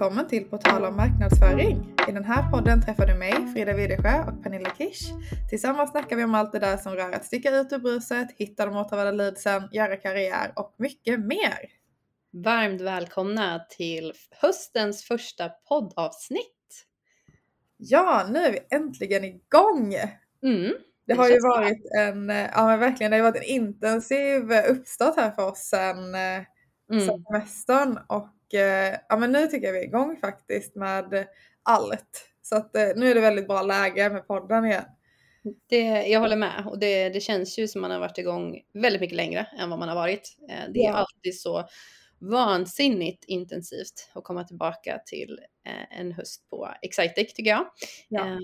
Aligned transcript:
Välkommen 0.00 0.28
till 0.28 0.44
På 0.44 0.58
tal 0.58 0.84
om 0.84 0.96
marknadsföring. 0.96 1.96
I 2.08 2.12
den 2.12 2.24
här 2.24 2.50
podden 2.50 2.82
träffar 2.82 3.06
du 3.06 3.14
mig, 3.14 3.32
Frida 3.54 3.72
Widesjö 3.72 4.24
och 4.24 4.42
Pernilla 4.42 4.70
Kish. 4.70 5.12
Tillsammans 5.50 5.90
snackar 5.90 6.16
vi 6.16 6.24
om 6.24 6.34
allt 6.34 6.52
det 6.52 6.58
där 6.58 6.76
som 6.76 6.92
rör 6.94 7.12
att 7.12 7.24
sticka 7.24 7.50
ut 7.50 7.72
ur 7.72 7.78
bruset, 7.78 8.28
hitta 8.36 8.66
de 8.66 8.76
återvärda 8.76 9.10
leadsen, 9.10 9.68
göra 9.72 9.96
karriär 9.96 10.52
och 10.56 10.74
mycket 10.78 11.20
mer. 11.20 11.58
Varmt 12.32 12.80
välkomna 12.80 13.66
till 13.70 14.12
höstens 14.30 15.04
första 15.04 15.48
poddavsnitt. 15.48 16.86
Ja, 17.76 18.26
nu 18.30 18.38
är 18.38 18.52
vi 18.52 18.58
äntligen 18.70 19.24
igång! 19.24 19.94
Mm, 20.42 20.74
det 21.06 21.14
har 21.14 21.28
ju 21.28 21.38
varit 21.40 21.82
bra. 21.92 22.02
en, 22.02 22.28
ja 22.28 22.66
men 22.66 22.80
verkligen, 22.80 23.10
det 23.10 23.18
har 23.18 23.24
varit 23.24 23.42
en 23.42 23.54
intensiv 23.54 24.52
uppstart 24.68 25.16
här 25.16 25.30
för 25.30 25.46
oss 25.46 25.58
sen, 25.58 26.14
mm. 26.14 26.44
sen 26.90 27.24
semestern 27.24 27.98
och 28.08 28.28
Eh, 28.28 28.39
ja, 29.08 29.16
men 29.16 29.32
nu 29.32 29.46
tycker 29.46 29.66
jag 29.66 29.72
vi 29.72 29.78
är 29.78 29.84
igång 29.84 30.16
faktiskt 30.16 30.74
med 30.74 31.26
allt. 31.62 32.30
Så 32.42 32.56
att 32.56 32.76
eh, 32.76 32.88
nu 32.96 33.10
är 33.10 33.14
det 33.14 33.20
väldigt 33.20 33.48
bra 33.48 33.62
läge 33.62 34.10
med 34.10 34.26
podden 34.26 34.64
igen. 34.64 34.84
Det, 35.68 36.06
jag 36.06 36.20
håller 36.20 36.36
med 36.36 36.66
och 36.66 36.78
det, 36.78 37.08
det 37.08 37.20
känns 37.20 37.58
ju 37.58 37.68
som 37.68 37.80
man 37.80 37.90
har 37.90 37.98
varit 37.98 38.18
igång 38.18 38.60
väldigt 38.72 39.00
mycket 39.00 39.16
längre 39.16 39.46
än 39.58 39.70
vad 39.70 39.78
man 39.78 39.88
har 39.88 39.96
varit. 39.96 40.36
Eh, 40.48 40.72
det 40.74 40.80
är 40.80 40.90
ja. 40.90 40.92
alltid 40.92 41.40
så 41.40 41.68
vansinnigt 42.18 43.24
intensivt 43.24 44.10
att 44.12 44.24
komma 44.24 44.44
tillbaka 44.44 45.00
till 45.06 45.40
en 45.90 46.12
höst 46.12 46.50
på 46.50 46.68
Excitec 46.82 47.34
tycker 47.34 47.50
jag. 47.50 47.66
Ja 48.08 48.38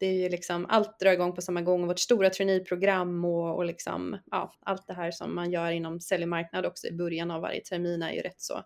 det 0.00 0.06
är 0.06 0.12
ju 0.12 0.28
liksom 0.28 0.66
allt 0.68 1.00
drar 1.00 1.12
igång 1.12 1.34
på 1.34 1.42
samma 1.42 1.62
gång. 1.62 1.86
Vårt 1.86 1.98
stora 1.98 2.30
traineeprogram 2.30 3.24
och, 3.24 3.56
och 3.56 3.64
liksom, 3.64 4.18
ja, 4.30 4.52
allt 4.60 4.86
det 4.86 4.94
här 4.94 5.10
som 5.10 5.34
man 5.34 5.50
gör 5.50 5.70
inom 5.70 6.00
säljmarknad 6.00 6.66
också 6.66 6.86
i 6.86 6.92
början 6.92 7.30
av 7.30 7.40
varje 7.40 7.60
termin 7.60 8.02
är 8.02 8.12
ju 8.12 8.20
rätt 8.20 8.40
så 8.40 8.62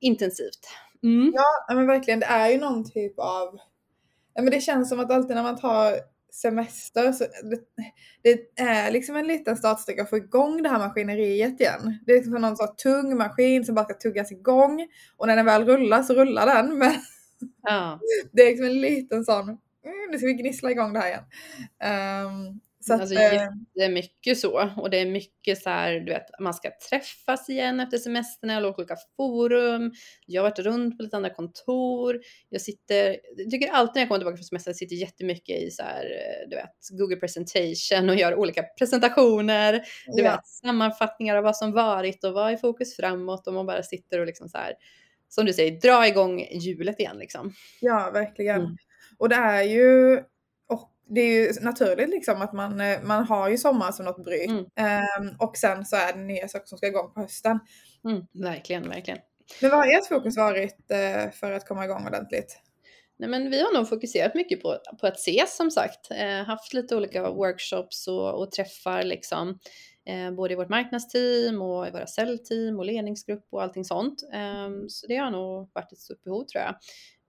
intensivt. 0.00 0.68
Mm. 1.02 1.32
Ja, 1.34 1.74
men 1.74 1.86
verkligen. 1.86 2.20
Det 2.20 2.26
är 2.26 2.48
ju 2.48 2.58
någon 2.58 2.90
typ 2.90 3.18
av, 3.18 3.58
ja, 4.34 4.42
men 4.42 4.50
det 4.50 4.60
känns 4.60 4.88
som 4.88 5.00
att 5.00 5.10
alltid 5.10 5.36
när 5.36 5.42
man 5.42 5.60
tar 5.60 5.94
semester 6.32 7.12
så 7.12 7.24
det, 7.24 7.60
det 8.22 8.62
är 8.62 8.90
liksom 8.90 9.16
en 9.16 9.26
liten 9.26 9.56
startsträcka 9.56 10.02
att 10.02 10.10
få 10.10 10.16
igång 10.16 10.62
det 10.62 10.68
här 10.68 10.78
maskineriet 10.78 11.60
igen. 11.60 11.98
Det 12.06 12.12
är 12.12 12.16
liksom 12.16 12.32
någon 12.32 12.56
sån 12.56 12.76
tung 12.76 13.16
maskin 13.16 13.64
som 13.64 13.74
bara 13.74 13.84
ska 13.84 13.94
tuggas 13.94 14.32
igång 14.32 14.86
och 15.16 15.26
när 15.26 15.36
den 15.36 15.46
väl 15.46 15.64
rullar 15.64 16.02
så 16.02 16.14
rullar 16.14 16.46
den. 16.46 16.78
Men 16.78 16.92
ja. 17.62 18.00
det 18.32 18.42
är 18.42 18.46
liksom 18.46 18.66
en 18.66 18.80
liten 18.80 19.24
sån 19.24 19.58
mm, 19.86 20.10
nu 20.10 20.18
ska 20.18 20.26
vi 20.26 20.32
gnissla 20.32 20.70
igång 20.70 20.92
det 20.92 21.00
här 21.00 21.08
igen. 21.08 21.24
Um, 22.26 22.60
så 22.86 22.94
att, 22.94 23.00
alltså, 23.00 23.14
eh, 23.14 23.48
jättemycket 23.76 24.38
så. 24.38 24.70
Och 24.76 24.90
det 24.90 25.00
är 25.00 25.06
mycket 25.06 25.62
så 25.62 25.70
här, 25.70 26.00
du 26.00 26.12
vet, 26.12 26.26
man 26.40 26.54
ska 26.54 26.70
träffas 26.90 27.48
igen 27.48 27.80
efter 27.80 27.98
semestern 27.98 28.50
eller 28.50 28.78
olika 28.78 28.96
forum. 29.16 29.92
Jag 30.26 30.42
har 30.42 30.50
varit 30.50 30.58
runt 30.58 30.96
på 30.96 31.02
lite 31.02 31.16
andra 31.16 31.30
kontor. 31.30 32.20
Jag 32.48 32.60
sitter, 32.60 33.16
jag 33.36 33.50
tycker 33.50 33.72
alltid 33.72 33.94
när 33.94 34.02
jag 34.02 34.08
kommer 34.08 34.18
tillbaka 34.18 34.36
från 34.36 34.44
semestern, 34.44 34.70
jag 34.70 34.76
sitter 34.76 34.96
jättemycket 34.96 35.62
i 35.62 35.70
så 35.70 35.82
här, 35.82 36.04
eh, 36.04 36.48
du 36.48 36.56
vet, 36.56 36.98
Google 36.98 37.16
presentation 37.16 38.08
och 38.10 38.16
gör 38.16 38.34
olika 38.34 38.62
presentationer. 38.62 39.72
Du 40.06 40.22
ja. 40.22 40.30
vet, 40.32 40.46
sammanfattningar 40.46 41.36
av 41.36 41.44
vad 41.44 41.56
som 41.56 41.72
varit 41.72 42.24
och 42.24 42.32
vad 42.32 42.52
är 42.52 42.56
fokus 42.56 42.96
framåt 42.96 43.46
och 43.46 43.54
man 43.54 43.66
bara 43.66 43.82
sitter 43.82 44.20
och 44.20 44.26
liksom 44.26 44.48
så 44.48 44.58
här, 44.58 44.74
som 45.28 45.44
du 45.44 45.52
säger, 45.52 45.80
dra 45.80 46.06
igång 46.06 46.46
hjulet 46.50 47.00
igen 47.00 47.18
liksom. 47.18 47.52
Ja, 47.80 48.10
verkligen. 48.14 48.60
Mm. 48.60 48.76
Och 49.18 49.28
det 49.28 49.34
är 49.34 49.62
ju 49.62 50.22
och 50.68 50.92
det 51.08 51.20
är 51.20 51.26
ju 51.26 51.60
naturligt 51.60 52.08
liksom 52.08 52.42
att 52.42 52.52
man, 52.52 52.80
eh, 52.80 53.02
man 53.02 53.24
har 53.24 53.48
ju 53.48 53.58
sommar 53.58 53.92
som 53.92 54.04
något 54.04 54.24
bryt. 54.24 54.50
Mm. 54.50 54.64
Um, 55.28 55.36
och 55.38 55.56
sen 55.56 55.84
så 55.84 55.96
är 55.96 56.12
det 56.12 56.18
nya 56.18 56.48
saker 56.48 56.66
som 56.66 56.78
ska 56.78 56.86
igång 56.86 57.12
på 57.14 57.20
hösten. 57.20 57.58
Mm, 58.04 58.26
verkligen, 58.32 58.88
verkligen. 58.88 59.20
Men 59.60 59.70
vad 59.70 59.78
har 59.78 59.98
ert 59.98 60.06
fokus 60.06 60.36
varit 60.36 60.76
uh, 60.92 61.32
för 61.32 61.52
att 61.52 61.68
komma 61.68 61.84
igång 61.84 62.06
ordentligt? 62.06 62.60
Nej, 63.18 63.28
men 63.28 63.50
vi 63.50 63.60
har 63.60 63.74
nog 63.74 63.88
fokuserat 63.88 64.34
mycket 64.34 64.62
på, 64.62 64.78
på 65.00 65.06
att 65.06 65.16
ses 65.16 65.56
som 65.56 65.70
sagt. 65.70 66.10
Eh, 66.10 66.44
haft 66.44 66.74
lite 66.74 66.96
olika 66.96 67.30
workshops 67.30 68.08
och, 68.08 68.40
och 68.40 68.50
träffar 68.50 69.02
liksom. 69.02 69.58
Eh, 70.06 70.30
både 70.30 70.52
i 70.52 70.56
vårt 70.56 70.68
marknadsteam 70.68 71.62
och 71.62 71.88
i 71.88 71.90
våra 71.90 72.06
säljteam 72.06 72.78
och 72.78 72.84
ledningsgrupp 72.84 73.46
och 73.50 73.62
allting 73.62 73.84
sånt. 73.84 74.22
Eh, 74.34 74.68
så 74.88 75.06
det 75.06 75.16
har 75.16 75.30
nog 75.30 75.70
varit 75.74 75.92
ett 75.92 75.98
stort 75.98 76.22
behov 76.22 76.44
tror 76.44 76.64
jag. 76.64 76.74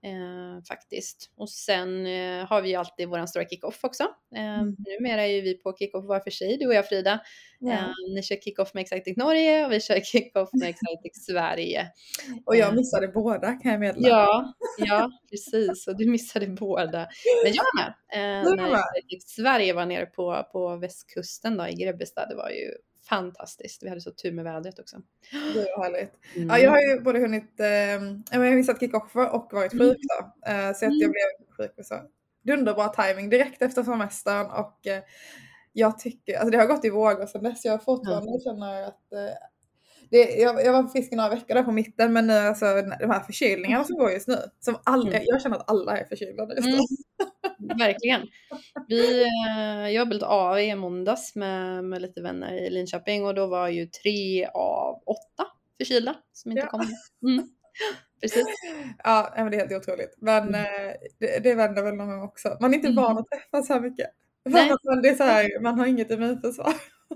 Eh, 0.04 0.62
faktiskt. 0.68 1.30
Och 1.36 1.50
sen 1.50 2.06
eh, 2.06 2.46
har 2.46 2.62
vi 2.62 2.68
ju 2.68 2.74
alltid 2.74 3.08
våran 3.08 3.28
stora 3.28 3.44
kickoff 3.44 3.84
också. 3.84 4.02
Eh, 4.36 4.58
mm. 4.58 4.76
Numera 4.78 5.22
är 5.22 5.32
ju 5.32 5.40
vi 5.40 5.54
på 5.54 5.76
kickoff 5.78 6.04
var 6.04 6.20
för 6.20 6.30
sig, 6.30 6.56
du 6.56 6.66
och 6.66 6.74
jag 6.74 6.88
Frida. 6.88 7.20
Ja. 7.58 7.72
Eh, 7.72 7.88
ni 8.14 8.22
kör 8.22 8.36
kickoff 8.36 8.74
med 8.74 8.80
Exciting 8.80 9.14
Norge 9.16 9.66
och 9.66 9.72
vi 9.72 9.80
kör 9.80 10.00
kickoff 10.04 10.50
med 10.52 10.68
Exciting 10.68 11.14
Sverige. 11.14 11.86
Och 12.46 12.56
jag 12.56 12.68
eh. 12.68 12.74
missade 12.74 13.08
båda 13.08 13.52
kan 13.52 13.70
jag 13.70 13.80
meddela. 13.80 14.08
Ja, 14.08 14.54
ja 14.78 15.10
precis. 15.30 15.86
Och 15.86 15.96
du 15.96 16.10
missade 16.10 16.46
båda. 16.46 17.08
Men 17.44 17.54
jag 17.54 17.64
med. 17.76 17.94
Eh, 18.12 18.54
när 18.56 18.74
Exciting 18.74 19.20
Sverige 19.20 19.72
var 19.72 19.86
nere 19.86 20.06
på, 20.06 20.48
på 20.52 20.76
västkusten 20.76 21.56
då, 21.56 21.68
i 21.68 21.74
Grebbestad. 21.74 22.28
Det 22.28 22.34
var 22.34 22.50
ju 22.50 22.70
fantastiskt. 23.08 23.82
Vi 23.82 23.88
hade 23.88 24.00
så 24.00 24.10
tur 24.10 24.32
med 24.32 24.44
vädret 24.44 24.78
också. 24.78 24.96
Det 25.54 25.66
var 25.76 25.84
härligt. 25.84 26.12
Mm. 26.36 26.48
Ja, 26.48 26.58
jag 26.58 26.70
har 26.70 26.80
ju 26.80 27.00
både 27.00 27.18
hunnit, 27.18 27.60
eh, 27.60 27.68
jag 28.30 28.38
har 28.40 28.56
missat 28.56 28.80
kick-off 28.80 29.16
och 29.16 29.48
varit 29.52 29.72
sjuk 29.72 29.98
då. 29.98 30.50
Eh, 30.50 30.72
så 30.74 30.86
att 30.86 30.98
jag 30.98 31.02
mm. 31.02 31.10
blev 31.10 31.56
sjuk 31.56 31.74
och 31.78 31.86
så 31.86 31.94
dunderbra 32.42 32.88
timing 32.88 33.30
direkt 33.30 33.62
efter 33.62 33.82
semestern 33.82 34.46
och 34.46 34.86
eh, 34.86 35.02
jag 35.72 35.98
tycker, 35.98 36.34
alltså 36.34 36.50
det 36.50 36.58
har 36.58 36.66
gått 36.66 36.84
i 36.84 36.90
vågor 36.90 37.26
sedan 37.26 37.42
dess. 37.42 37.64
Jag 37.64 37.84
fortfarande 37.84 38.30
mm. 38.30 38.40
känner 38.40 38.82
att 38.82 39.12
eh, 39.12 39.36
det, 40.10 40.18
jag, 40.18 40.64
jag 40.64 40.72
var 40.72 40.82
på 40.82 40.88
fisk 40.88 41.12
i 41.12 41.16
några 41.16 41.30
veckor 41.30 41.54
där 41.54 41.62
på 41.62 41.72
mitten 41.72 42.12
men 42.12 42.26
nu 42.26 42.32
alltså 42.32 42.64
de 43.00 43.10
här 43.10 43.20
förkylningarna 43.20 43.84
som 43.84 43.96
går 43.96 44.10
just 44.10 44.28
nu. 44.28 44.36
Som 44.60 44.76
alla, 44.84 45.10
mm. 45.10 45.22
Jag 45.26 45.42
känner 45.42 45.56
att 45.56 45.70
alla 45.70 45.98
är 45.98 46.04
förkylda 46.04 46.54
just 46.54 46.66
nu. 46.66 46.72
Mm. 46.72 46.84
Verkligen. 47.58 48.20
Vi, 48.88 49.22
eh, 49.22 49.80
jag 49.80 49.92
jobbade 49.92 50.26
AV 50.26 50.58
i 50.58 50.74
måndags 50.74 51.34
med, 51.34 51.84
med 51.84 52.02
lite 52.02 52.22
vänner 52.22 52.54
i 52.54 52.70
Linköping 52.70 53.24
och 53.24 53.34
då 53.34 53.46
var 53.46 53.68
ju 53.68 53.86
tre 53.86 54.46
av 54.46 55.02
åtta 55.06 55.46
förkylda 55.78 56.16
som 56.32 56.50
inte 56.50 56.62
ja. 56.62 56.68
kom. 56.68 56.86
Mm. 57.22 57.48
Precis. 58.20 58.46
Ja, 59.04 59.32
men 59.36 59.50
det 59.50 59.56
är 59.56 59.68
helt 59.68 59.88
otroligt. 59.88 60.14
Men 60.16 60.48
mm. 60.48 60.64
Eh, 60.64 60.94
det, 61.18 61.42
det 61.42 61.54
vänder 61.54 61.82
väl 61.82 61.94
någon 61.94 62.08
gång 62.08 62.22
också. 62.22 62.56
Man 62.60 62.70
är 62.70 62.74
inte 62.74 62.88
mm. 62.88 63.02
van 63.02 63.18
att 63.18 63.30
träffas 63.30 63.66
så 63.66 63.72
här 63.72 63.80
mycket. 63.80 64.10
Nej. 64.44 64.72
Man, 64.84 65.02
det 65.02 65.08
är 65.08 65.14
så 65.14 65.24
här, 65.24 65.60
man 65.60 65.78
har 65.78 65.86
inget 65.86 66.10
immunförsvar. 66.10 66.74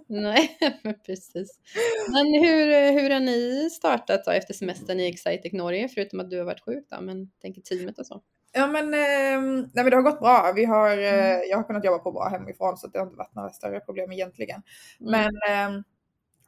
Nej, 0.09 0.59
precis. 1.07 1.61
Men 2.09 2.27
hur, 2.27 2.93
hur 2.93 3.11
har 3.11 3.21
ni 3.21 3.71
startat 3.71 4.25
då 4.25 4.31
efter 4.31 4.55
semestern 4.55 5.01
i 5.01 5.09
Excitec 5.09 5.53
Norge, 5.53 5.89
förutom 5.89 6.21
att 6.21 6.31
du 6.31 6.39
har 6.39 6.45
varit 6.45 6.65
sjuk 6.65 6.87
då, 6.91 7.01
men 7.01 7.31
tänker 7.31 7.61
teamet 7.61 7.99
och 7.99 8.07
så? 8.07 8.23
Ja 8.53 8.67
men, 8.67 8.95
eh, 8.95 9.41
nej, 9.73 9.85
men 9.85 9.91
det 9.91 9.97
har 9.97 10.03
gått 10.03 10.21
bra. 10.21 10.53
Vi 10.57 10.65
har, 10.65 10.99
eh, 10.99 11.35
mm. 11.35 11.41
Jag 11.51 11.57
har 11.57 11.65
kunnat 11.65 11.85
jobba 11.85 11.99
på 11.99 12.13
bra 12.13 12.29
hemifrån 12.29 12.77
så 12.77 12.87
det 12.87 12.99
har 12.99 13.07
inte 13.07 13.19
varit 13.19 13.35
några 13.35 13.51
större 13.51 13.81
problem 13.81 14.13
egentligen. 14.13 14.63
Mm. 15.01 15.11
Men 15.11 15.77
eh, 15.77 15.83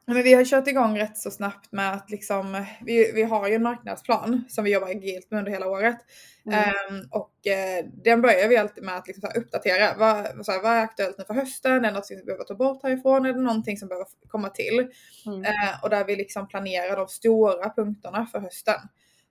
men 0.06 0.22
vi 0.22 0.34
har 0.34 0.44
kört 0.44 0.68
igång 0.68 0.98
rätt 0.98 1.18
så 1.18 1.30
snabbt 1.30 1.72
med 1.72 1.92
att 1.92 2.10
liksom, 2.10 2.64
vi, 2.80 3.12
vi 3.12 3.22
har 3.22 3.48
ju 3.48 3.54
en 3.54 3.62
marknadsplan 3.62 4.44
som 4.48 4.64
vi 4.64 4.72
jobbar 4.72 4.88
agilt 4.88 5.30
med 5.30 5.38
under 5.38 5.52
hela 5.52 5.68
året. 5.68 5.96
Mm. 6.46 6.60
Um, 6.90 7.08
och 7.10 7.32
uh, 7.46 7.90
den 8.04 8.22
börjar 8.22 8.48
vi 8.48 8.56
alltid 8.56 8.84
med 8.84 8.96
att 8.96 9.06
liksom 9.06 9.30
uppdatera. 9.36 9.94
Vad, 9.98 10.46
så 10.46 10.52
här, 10.52 10.62
vad 10.62 10.72
är 10.72 10.82
aktuellt 10.82 11.18
nu 11.18 11.24
för 11.24 11.34
hösten? 11.34 11.72
Är 11.72 11.80
det 11.80 11.90
något 11.90 12.06
som 12.06 12.16
vi 12.16 12.24
behöver 12.24 12.44
ta 12.44 12.54
bort 12.54 12.82
härifrån? 12.82 13.26
Är 13.26 13.32
det 13.32 13.40
någonting 13.40 13.76
som 13.76 13.88
behöver 13.88 14.06
komma 14.28 14.48
till? 14.48 14.88
Mm. 15.26 15.40
Uh, 15.40 15.82
och 15.82 15.90
där 15.90 16.04
vi 16.04 16.16
liksom 16.16 16.48
planerar 16.48 16.96
de 16.96 17.08
stora 17.08 17.70
punkterna 17.70 18.26
för 18.26 18.38
hösten. 18.38 18.80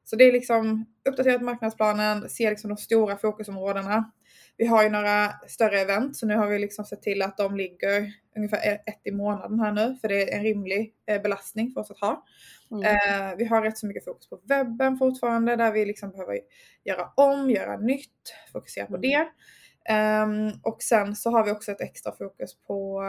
Så 0.03 0.15
det 0.15 0.23
är 0.23 0.31
liksom 0.31 0.85
uppdaterat 1.09 1.41
marknadsplanen, 1.41 2.29
se 2.29 2.49
liksom 2.49 2.69
de 2.69 2.77
stora 2.77 3.17
fokusområdena. 3.17 4.11
Vi 4.57 4.65
har 4.65 4.83
ju 4.83 4.89
några 4.89 5.31
större 5.47 5.79
event 5.79 6.17
så 6.17 6.25
nu 6.25 6.35
har 6.35 6.47
vi 6.47 6.59
liksom 6.59 6.85
sett 6.85 7.01
till 7.01 7.21
att 7.21 7.37
de 7.37 7.57
ligger 7.57 8.13
ungefär 8.35 8.73
ett 8.85 9.01
i 9.03 9.11
månaden 9.11 9.59
här 9.59 9.71
nu 9.71 9.97
för 10.01 10.07
det 10.07 10.33
är 10.33 10.37
en 10.37 10.43
rimlig 10.43 10.93
eh, 11.07 11.21
belastning 11.21 11.71
för 11.71 11.81
oss 11.81 11.91
att 11.91 11.99
ha. 11.99 12.25
Mm. 12.71 12.83
Eh, 12.83 13.37
vi 13.37 13.45
har 13.45 13.61
rätt 13.61 13.77
så 13.77 13.87
mycket 13.87 14.05
fokus 14.05 14.29
på 14.29 14.39
webben 14.43 14.97
fortfarande 14.97 15.55
där 15.55 15.71
vi 15.71 15.85
liksom 15.85 16.11
behöver 16.11 16.39
göra 16.83 17.09
om, 17.15 17.49
göra 17.49 17.77
nytt, 17.77 18.35
fokusera 18.51 18.85
på 18.85 18.95
mm. 18.95 19.01
det. 19.01 19.27
Um, 19.89 20.59
och 20.63 20.83
sen 20.83 21.15
så 21.15 21.31
har 21.31 21.45
vi 21.45 21.51
också 21.51 21.71
ett 21.71 21.81
extra 21.81 22.11
fokus 22.11 22.55
på 22.67 23.03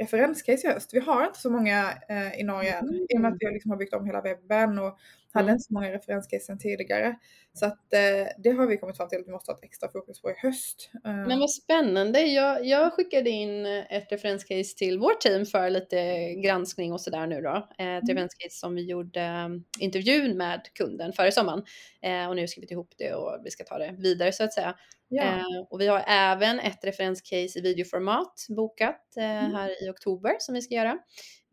referenscase 0.00 0.66
i 0.66 0.70
höst. 0.70 0.94
Vi 0.94 1.00
har 1.00 1.26
inte 1.26 1.38
så 1.38 1.50
många 1.50 1.92
eh, 2.08 2.40
i 2.40 2.42
Norge 2.42 2.74
än 2.74 2.88
mm. 2.88 3.06
i 3.08 3.16
och 3.16 3.20
med 3.20 3.32
att 3.32 3.36
vi 3.40 3.50
liksom 3.50 3.70
har 3.70 3.78
byggt 3.78 3.94
om 3.94 4.06
hela 4.06 4.20
webben 4.20 4.78
och 4.78 4.98
hade 5.32 5.44
mm. 5.44 5.52
inte 5.52 5.62
så 5.62 5.74
många 5.74 5.92
referenscase 5.92 6.44
sen 6.44 6.58
tidigare. 6.58 7.16
Så 7.52 7.66
att 7.66 7.92
eh, 7.92 8.28
det 8.38 8.50
har 8.50 8.66
vi 8.66 8.76
kommit 8.76 8.96
fram 8.96 9.08
till 9.08 9.18
att 9.18 9.26
vi 9.26 9.32
måste 9.32 9.52
ha 9.52 9.58
ett 9.58 9.64
extra 9.64 9.88
fokus 9.88 10.22
på 10.22 10.30
i 10.30 10.34
höst. 10.36 10.90
Eh. 11.04 11.26
Men 11.26 11.38
vad 11.38 11.50
spännande. 11.50 12.20
Jag, 12.20 12.66
jag 12.66 12.92
skickade 12.92 13.30
in 13.30 13.66
ett 13.66 14.12
referenscase 14.12 14.76
till 14.76 14.98
vårt 14.98 15.20
team 15.20 15.46
för 15.46 15.70
lite 15.70 16.34
granskning 16.34 16.92
och 16.92 17.00
sådär 17.00 17.26
nu 17.26 17.40
då. 17.40 17.68
Ett 17.72 17.80
mm. 17.80 18.00
referenscase 18.00 18.50
som 18.50 18.74
vi 18.74 18.84
gjorde 18.84 19.44
um, 19.46 19.64
intervjun 19.78 20.36
med 20.36 20.60
kunden 20.74 21.12
före 21.12 21.32
sommaren. 21.32 21.64
Eh, 22.02 22.28
och 22.28 22.36
nu 22.36 22.48
ska 22.48 22.60
vi 22.60 22.66
ta 22.66 22.72
ihop 22.72 22.94
det 22.98 23.14
och 23.14 23.40
vi 23.44 23.50
ska 23.50 23.64
ta 23.64 23.78
det 23.78 23.94
vidare 23.98 24.32
så 24.32 24.44
att 24.44 24.52
säga. 24.52 24.74
Ja. 25.08 25.22
Eh, 25.22 25.60
och 25.70 25.80
vi 25.80 25.86
har 25.86 26.04
även 26.06 26.60
ett 26.60 26.84
referenscase 26.84 27.58
i 27.58 27.60
videoformat 27.62 28.46
bokat 28.48 29.16
eh, 29.16 29.44
mm. 29.44 29.54
här 29.54 29.84
i 29.84 29.90
oktober 29.90 30.36
som 30.38 30.54
vi 30.54 30.62
ska 30.62 30.74
göra 30.74 30.98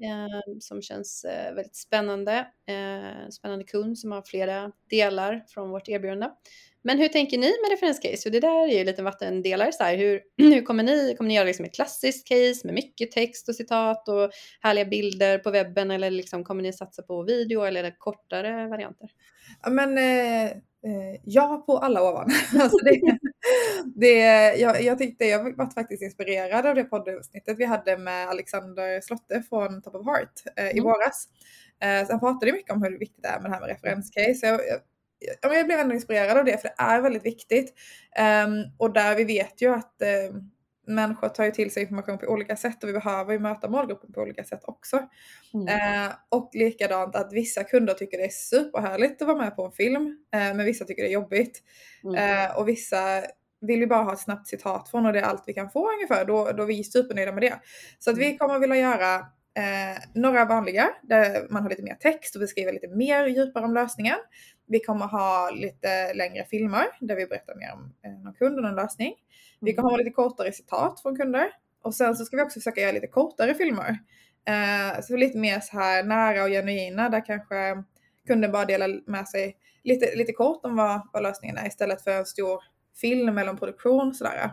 eh, 0.03 0.57
som 0.59 0.81
känns 0.81 1.25
eh, 1.25 1.53
väldigt 1.53 1.75
spännande. 1.75 2.47
Eh, 2.67 3.29
spännande 3.29 3.65
kund 3.65 3.99
som 3.99 4.11
har 4.11 4.21
flera 4.21 4.71
delar 4.89 5.45
från 5.47 5.69
vårt 5.69 5.89
erbjudande. 5.89 6.29
Men 6.87 6.97
hur 6.97 7.07
tänker 7.07 7.37
ni 7.37 7.47
med 7.47 7.71
referenscase? 7.71 8.23
För 8.23 8.29
det 8.29 8.39
där 8.39 8.67
är 8.67 8.77
ju 8.77 8.83
lite 8.83 9.03
vattendelare. 9.03 9.71
Så 9.71 9.83
här. 9.83 9.97
Hur, 9.97 10.21
hur 10.37 10.61
kommer 10.61 10.83
ni? 10.83 11.15
Kommer 11.17 11.27
ni 11.27 11.35
göra 11.35 11.45
liksom 11.45 11.65
ett 11.65 11.75
klassiskt 11.75 12.27
case 12.27 12.61
med 12.63 12.73
mycket 12.73 13.11
text 13.11 13.49
och 13.49 13.55
citat 13.55 14.09
och 14.09 14.31
härliga 14.61 14.85
bilder 14.85 15.37
på 15.37 15.51
webben 15.51 15.91
eller 15.91 16.11
liksom 16.11 16.43
kommer 16.43 16.63
ni 16.63 16.73
satsa 16.73 17.01
på 17.01 17.23
video 17.23 17.63
eller 17.63 17.95
kortare 17.97 18.67
varianter? 18.67 19.09
Ja, 19.63 19.69
men 19.69 19.97
eh, 19.97 20.45
eh 20.45 21.19
ja 21.23 21.63
på 21.65 21.77
alla 21.77 22.01
ovan. 22.01 22.31
alltså 22.61 22.77
det, 22.77 23.17
det, 23.95 24.19
jag, 24.57 24.83
jag 24.83 24.97
tyckte, 24.97 25.25
jag 25.25 25.57
var 25.57 25.69
faktiskt 25.69 26.03
inspirerad 26.03 26.65
av 26.65 26.75
det 26.75 26.83
poddavsnittet 26.83 27.57
vi 27.57 27.65
hade 27.65 27.97
med 27.97 28.29
Alexander 28.29 29.01
Slotte 29.01 29.43
från 29.49 29.81
Top 29.81 29.95
of 29.95 30.05
Heart 30.05 30.33
eh, 30.55 30.67
i 30.67 30.71
mm. 30.71 30.83
våras. 30.83 31.27
Eh, 31.81 32.05
så 32.05 32.13
han 32.13 32.19
pratade 32.19 32.51
mycket 32.51 32.71
om 32.71 32.83
hur 32.83 32.99
viktigt 32.99 33.23
det 33.23 33.29
är 33.29 33.39
med 33.39 33.51
det 33.51 33.55
här 33.55 33.61
med 33.61 33.69
referenscase. 33.69 34.47
Jag, 34.47 34.61
jag, 35.41 35.55
jag 35.55 35.65
blev 35.65 35.79
ändå 35.79 35.95
inspirerad 35.95 36.37
av 36.37 36.45
det 36.45 36.61
för 36.61 36.67
det 36.67 36.75
är 36.77 37.01
väldigt 37.01 37.25
viktigt. 37.25 37.73
Um, 38.45 38.71
och 38.77 38.93
där 38.93 39.15
vi 39.15 39.23
vet 39.23 39.61
ju 39.61 39.73
att 39.73 40.01
uh, 40.01 40.41
människor 40.87 41.29
tar 41.29 41.45
ju 41.45 41.51
till 41.51 41.71
sig 41.71 41.83
information 41.83 42.17
på 42.17 42.25
olika 42.25 42.55
sätt 42.55 42.83
och 42.83 42.89
vi 42.89 42.93
behöver 42.93 43.33
ju 43.33 43.39
möta 43.39 43.69
målgruppen 43.69 44.13
på 44.13 44.21
olika 44.21 44.43
sätt 44.43 44.61
också. 44.63 44.99
Mm. 45.53 45.67
Uh, 45.67 46.13
och 46.29 46.49
likadant 46.53 47.15
att 47.15 47.33
vissa 47.33 47.63
kunder 47.63 47.93
tycker 47.93 48.17
det 48.17 48.25
är 48.25 48.29
superhärligt 48.29 49.21
att 49.21 49.27
vara 49.27 49.37
med 49.37 49.55
på 49.55 49.65
en 49.65 49.71
film, 49.71 50.05
uh, 50.05 50.13
men 50.31 50.65
vissa 50.65 50.85
tycker 50.85 51.03
det 51.03 51.09
är 51.09 51.13
jobbigt. 51.13 51.63
Mm. 52.03 52.51
och 52.57 52.67
vissa 52.67 53.23
vill 53.61 53.79
ju 53.79 53.87
bara 53.87 54.03
ha 54.03 54.13
ett 54.13 54.19
snabbt 54.19 54.47
citat 54.47 54.89
från 54.89 55.05
och 55.05 55.13
det 55.13 55.19
är 55.19 55.23
allt 55.23 55.43
vi 55.47 55.53
kan 55.53 55.69
få 55.69 55.91
ungefär. 55.91 56.25
Då, 56.25 56.51
då 56.51 56.63
är 56.63 56.67
vi 56.67 56.83
supernöjda 56.83 57.31
med 57.31 57.43
det. 57.43 57.59
Så 57.99 58.11
att 58.11 58.17
vi 58.17 58.25
mm. 58.25 58.37
kommer 58.37 58.59
vilja 58.59 58.75
göra 58.75 59.25
eh, 59.57 59.97
några 60.13 60.45
vanliga 60.45 60.89
där 61.01 61.47
man 61.49 61.63
har 61.63 61.69
lite 61.69 61.83
mer 61.83 61.95
text 61.95 62.35
och 62.35 62.39
beskriver 62.41 62.73
lite 62.73 62.87
mer 62.87 63.27
djupare 63.27 63.65
om 63.65 63.73
lösningen. 63.73 64.17
Vi 64.67 64.79
kommer 64.79 65.05
ha 65.05 65.49
lite 65.49 66.13
längre 66.13 66.45
filmer 66.45 66.85
där 66.99 67.15
vi 67.15 67.25
berättar 67.25 67.55
mer 67.55 67.73
om 67.73 67.93
eh, 68.05 68.23
någon 68.23 68.33
kund 68.33 68.57
och 68.57 68.63
någon 68.63 68.75
lösning. 68.75 69.13
Vi 69.61 69.73
kommer 69.73 69.89
ha 69.89 69.97
lite 69.97 70.09
kortare 70.09 70.51
citat 70.51 71.01
från 71.01 71.15
kunder. 71.17 71.51
Och 71.83 71.95
sen 71.95 72.15
så 72.15 72.25
ska 72.25 72.37
vi 72.37 72.43
också 72.43 72.59
försöka 72.59 72.81
göra 72.81 72.91
lite 72.91 73.07
kortare 73.07 73.53
filmer. 73.53 73.97
Eh, 74.47 75.01
så 75.01 75.17
lite 75.17 75.37
mer 75.37 75.59
så 75.59 75.79
här 75.79 76.03
nära 76.03 76.43
och 76.43 76.49
genuina 76.49 77.09
där 77.09 77.25
kanske 77.25 77.83
kunden 78.27 78.51
bara 78.51 78.65
delar 78.65 79.09
med 79.11 79.27
sig 79.27 79.57
lite, 79.83 80.15
lite 80.15 80.33
kort 80.33 80.65
om 80.65 80.75
vad, 80.75 81.09
vad 81.13 81.23
lösningen 81.23 81.57
är 81.57 81.67
istället 81.67 82.03
för 82.03 82.11
en 82.11 82.25
stor 82.25 82.63
film 83.01 83.37
eller 83.37 83.49
en 83.49 83.57
produktion 83.57 84.13
sådär. 84.13 84.51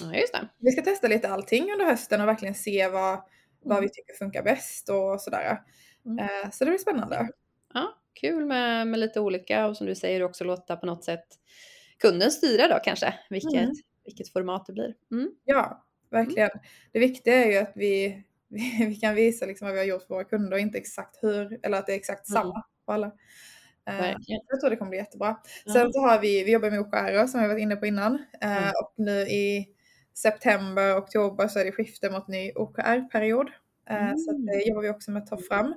Ja, 0.00 0.14
just 0.14 0.32
det. 0.32 0.48
Vi 0.58 0.70
ska 0.70 0.82
testa 0.82 1.08
lite 1.08 1.28
allting 1.28 1.72
under 1.72 1.84
hösten 1.84 2.20
och 2.20 2.28
verkligen 2.28 2.54
se 2.54 2.88
vad, 2.88 3.22
vad 3.62 3.78
mm. 3.78 3.88
vi 3.88 3.94
tycker 3.94 4.14
funkar 4.14 4.42
bäst 4.42 4.88
och 4.88 5.20
sådär. 5.20 5.62
Mm. 6.06 6.18
Eh, 6.18 6.50
så 6.50 6.64
det 6.64 6.70
blir 6.70 6.78
spännande. 6.78 7.28
Ja, 7.74 7.98
kul 8.20 8.44
med, 8.44 8.86
med 8.86 9.00
lite 9.00 9.20
olika 9.20 9.66
och 9.66 9.76
som 9.76 9.86
du 9.86 9.94
säger 9.94 10.22
också 10.22 10.44
låta 10.44 10.76
på 10.76 10.86
något 10.86 11.04
sätt 11.04 11.26
kunden 11.98 12.30
styra 12.30 12.68
då 12.68 12.78
kanske 12.84 13.14
vilket, 13.30 13.52
mm. 13.52 13.74
vilket 14.04 14.32
format 14.32 14.66
det 14.66 14.72
blir. 14.72 14.94
Mm. 15.10 15.30
Ja, 15.44 15.84
verkligen. 16.10 16.50
Det 16.92 16.98
viktiga 16.98 17.44
är 17.44 17.50
ju 17.50 17.58
att 17.58 17.72
vi, 17.74 18.24
vi, 18.48 18.86
vi, 18.86 18.96
kan 18.96 19.14
visa 19.14 19.46
liksom 19.46 19.66
vad 19.66 19.72
vi 19.72 19.78
har 19.78 19.86
gjort 19.86 20.02
för 20.02 20.14
våra 20.14 20.24
kunder 20.24 20.52
och 20.52 20.60
inte 20.60 20.78
exakt 20.78 21.18
hur, 21.22 21.60
eller 21.62 21.78
att 21.78 21.86
det 21.86 21.92
är 21.92 21.96
exakt 21.96 22.28
mm. 22.28 22.42
samma 22.42 22.62
på 22.86 22.92
alla. 22.92 23.06
Uh, 23.90 24.16
jag 24.48 24.60
tror 24.60 24.70
det 24.70 24.76
kommer 24.76 24.88
bli 24.88 24.98
jättebra. 24.98 25.36
Sen 25.72 25.92
så 25.92 26.00
har 26.00 26.20
vi, 26.20 26.44
vi 26.44 26.52
jobbar 26.52 26.70
med 26.70 26.80
OKR 26.80 27.26
som 27.26 27.40
vi 27.40 27.48
varit 27.48 27.60
inne 27.60 27.76
på 27.76 27.86
innan 27.86 28.14
uh, 28.44 28.70
och 28.82 28.94
nu 28.96 29.20
i 29.20 29.68
september, 30.14 30.96
oktober 30.98 31.48
så 31.48 31.58
är 31.58 31.64
det 31.64 31.72
skifte 31.72 32.10
mot 32.10 32.28
ny 32.28 32.52
OKR-period. 32.54 33.50
Uh, 33.90 34.16
så 34.16 34.32
det 34.32 34.52
mm. 34.52 34.68
jobbar 34.68 34.82
vi 34.82 34.90
också 34.90 35.10
med 35.10 35.22
att 35.22 35.28
ta 35.28 35.38
fram. 35.38 35.74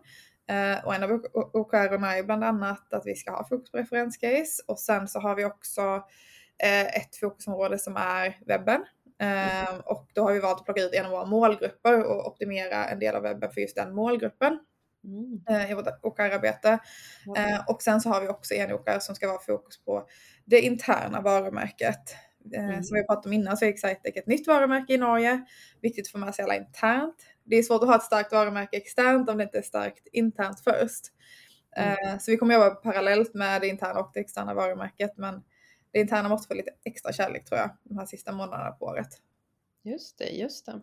Uh, 0.51 0.85
och 0.85 0.95
en 0.95 1.03
av 1.03 1.11
OKR 1.33 1.75
är 1.75 2.23
bland 2.23 2.43
annat 2.43 2.93
att 2.93 3.05
vi 3.05 3.15
ska 3.15 3.31
ha 3.31 3.47
fokus 3.47 3.71
på 3.71 3.77
referenscase 3.77 4.63
och 4.67 4.79
sen 4.79 5.07
så 5.07 5.19
har 5.19 5.35
vi 5.35 5.45
också 5.45 5.81
uh, 6.65 6.97
ett 6.97 7.15
fokusområde 7.15 7.79
som 7.79 7.95
är 7.97 8.39
webben. 8.45 8.81
Uh, 9.23 9.79
och 9.85 10.09
då 10.13 10.23
har 10.23 10.33
vi 10.33 10.39
valt 10.39 10.59
att 10.59 10.65
plocka 10.65 10.81
ut 10.81 10.93
en 10.93 11.05
av 11.05 11.11
våra 11.11 11.25
målgrupper 11.25 12.03
och 12.03 12.27
optimera 12.27 12.85
en 12.85 12.99
del 12.99 13.15
av 13.15 13.21
webben 13.21 13.51
för 13.51 13.61
just 13.61 13.75
den 13.75 13.95
målgruppen. 13.95 14.59
Mm. 15.05 15.71
i 15.71 15.73
vårt 15.73 15.87
OKR-arbete. 16.01 16.79
Mm. 17.37 17.61
och 17.67 17.81
sen 17.81 18.01
så 18.01 18.09
har 18.09 18.21
vi 18.21 18.27
också 18.27 18.53
en 18.53 18.73
OKR 18.73 18.99
som 18.99 19.15
ska 19.15 19.27
vara 19.27 19.39
fokus 19.39 19.83
på 19.83 20.07
det 20.45 20.61
interna 20.61 21.21
varumärket. 21.21 22.15
Mm. 22.53 22.83
Som 22.83 22.95
vi 22.95 23.03
pratade 23.03 23.27
om 23.27 23.33
innan 23.33 23.57
så 23.57 23.65
är 23.65 23.69
Excitec 23.69 24.15
ett 24.15 24.27
nytt 24.27 24.47
varumärke 24.47 24.93
i 24.93 24.97
Norge. 24.97 25.45
Viktigt 25.81 26.07
att 26.07 26.11
få 26.11 26.17
med 26.17 26.35
sig 26.35 26.43
alla 26.43 26.55
internt 26.55 27.15
det 27.45 27.55
är 27.55 27.63
svårt 27.63 27.81
att 27.83 27.89
ha 27.89 27.95
ett 27.95 28.03
starkt 28.03 28.31
varumärke 28.31 28.77
externt 28.77 29.29
om 29.29 29.37
det 29.37 29.43
inte 29.43 29.57
är 29.57 29.61
starkt 29.61 30.07
internt 30.11 30.59
först. 30.59 31.11
Mm. 31.75 32.13
Eh, 32.13 32.19
så 32.19 32.31
vi 32.31 32.37
kommer 32.37 32.53
jobba 32.53 32.69
parallellt 32.69 33.33
med 33.33 33.61
det 33.61 33.67
interna 33.67 33.99
och 33.99 34.11
det 34.13 34.19
externa 34.19 34.53
varumärket. 34.53 35.17
Men 35.17 35.43
det 35.91 35.99
interna 35.99 36.29
måste 36.29 36.47
få 36.47 36.53
lite 36.53 36.71
extra 36.85 37.13
kärlek 37.13 37.45
tror 37.45 37.59
jag 37.59 37.69
de 37.83 37.97
här 37.97 38.05
sista 38.05 38.31
månaderna 38.31 38.71
på 38.71 38.85
året. 38.85 39.07
Just 39.83 40.17
det, 40.17 40.29
just 40.29 40.65
det. 40.65 40.81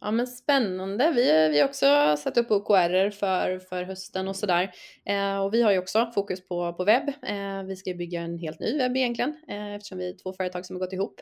Ja 0.00 0.10
men 0.10 0.26
spännande. 0.26 1.12
Vi, 1.16 1.48
vi 1.48 1.60
har 1.60 1.68
också 1.68 2.16
satt 2.18 2.36
upp 2.36 2.50
OKR 2.50 3.10
för, 3.10 3.58
för 3.58 3.82
hösten 3.82 4.28
och 4.28 4.36
sådär. 4.36 4.72
Eh, 5.04 5.38
och 5.38 5.54
vi 5.54 5.62
har 5.62 5.72
ju 5.72 5.78
också 5.78 6.10
fokus 6.14 6.48
på, 6.48 6.72
på 6.72 6.84
webb. 6.84 7.08
Eh, 7.08 7.62
vi 7.66 7.76
ska 7.76 7.94
bygga 7.94 8.20
en 8.20 8.38
helt 8.38 8.60
ny 8.60 8.78
webb 8.78 8.96
egentligen 8.96 9.36
eh, 9.48 9.74
eftersom 9.74 9.98
vi 9.98 10.08
är 10.08 10.22
två 10.22 10.32
företag 10.32 10.66
som 10.66 10.76
har 10.76 10.80
gått 10.80 10.92
ihop 10.92 11.20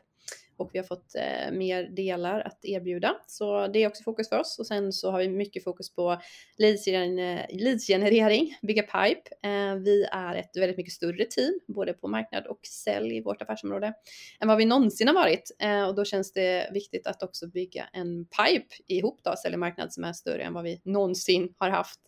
och 0.60 0.70
vi 0.72 0.78
har 0.78 0.86
fått 0.86 1.14
eh, 1.14 1.52
mer 1.52 1.96
delar 1.96 2.40
att 2.40 2.64
erbjuda. 2.64 3.16
Så 3.26 3.66
det 3.66 3.78
är 3.78 3.88
också 3.88 4.02
fokus 4.02 4.28
för 4.28 4.38
oss 4.38 4.58
och 4.58 4.66
sen 4.66 4.92
så 4.92 5.10
har 5.10 5.18
vi 5.18 5.28
mycket 5.28 5.64
fokus 5.64 5.94
på 5.94 6.20
leadsgenerering, 6.58 8.58
bygga 8.62 8.82
pipe. 8.82 9.22
Eh, 9.42 9.74
vi 9.74 10.04
är 10.12 10.34
ett 10.34 10.56
väldigt 10.56 10.76
mycket 10.76 10.92
större 10.92 11.24
team, 11.24 11.60
både 11.66 11.92
på 11.92 12.08
marknad 12.08 12.46
och 12.46 12.60
sälj 12.66 13.16
i 13.16 13.20
vårt 13.20 13.42
affärsområde, 13.42 13.92
än 14.40 14.48
vad 14.48 14.56
vi 14.56 14.64
någonsin 14.64 15.08
har 15.08 15.14
varit. 15.14 15.56
Eh, 15.58 15.88
och 15.88 15.94
då 15.94 16.04
känns 16.04 16.32
det 16.32 16.70
viktigt 16.72 17.06
att 17.06 17.22
också 17.22 17.46
bygga 17.46 17.88
en 17.92 18.24
pipe 18.24 18.74
ihop 18.86 19.20
då, 19.22 19.34
sälj 19.42 19.54
och 19.54 19.60
marknad 19.60 19.92
som 19.92 20.04
är 20.04 20.12
större 20.12 20.42
än 20.42 20.52
vad 20.52 20.64
vi 20.64 20.80
någonsin 20.84 21.54
har 21.58 21.70
haft 21.70 22.00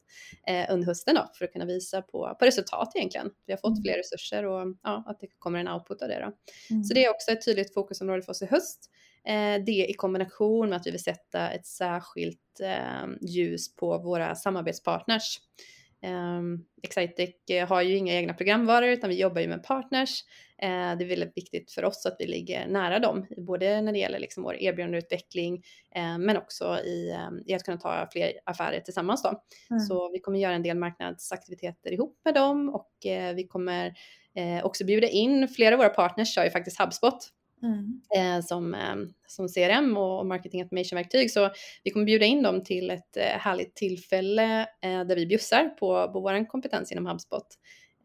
eh, 0.46 0.72
under 0.72 0.86
hösten 0.86 1.14
då, 1.14 1.30
för 1.34 1.44
att 1.44 1.52
kunna 1.52 1.64
visa 1.64 2.02
på, 2.02 2.36
på 2.38 2.44
resultat 2.44 2.92
egentligen. 2.94 3.30
Vi 3.46 3.52
har 3.52 3.58
fått 3.58 3.70
mm. 3.70 3.82
fler 3.82 3.96
resurser 3.96 4.46
och 4.46 4.76
ja, 4.82 5.04
att 5.06 5.20
det 5.20 5.26
kommer 5.38 5.58
en 5.58 5.68
output 5.68 6.02
av 6.02 6.08
det 6.08 6.18
då. 6.18 6.32
Mm. 6.74 6.84
Så 6.84 6.94
det 6.94 7.04
är 7.04 7.10
också 7.10 7.30
ett 7.30 7.44
tydligt 7.44 7.74
fokusområde 7.74 8.22
för 8.22 8.32
oss 8.32 8.39
i 8.42 8.46
höst. 8.46 8.90
Eh, 9.24 9.64
det 9.64 9.86
i 9.90 9.94
kombination 9.94 10.68
med 10.68 10.76
att 10.76 10.86
vi 10.86 10.90
vill 10.90 11.02
sätta 11.02 11.50
ett 11.50 11.66
särskilt 11.66 12.60
eh, 12.62 13.06
ljus 13.20 13.76
på 13.76 13.98
våra 13.98 14.34
samarbetspartners. 14.34 15.38
Um, 16.02 16.64
Excitec 16.82 17.34
har 17.68 17.82
ju 17.82 17.96
inga 17.96 18.14
egna 18.14 18.34
programvaror 18.34 18.88
utan 18.88 19.10
vi 19.10 19.20
jobbar 19.20 19.40
ju 19.40 19.48
med 19.48 19.62
partners. 19.62 20.24
Uh, 20.62 20.98
det 20.98 21.04
är 21.04 21.08
väldigt 21.08 21.36
viktigt 21.36 21.72
för 21.72 21.84
oss 21.84 22.06
att 22.06 22.16
vi 22.18 22.26
ligger 22.26 22.68
nära 22.68 22.98
dem, 22.98 23.26
både 23.36 23.80
när 23.80 23.92
det 23.92 23.98
gäller 23.98 24.18
liksom 24.18 24.42
vår 24.42 24.56
erbjudandeutveckling 24.56 25.54
uh, 25.96 26.18
men 26.18 26.36
också 26.36 26.78
i, 26.78 27.14
um, 27.28 27.42
i, 27.46 27.54
att 27.54 27.64
kunna 27.64 27.76
ta 27.76 28.08
fler 28.12 28.32
affärer 28.44 28.80
tillsammans. 28.80 29.22
Då. 29.22 29.42
Mm. 29.70 29.80
Så 29.80 30.10
vi 30.12 30.18
kommer 30.18 30.38
göra 30.38 30.54
en 30.54 30.62
del 30.62 30.78
marknadsaktiviteter 30.78 31.92
ihop 31.92 32.20
med 32.24 32.34
dem 32.34 32.68
och 32.68 32.90
uh, 33.06 33.34
vi 33.34 33.46
kommer 33.46 33.94
också 34.62 34.84
bjuda 34.84 35.08
in, 35.08 35.48
flera 35.48 35.74
av 35.74 35.78
våra 35.78 35.88
partners 35.88 36.34
kör 36.34 36.44
ju 36.44 36.50
faktiskt 36.50 36.80
HubSpot 36.80 37.30
Mm. 37.62 38.00
Eh, 38.16 38.44
som, 38.44 38.74
eh, 38.74 38.96
som 39.26 39.48
CRM 39.48 39.96
och 39.96 40.26
marketing 40.26 40.62
automation-verktyg. 40.62 41.30
Så 41.30 41.50
vi 41.84 41.90
kommer 41.90 42.06
bjuda 42.06 42.26
in 42.26 42.42
dem 42.42 42.64
till 42.64 42.90
ett 42.90 43.16
eh, 43.16 43.22
härligt 43.22 43.74
tillfälle 43.74 44.60
eh, 44.60 45.04
där 45.04 45.16
vi 45.16 45.26
bjussar 45.26 45.68
på, 45.68 46.12
på 46.12 46.20
vår 46.20 46.48
kompetens 46.48 46.92
inom 46.92 47.06
HubSpot 47.06 47.46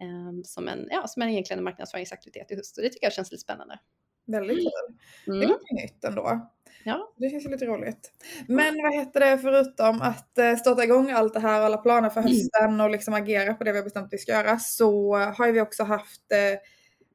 eh, 0.01 0.41
som, 0.43 0.67
en, 0.67 0.87
ja, 0.91 1.07
som 1.07 1.21
en 1.21 1.29
egentligen 1.29 1.57
en 1.57 1.63
marknadsföringsaktivitet 1.63 2.51
i 2.51 2.55
höst. 2.55 2.77
Och 2.77 2.83
det 2.83 2.89
tycker 2.89 3.05
jag 3.05 3.13
känns 3.13 3.31
lite 3.31 3.41
spännande. 3.41 3.79
Väldigt 4.27 4.57
kul. 4.57 4.97
Mm. 5.27 5.39
Det 5.39 5.45
är 5.45 5.83
nytt 5.83 6.03
ändå. 6.03 6.49
Ja. 6.83 7.13
Det 7.17 7.29
känns 7.29 7.45
lite 7.45 7.65
roligt. 7.65 8.11
Men 8.47 8.73
vad 8.83 8.93
heter 8.93 9.19
det 9.19 9.37
förutom 9.37 10.01
att 10.01 10.59
starta 10.59 10.83
igång 10.83 11.11
allt 11.11 11.33
det 11.33 11.39
här 11.39 11.59
och 11.59 11.65
alla 11.65 11.77
planer 11.77 12.09
för 12.09 12.21
mm. 12.21 12.31
hösten 12.31 12.81
och 12.81 12.89
liksom 12.89 13.13
agera 13.13 13.53
på 13.53 13.63
det 13.63 13.71
vi 13.71 13.77
har 13.77 13.83
bestämt 13.83 14.05
att 14.05 14.13
vi 14.13 14.17
ska 14.17 14.31
göra 14.31 14.59
så 14.59 15.15
har 15.15 15.51
vi 15.51 15.61
också 15.61 15.83
haft 15.83 16.21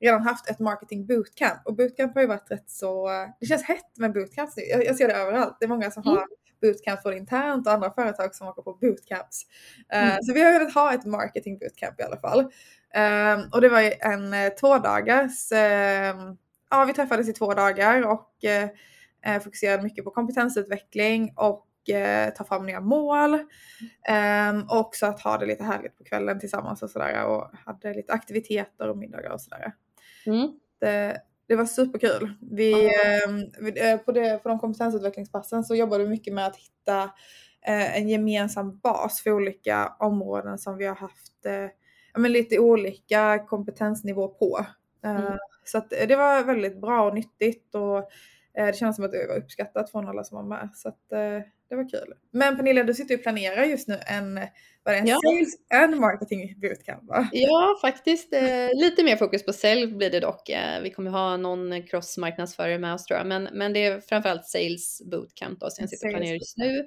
redan 0.00 0.22
haft 0.22 0.50
ett 0.50 0.58
marketing 0.58 1.06
bootcamp 1.06 1.60
och 1.64 1.76
bootcamp 1.76 2.14
har 2.14 2.20
ju 2.20 2.26
varit 2.26 2.50
rätt 2.50 2.70
så, 2.70 3.10
det 3.40 3.46
känns 3.46 3.62
hett 3.62 3.98
med 3.98 4.12
bootcamps 4.12 4.56
nu. 4.56 4.62
Jag, 4.62 4.84
jag 4.84 4.96
ser 4.96 5.08
det 5.08 5.14
överallt. 5.14 5.56
Det 5.60 5.64
är 5.66 5.68
många 5.68 5.90
som 5.90 6.02
mm. 6.02 6.16
har 6.16 6.26
bootcamp 6.62 7.02
från 7.02 7.14
internt 7.14 7.66
och 7.66 7.72
andra 7.72 7.90
företag 7.90 8.34
som 8.34 8.48
åker 8.48 8.62
på 8.62 8.72
bootcamps. 8.72 9.46
Uh, 9.94 9.98
mm. 9.98 10.22
Så 10.22 10.32
vi 10.32 10.42
har 10.42 10.52
velat 10.52 10.74
ha 10.74 10.94
ett 10.94 11.04
marketing 11.04 11.58
bootcamp 11.58 12.00
i 12.00 12.02
alla 12.02 12.16
fall. 12.16 12.40
Uh, 12.96 13.48
och 13.52 13.60
det 13.60 13.68
var 13.68 13.80
ju 13.80 13.92
en 14.00 14.34
uh, 14.34 14.48
tvådagars, 14.48 15.52
uh, 15.52 15.58
ja 16.70 16.84
vi 16.86 16.92
träffades 16.92 17.28
i 17.28 17.32
två 17.32 17.54
dagar 17.54 18.06
och 18.06 18.26
fokuserade 19.42 19.82
mycket 19.82 20.04
på 20.04 20.10
kompetensutveckling 20.10 21.32
och 21.36 21.66
ta 22.36 22.44
fram 22.44 22.66
nya 22.66 22.80
mål. 22.80 23.34
Um, 23.34 24.62
och 24.70 24.78
också 24.78 25.06
att 25.06 25.20
ha 25.20 25.38
det 25.38 25.46
lite 25.46 25.64
härligt 25.64 25.98
på 25.98 26.04
kvällen 26.04 26.40
tillsammans 26.40 26.82
och 26.82 26.90
sådär 26.90 27.24
och 27.24 27.50
hade 27.66 27.94
lite 27.94 28.12
aktiviteter 28.12 28.88
och 28.88 28.98
middagar 28.98 29.30
och 29.30 29.40
sådär. 29.40 29.72
Mm. 30.26 30.52
Det, 30.80 31.20
det, 31.46 31.56
var 31.56 31.64
superkul. 31.64 32.32
Vi, 32.40 32.90
mm. 33.26 33.76
eh, 33.76 33.98
på, 33.98 34.12
det, 34.12 34.42
på 34.42 34.48
de 34.48 34.58
kompetensutvecklingspassen 34.58 35.64
så 35.64 35.74
jobbade 35.74 36.04
vi 36.04 36.10
mycket 36.10 36.34
med 36.34 36.46
att 36.46 36.56
hitta 36.56 37.02
eh, 37.66 37.96
en 37.96 38.08
gemensam 38.08 38.78
bas 38.78 39.20
för 39.22 39.32
olika 39.32 39.92
områden 39.98 40.58
som 40.58 40.76
vi 40.76 40.86
har 40.86 40.94
haft 40.94 41.46
eh, 41.46 41.66
men 42.20 42.32
lite 42.32 42.58
olika 42.58 43.44
kompetensnivå 43.48 44.28
på. 44.28 44.66
Mm. 45.04 45.38
Så 45.64 45.78
att 45.78 45.90
det 45.90 46.16
var 46.16 46.44
väldigt 46.44 46.80
bra 46.80 47.06
och 47.08 47.14
nyttigt 47.14 47.74
och 47.74 48.10
det 48.54 48.76
känns 48.76 48.96
som 48.96 49.04
att 49.04 49.12
det 49.12 49.26
var 49.28 49.36
uppskattat 49.36 49.90
från 49.90 50.08
alla 50.08 50.24
som 50.24 50.36
var 50.36 50.44
med. 50.44 50.68
Så 50.74 50.88
att, 50.88 51.12
det 51.70 51.76
var 51.76 51.88
kul. 51.88 52.14
Men 52.32 52.56
Pernilla, 52.56 52.84
du 52.84 52.94
sitter 52.94 53.14
och 53.14 53.22
planerar 53.22 53.64
just 53.64 53.88
nu 53.88 53.98
en, 54.06 54.40
vad 54.82 54.94
en 54.94 55.06
ja. 55.06 55.18
sales 55.24 55.54
and 55.74 56.00
marketing 56.00 56.60
bootcamp 56.60 57.08
va? 57.08 57.28
Ja, 57.32 57.78
faktiskt. 57.80 58.32
Eh, 58.32 58.68
lite 58.74 59.04
mer 59.04 59.16
fokus 59.16 59.44
på 59.44 59.52
sälj 59.52 59.86
blir 59.86 60.10
det 60.10 60.20
dock. 60.20 60.48
Eh, 60.48 60.82
vi 60.82 60.90
kommer 60.90 61.10
ha 61.10 61.36
någon 61.36 61.82
cross-marknadsförare 61.82 62.78
med 62.78 62.94
oss 62.94 63.04
tror 63.04 63.18
jag, 63.18 63.26
men, 63.26 63.48
men 63.52 63.72
det 63.72 63.84
är 63.84 64.00
framförallt 64.00 64.46
sales 64.46 65.02
bootcamp 65.10 65.60
då, 65.60 65.70
som 65.70 65.82
jag 65.82 65.90
sitter 65.90 66.06
och 66.06 66.12
planerar 66.12 66.34
just 66.34 66.56
nu. 66.56 66.86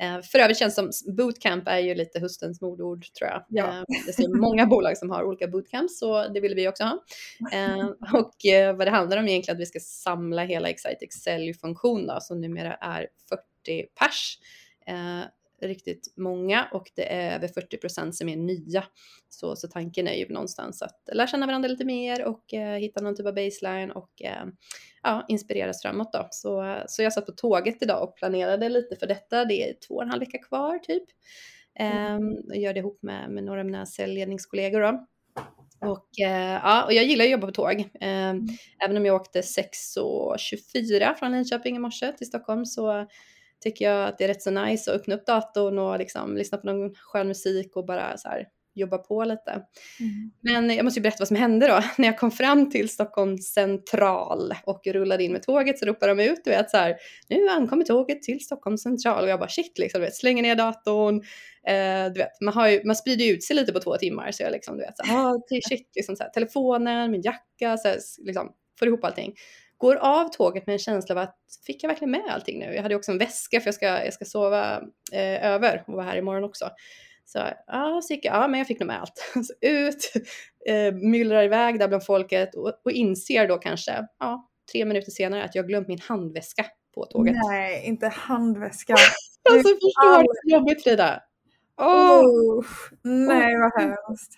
Eh, 0.00 0.22
för 0.22 0.38
övrigt 0.38 0.58
känns 0.58 0.76
det 0.76 0.92
som 0.92 1.14
bootcamp 1.16 1.68
är 1.68 1.78
ju 1.78 1.94
lite 1.94 2.20
höstens 2.20 2.60
modord 2.60 3.04
tror 3.18 3.30
jag. 3.30 3.44
Ja. 3.48 3.64
Eh, 3.64 3.82
det 4.06 4.24
är 4.24 4.40
många 4.40 4.66
bolag 4.66 4.98
som 4.98 5.10
har 5.10 5.24
olika 5.24 5.48
bootcamps 5.48 5.98
så 5.98 6.28
det 6.28 6.40
vill 6.40 6.54
vi 6.54 6.68
också 6.68 6.84
ha. 6.84 7.02
Eh, 7.52 7.86
och 8.20 8.34
vad 8.76 8.86
det 8.86 8.90
handlar 8.90 9.16
om 9.16 9.28
egentligen 9.28 9.56
att 9.56 9.60
vi 9.60 9.66
ska 9.66 9.80
samla 9.80 10.44
hela 10.44 10.68
Excitex 10.68 11.16
säljfunktion 11.16 12.06
då, 12.06 12.18
som 12.20 12.40
numera 12.40 12.74
är 12.74 13.08
40 13.28 13.42
pers 14.00 14.38
riktigt 15.66 16.12
många 16.16 16.68
och 16.72 16.90
det 16.94 17.12
är 17.12 17.34
över 17.34 17.48
40 17.48 17.76
procent 17.76 18.14
som 18.14 18.28
är 18.28 18.36
nya. 18.36 18.84
Så, 19.28 19.56
så 19.56 19.68
tanken 19.68 20.08
är 20.08 20.14
ju 20.14 20.28
någonstans 20.28 20.82
att 20.82 21.08
lära 21.12 21.26
känna 21.26 21.46
varandra 21.46 21.68
lite 21.68 21.84
mer 21.84 22.24
och 22.24 22.54
eh, 22.54 22.78
hitta 22.78 23.02
någon 23.02 23.16
typ 23.16 23.26
av 23.26 23.34
baseline 23.34 23.90
och 23.90 24.22
eh, 24.22 24.44
ja, 25.02 25.24
inspireras 25.28 25.82
framåt 25.82 26.12
då. 26.12 26.28
Så, 26.30 26.82
så 26.86 27.02
jag 27.02 27.12
satt 27.12 27.26
på 27.26 27.32
tåget 27.32 27.82
idag 27.82 28.02
och 28.02 28.16
planerade 28.16 28.68
lite 28.68 28.96
för 28.96 29.06
detta. 29.06 29.44
Det 29.44 29.68
är 29.68 29.74
två 29.88 29.94
och 29.94 30.02
en 30.02 30.10
halv 30.10 30.20
vecka 30.20 30.38
kvar 30.38 30.78
typ. 30.78 31.04
Mm. 31.74 32.22
Eh, 32.52 32.60
gör 32.60 32.74
det 32.74 32.80
ihop 32.80 33.02
med, 33.02 33.30
med 33.30 33.44
några 33.44 33.60
av 33.60 33.66
mina 33.66 33.86
säljledningskollegor 33.86 34.80
då. 34.80 35.06
Och, 35.80 36.20
eh, 36.20 36.60
ja, 36.62 36.84
och 36.84 36.92
jag 36.92 37.04
gillar 37.04 37.24
att 37.24 37.30
jobba 37.30 37.46
på 37.46 37.52
tåg. 37.52 37.80
Eh, 37.80 38.08
mm. 38.08 38.46
Även 38.84 38.96
om 38.96 39.06
jag 39.06 39.16
åkte 39.16 39.40
6.24 39.40 41.14
från 41.14 41.32
Linköping 41.32 41.76
i 41.76 41.78
morse 41.78 42.12
till 42.12 42.26
Stockholm 42.26 42.64
så 42.64 43.06
tycker 43.62 43.84
jag 43.84 44.08
att 44.08 44.18
det 44.18 44.24
är 44.24 44.28
rätt 44.28 44.42
så 44.42 44.50
nice 44.50 44.90
att 44.90 45.00
öppna 45.00 45.14
upp 45.14 45.26
datorn 45.26 45.78
och 45.78 45.98
liksom 45.98 46.36
lyssna 46.36 46.58
på 46.58 46.66
någon 46.66 46.94
skön 46.94 47.28
musik 47.28 47.76
och 47.76 47.86
bara 47.86 48.16
så 48.16 48.28
här 48.28 48.48
jobba 48.74 48.98
på 48.98 49.24
lite. 49.24 49.50
Mm. 50.00 50.30
Men 50.40 50.76
jag 50.76 50.84
måste 50.84 51.00
ju 51.00 51.02
berätta 51.02 51.16
vad 51.18 51.28
som 51.28 51.36
hände 51.36 51.66
då. 51.68 51.80
När 51.98 52.08
jag 52.08 52.18
kom 52.18 52.30
fram 52.30 52.70
till 52.70 52.88
Stockholm 52.88 53.38
central 53.38 54.54
och 54.64 54.86
rullade 54.86 55.24
in 55.24 55.32
med 55.32 55.42
tåget 55.42 55.78
så 55.78 55.86
ropade 55.86 56.14
de 56.14 56.22
ut, 56.22 56.40
du 56.44 56.50
vet 56.50 56.70
så 56.70 56.76
här, 56.76 56.96
nu 57.28 57.48
ankommer 57.48 57.84
tåget 57.84 58.22
till 58.22 58.44
Stockholm 58.44 58.78
central 58.78 59.24
och 59.24 59.30
jag 59.30 59.38
bara 59.38 59.48
shit 59.48 59.78
liksom, 59.78 60.00
du 60.00 60.06
vet, 60.06 60.16
slänger 60.16 60.42
ner 60.42 60.56
datorn. 60.56 61.16
Eh, 61.66 62.12
du 62.12 62.18
vet, 62.18 62.40
man, 62.40 62.54
har 62.54 62.68
ju, 62.68 62.84
man 62.84 62.96
sprider 62.96 63.24
ju 63.24 63.32
ut 63.32 63.44
sig 63.44 63.56
lite 63.56 63.72
på 63.72 63.80
två 63.80 63.96
timmar 63.96 64.32
så 64.32 64.42
jag 64.42 64.52
liksom, 64.52 64.76
du 64.76 64.82
vet, 64.82 64.96
så 64.96 65.04
här, 65.04 65.26
ah, 65.26 65.40
shit, 65.68 65.88
liksom 65.96 66.16
så 66.16 66.22
här, 66.22 66.30
telefonen, 66.30 67.10
min 67.10 67.22
jacka, 67.22 67.76
så 67.76 67.88
här, 67.88 67.98
liksom, 68.18 68.52
får 68.78 68.88
ihop 68.88 69.04
allting 69.04 69.34
går 69.82 69.96
av 69.96 70.28
tåget 70.28 70.66
med 70.66 70.72
en 70.72 70.78
känsla 70.78 71.14
av 71.14 71.18
att 71.18 71.36
fick 71.66 71.84
jag 71.84 71.88
verkligen 71.88 72.10
med 72.10 72.24
allting 72.28 72.58
nu? 72.58 72.74
Jag 72.74 72.82
hade 72.82 72.94
också 72.94 73.12
en 73.12 73.18
väska 73.18 73.60
för 73.60 73.66
jag 73.66 73.74
ska, 73.74 73.86
jag 73.86 74.14
ska 74.14 74.24
sova 74.24 74.82
eh, 75.12 75.46
över 75.46 75.84
och 75.86 75.94
vara 75.94 76.04
här 76.04 76.16
imorgon 76.16 76.44
också. 76.44 76.70
Så 77.24 77.38
ja, 77.66 78.00
så 78.02 78.12
gick 78.14 78.24
jag, 78.24 78.34
ja 78.34 78.48
men 78.48 78.58
jag 78.58 78.66
fick 78.66 78.80
nog 78.80 78.86
med 78.86 79.00
allt. 79.00 79.32
Så 79.46 79.52
ut, 79.60 80.12
eh, 80.66 80.94
myllrar 80.94 81.42
iväg 81.42 81.78
där 81.78 81.88
bland 81.88 82.06
folket 82.06 82.54
och, 82.54 82.72
och 82.84 82.90
inser 82.90 83.48
då 83.48 83.58
kanske, 83.58 84.06
ja, 84.18 84.50
tre 84.72 84.84
minuter 84.84 85.10
senare 85.10 85.44
att 85.44 85.54
jag 85.54 85.68
glömt 85.68 85.88
min 85.88 86.00
handväska 86.00 86.66
på 86.94 87.06
tåget. 87.06 87.36
Nej, 87.48 87.86
inte 87.86 88.08
handväska. 88.08 88.92
alltså 89.50 89.68
förstår 89.68 90.22
du 90.22 90.28
hur 90.42 90.52
jobbigt 90.52 90.82
Frida? 90.82 91.22
Oh. 91.76 92.24
oh. 92.24 92.64
Nej 93.02 93.58
vad 93.58 93.82
hemskt. 93.82 94.32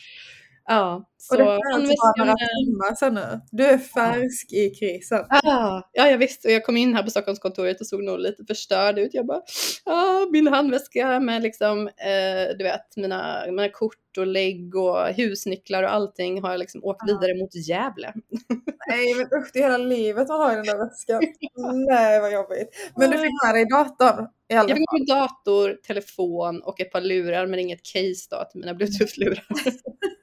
Ja, 0.66 1.04
så 1.16 1.34
och 1.34 1.38
det 1.38 1.44
är 1.44 1.74
alltså 1.74 1.92
bara 2.16 2.24
några 2.24 2.36
timmar 2.64 2.94
sedan 2.94 3.14
nu. 3.14 3.40
Du 3.50 3.64
är 3.64 3.78
färsk 3.78 4.46
ja. 4.48 4.58
i 4.58 4.70
krisen. 4.70 5.26
Ah, 5.30 5.82
ja, 5.92 6.10
jag 6.10 6.18
visst. 6.18 6.44
Och 6.44 6.50
jag 6.50 6.64
kom 6.64 6.76
in 6.76 6.94
här 6.94 7.02
på 7.02 7.10
Stockholmskontoret 7.10 7.80
och 7.80 7.86
såg 7.86 8.04
nog 8.04 8.18
lite 8.18 8.44
förstörd 8.44 8.98
ut. 8.98 9.14
Jag 9.14 9.26
bara, 9.26 9.42
ah, 9.84 10.26
min 10.30 10.48
handväska 10.48 11.20
med 11.20 11.42
liksom, 11.42 11.88
eh, 11.88 12.56
du 12.58 12.64
vet, 12.64 12.96
mina, 12.96 13.44
mina 13.46 13.68
kort 13.68 14.18
och 14.18 14.26
lägg 14.26 14.76
och 14.76 15.06
husnycklar 15.06 15.82
och 15.82 15.92
allting 15.92 16.42
har 16.42 16.50
jag 16.50 16.58
liksom 16.58 16.84
åkt 16.84 17.02
ah. 17.02 17.06
vidare 17.06 17.38
mot 17.38 17.54
Gävle. 17.54 18.12
Nej, 18.88 19.14
men 19.14 19.40
usch, 19.40 19.50
det 19.52 19.58
är 19.58 19.62
hela 19.62 19.78
livet 19.78 20.28
man 20.28 20.40
har 20.40 20.52
i 20.52 20.56
den 20.56 20.64
där 20.64 20.78
väskan. 20.78 21.22
Nej, 21.88 22.20
vad 22.20 22.32
jobbigt. 22.32 22.68
Men 22.96 23.10
du 23.10 23.18
fick 23.18 23.32
med 23.44 23.54
dig 23.54 23.66
datorn? 23.66 24.26
I 24.48 24.54
alla 24.54 24.68
jag 24.68 24.78
fick 24.78 24.92
med 24.92 25.06
dator, 25.06 25.78
telefon 25.86 26.62
och 26.62 26.80
ett 26.80 26.92
par 26.92 27.00
lurar, 27.00 27.46
men 27.46 27.58
inget 27.58 27.82
case 27.82 28.28
då 28.30 28.44
till 28.50 28.60
mina 28.60 28.74
bluetooth-lurar. 28.74 29.46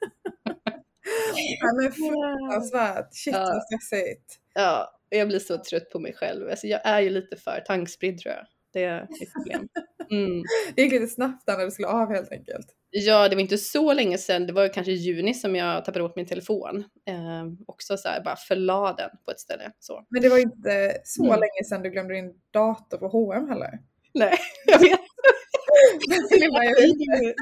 Ja, 1.60 1.72
men 1.72 1.92
fruktansvärt. 1.92 3.14
Shit 3.14 3.34
ja. 3.34 3.40
vad 3.40 3.62
stressigt. 3.62 4.38
Ja, 4.54 5.00
jag 5.08 5.28
blir 5.28 5.38
så 5.38 5.58
trött 5.58 5.90
på 5.90 5.98
mig 5.98 6.14
själv. 6.14 6.50
Alltså, 6.50 6.66
jag 6.66 6.80
är 6.84 7.00
ju 7.00 7.10
lite 7.10 7.36
för 7.36 7.62
tankspridd 7.66 8.18
tror 8.18 8.34
jag. 8.34 8.46
Det 8.72 8.84
är 8.84 9.02
ett 9.02 9.32
problem. 9.32 9.68
Mm. 10.10 10.42
Det 10.76 10.82
gick 10.82 10.92
lite 10.92 11.06
snabbt 11.06 11.46
där 11.46 11.56
när 11.56 11.64
du 11.64 11.70
skulle 11.70 11.88
av 11.88 12.12
helt 12.12 12.32
enkelt. 12.32 12.66
Ja, 12.90 13.28
det 13.28 13.36
var 13.36 13.42
inte 13.42 13.58
så 13.58 13.92
länge 13.92 14.18
sedan. 14.18 14.46
Det 14.46 14.52
var 14.52 14.68
kanske 14.68 14.92
i 14.92 14.94
juni 14.94 15.34
som 15.34 15.56
jag 15.56 15.84
tappade 15.84 16.02
bort 16.02 16.16
min 16.16 16.26
telefon. 16.26 16.84
Eh, 17.08 17.44
också 17.66 17.96
så 17.96 18.08
här, 18.08 18.22
bara 18.24 18.36
förla 18.36 18.92
den 18.92 19.10
på 19.24 19.30
ett 19.30 19.40
ställe. 19.40 19.72
Så. 19.78 20.06
Men 20.08 20.22
det 20.22 20.28
var 20.28 20.38
inte 20.38 21.00
så 21.04 21.24
mm. 21.24 21.40
länge 21.40 21.64
sedan 21.68 21.82
du 21.82 21.90
glömde 21.90 22.14
din 22.14 22.34
dator 22.50 22.98
på 22.98 23.08
H&M 23.08 23.48
heller? 23.48 23.78
Nej, 24.14 24.38
jag 24.66 24.78
vet. 24.78 25.00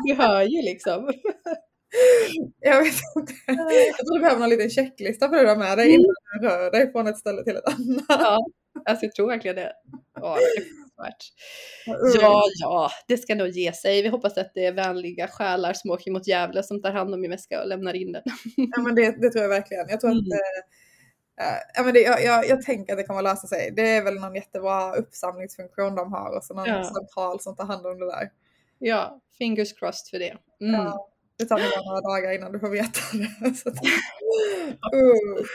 du 0.06 0.14
hör 0.14 0.42
ju 0.42 0.62
liksom. 0.62 1.12
Jag 2.60 2.82
vet 2.84 2.94
inte. 3.16 3.32
Jag 3.46 4.06
tror 4.06 4.14
du 4.14 4.20
behöver 4.20 4.40
någon 4.40 4.48
liten 4.48 4.70
checklista 4.70 5.28
för 5.28 5.44
att 5.44 5.48
ha 5.48 5.56
med 5.56 5.78
dig 5.78 5.90
innan 5.90 6.14
du 6.40 6.48
rör 6.48 6.70
dig 6.70 6.92
från 6.92 7.06
ett 7.06 7.18
ställe 7.18 7.44
till 7.44 7.56
ett 7.56 7.68
annat. 7.68 8.04
Ja, 8.08 8.38
alltså 8.84 9.04
jag 9.04 9.14
tror 9.14 9.28
verkligen 9.28 9.56
det. 9.56 9.72
Ja, 10.14 10.38
Ja, 12.20 12.44
ja, 12.60 12.90
det 13.08 13.18
ska 13.18 13.34
nog 13.34 13.48
ge 13.48 13.72
sig. 13.72 14.02
Vi 14.02 14.08
hoppas 14.08 14.38
att 14.38 14.54
det 14.54 14.66
är 14.66 14.72
vänliga 14.72 15.28
själar 15.28 15.72
som 15.72 15.90
åker 15.90 16.10
mot 16.10 16.26
Gävle 16.26 16.62
som 16.62 16.82
tar 16.82 16.92
hand 16.92 17.14
om 17.14 17.20
min 17.20 17.30
väska 17.30 17.62
och 17.62 17.68
lämnar 17.68 17.94
in 17.94 18.12
den. 18.12 18.22
Ja, 18.56 18.82
men 18.82 18.94
det, 18.94 19.10
det 19.20 19.30
tror 19.30 19.42
jag 19.42 19.48
verkligen. 19.48 19.88
Jag 19.88 20.00
tror 20.00 20.10
mm. 20.10 20.20
att 20.20 20.32
äh, 21.46 21.58
ja, 21.74 21.82
men 21.82 21.94
det, 21.94 22.00
jag, 22.00 22.24
jag, 22.24 22.48
jag, 22.48 22.62
tänker 22.62 22.92
att 22.92 22.98
det 22.98 23.04
kommer 23.04 23.20
att 23.20 23.24
lösa 23.24 23.46
sig. 23.46 23.72
Det 23.76 23.90
är 23.90 24.04
väl 24.04 24.14
någon 24.14 24.34
jättebra 24.34 24.94
uppsamlingsfunktion 24.94 25.94
de 25.94 26.12
har 26.12 26.36
och 26.36 26.44
så 26.44 26.54
någon 26.54 26.68
ja. 26.68 26.84
central 26.94 27.40
som 27.40 27.56
tar 27.56 27.64
hand 27.64 27.86
om 27.86 27.98
det 27.98 28.06
där. 28.06 28.30
Ja, 28.78 29.20
fingers 29.38 29.72
crossed 29.72 30.10
för 30.10 30.18
det. 30.18 30.36
Mm. 30.60 30.80
Ja. 30.80 31.09
Det 31.40 31.46
tar 31.46 31.58
nog 31.58 31.86
några 31.86 32.00
dagar 32.00 32.32
innan 32.32 32.52
du 32.52 32.58
får 32.60 32.68
veta 32.70 33.00
det. 33.12 33.54
Så 33.62 33.68
att, 33.68 33.74
uh. 34.94 35.46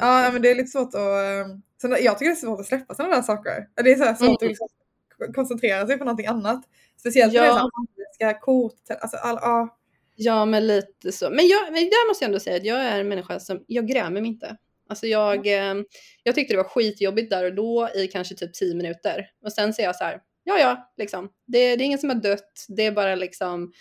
Ja, 0.00 0.30
men 0.32 0.42
det 0.42 0.50
är 0.50 0.54
lite 0.54 0.70
svårt 0.70 0.94
att... 0.94 1.00
Ehm, 1.00 1.62
så 1.82 1.96
jag 2.00 2.18
tycker 2.18 2.30
det 2.30 2.36
är 2.36 2.46
svårt 2.46 2.60
att 2.60 2.66
släppa 2.66 2.94
sådana 2.94 3.14
där 3.14 3.22
saker. 3.22 3.68
Det 3.74 3.92
är 3.92 3.96
så 3.96 4.04
här 4.04 4.14
svårt 4.14 4.26
mm. 4.26 4.34
att 4.34 4.42
liksom 4.42 4.68
koncentrera 5.34 5.86
sig 5.86 5.98
på 5.98 6.04
någonting 6.04 6.26
annat. 6.26 6.64
Speciellt 7.00 7.32
ja. 7.32 7.42
när 7.42 7.96
det 7.96 8.14
ska 8.14 8.40
kort, 8.40 8.90
alltså 9.00 9.16
all, 9.16 9.38
ja. 9.42 9.78
Ja, 10.16 10.44
men 10.44 10.66
lite 10.66 11.12
så. 11.12 11.30
Men, 11.30 11.48
jag, 11.48 11.72
men 11.72 11.84
där 11.84 12.08
måste 12.08 12.24
jag 12.24 12.28
ändå 12.28 12.40
säga 12.40 12.56
att 12.56 12.64
jag 12.64 12.80
är 12.80 13.00
en 13.00 13.08
människa 13.08 13.40
som, 13.40 13.64
jag 13.66 13.88
grämer 13.88 14.20
mig 14.20 14.30
inte. 14.30 14.56
Alltså 14.88 15.06
jag, 15.06 15.46
mm. 15.46 15.84
jag 16.22 16.34
tyckte 16.34 16.54
det 16.54 16.62
var 16.62 16.68
skitjobbigt 16.68 17.30
där 17.30 17.44
och 17.44 17.54
då 17.54 17.88
i 17.94 18.06
kanske 18.06 18.34
typ 18.34 18.54
10 18.54 18.74
minuter. 18.74 19.26
Och 19.44 19.52
sen 19.52 19.74
ser 19.74 19.82
jag 19.82 19.96
så 19.96 20.04
här, 20.04 20.20
ja 20.44 20.58
ja, 20.58 20.92
liksom. 20.96 21.28
Det, 21.46 21.76
det 21.76 21.84
är 21.84 21.86
ingen 21.86 21.98
som 21.98 22.08
har 22.08 22.16
dött, 22.16 22.64
det 22.68 22.86
är 22.86 22.92
bara 22.92 23.14
liksom 23.14 23.72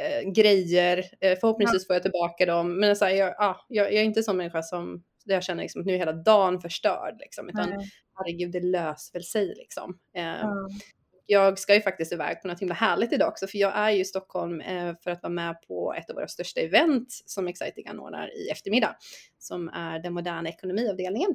eh, 0.00 0.30
grejer. 0.30 1.04
Eh, 1.20 1.38
förhoppningsvis 1.40 1.86
får 1.86 1.94
jag 1.94 2.02
tillbaka 2.02 2.46
dem. 2.46 2.80
Men 2.80 2.96
så 2.96 3.04
här, 3.04 3.12
jag, 3.12 3.34
ah, 3.38 3.56
jag, 3.68 3.86
jag, 3.86 3.94
är 3.94 4.04
inte 4.04 4.22
sån 4.22 4.36
människa 4.36 4.62
som 4.62 5.02
där 5.24 5.34
jag 5.34 5.44
känner 5.44 5.62
liksom, 5.62 5.80
att 5.80 5.86
nu 5.86 5.94
är 5.94 5.98
hela 5.98 6.12
dagen 6.12 6.60
förstörd. 6.60 7.16
Liksom, 7.20 7.48
utan 7.48 7.72
mm. 7.72 7.80
herregud, 8.14 8.52
det 8.52 8.60
löser 8.60 9.12
väl 9.12 9.24
sig 9.24 9.54
liksom. 9.56 9.98
Eh, 10.16 10.44
mm. 10.44 10.68
Jag 11.26 11.58
ska 11.58 11.74
ju 11.74 11.80
faktiskt 11.80 12.12
iväg 12.12 12.42
på 12.42 12.48
något 12.48 12.60
himla 12.60 12.74
härligt 12.74 13.12
idag 13.12 13.28
också, 13.28 13.46
för 13.46 13.58
jag 13.58 13.76
är 13.76 13.90
ju 13.90 14.00
i 14.00 14.04
Stockholm 14.04 14.60
eh, 14.60 14.94
för 15.04 15.10
att 15.10 15.22
vara 15.22 15.32
med 15.32 15.62
på 15.68 15.94
ett 15.94 16.10
av 16.10 16.16
våra 16.16 16.28
största 16.28 16.60
event 16.60 17.08
som 17.26 17.48
Exciting 17.48 17.86
anordnar 17.86 18.38
i 18.38 18.48
eftermiddag, 18.48 18.96
som 19.38 19.68
är 19.68 19.98
den 19.98 20.12
moderna 20.12 20.48
ekonomiavdelningen. 20.48 21.30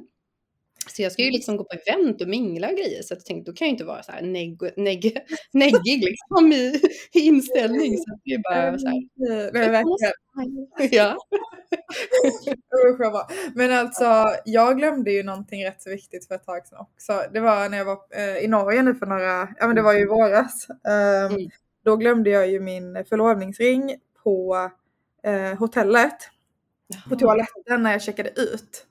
Så 0.86 1.02
jag 1.02 1.12
ska 1.12 1.22
ju 1.22 1.30
liksom 1.30 1.56
gå 1.56 1.64
på 1.64 1.76
event 1.86 2.20
och 2.22 2.28
mingla 2.28 2.68
och 2.68 2.76
grejer 2.76 3.02
så 3.02 3.14
jag 3.14 3.24
tänkte 3.24 3.50
då 3.50 3.56
kan 3.56 3.66
jag 3.66 3.72
inte 3.72 3.84
vara 3.84 4.02
så 4.02 4.12
här 4.12 4.22
neg 4.22 4.58
neg 4.76 5.18
neggig 5.52 6.04
liksom 6.04 6.52
i, 6.52 6.80
i 7.12 7.20
inställning. 7.20 7.96
Så 7.98 8.18
det 8.24 8.30
är 8.30 8.38
bara 8.38 8.78
så 8.78 8.86
här. 8.86 9.02
Är 9.48 9.70
verkligen. 9.70 10.12
Ja. 10.92 11.16
Men 13.54 13.72
alltså 13.72 14.26
jag 14.44 14.78
glömde 14.78 15.12
ju 15.12 15.22
någonting 15.22 15.64
rätt 15.64 15.82
så 15.82 15.90
viktigt 15.90 16.28
för 16.28 16.34
ett 16.34 16.44
tag 16.44 16.66
sedan 16.66 16.78
också. 16.80 17.22
Det 17.32 17.40
var 17.40 17.68
när 17.68 17.78
jag 17.78 17.84
var 17.84 17.98
eh, 18.10 18.36
i 18.36 18.48
Norge 18.48 18.82
nu 18.82 18.94
för 18.94 19.06
några, 19.06 19.48
ja 19.58 19.66
men 19.66 19.76
det 19.76 19.82
var 19.82 19.92
ju 19.92 20.00
i 20.00 20.06
våras. 20.06 20.66
Um, 20.68 21.36
mm. 21.36 21.50
Då 21.84 21.96
glömde 21.96 22.30
jag 22.30 22.48
ju 22.48 22.60
min 22.60 23.04
förlovningsring 23.08 23.96
på 24.24 24.70
eh, 25.22 25.58
hotellet. 25.58 26.30
På 27.08 27.16
toaletten 27.16 27.82
när 27.82 27.92
jag 27.92 28.02
checkade 28.02 28.30
ut. 28.30 28.86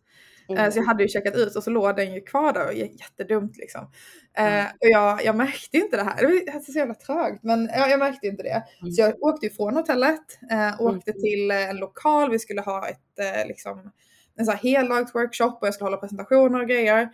Mm. 0.49 0.71
Så 0.71 0.79
jag 0.79 0.83
hade 0.83 1.03
ju 1.03 1.09
checkat 1.09 1.35
ut 1.35 1.55
och 1.55 1.63
så 1.63 1.69
låg 1.69 1.95
den 1.95 2.13
ju 2.13 2.21
kvar 2.21 2.53
där 2.53 2.67
och 2.67 2.73
jättedumt 2.73 3.57
liksom. 3.57 3.91
Mm. 4.37 4.65
och 4.65 4.87
jag, 4.87 5.25
jag 5.25 5.35
märkte 5.35 5.77
inte 5.77 5.97
det 5.97 6.03
här, 6.03 6.21
det 6.21 6.53
var 6.53 6.59
så 6.59 6.71
jävla 6.71 6.93
trögt 6.93 7.43
men 7.43 7.69
jag, 7.73 7.89
jag 7.89 7.99
märkte 7.99 8.27
inte 8.27 8.43
det. 8.43 8.63
Mm. 8.81 8.91
Så 8.91 9.01
jag 9.01 9.23
åkte 9.23 9.45
ifrån 9.45 9.75
hotellet, 9.75 10.39
äh, 10.51 10.81
åkte 10.81 11.11
mm. 11.11 11.21
till 11.21 11.51
en 11.51 11.77
lokal, 11.77 12.31
vi 12.31 12.39
skulle 12.39 12.61
ha 12.61 12.87
ett 12.87 13.47
liksom 13.47 13.91
en 14.35 14.47
här 14.47 14.57
heldagsworkshop 14.57 15.61
och 15.61 15.67
jag 15.67 15.73
skulle 15.73 15.85
hålla 15.85 15.97
presentationer 15.97 16.61
och 16.61 16.67
grejer. 16.67 17.09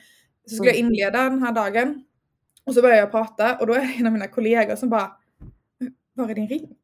Så 0.48 0.56
skulle 0.56 0.70
jag 0.70 0.80
mm. 0.80 0.92
inleda 0.92 1.24
den 1.24 1.44
här 1.44 1.52
dagen. 1.52 2.04
Och 2.64 2.74
så 2.74 2.82
börjar 2.82 2.98
jag 2.98 3.12
prata 3.12 3.58
och 3.58 3.68
då 3.68 3.74
är 3.74 3.80
det 3.80 3.94
en 4.00 4.06
av 4.06 4.14
mina 4.14 4.28
kollegor 4.28 4.76
som 4.76 4.90
bara 4.90 5.12
Var 6.14 6.30
är 6.30 6.36
din 6.36 6.48
ring? 6.48 6.76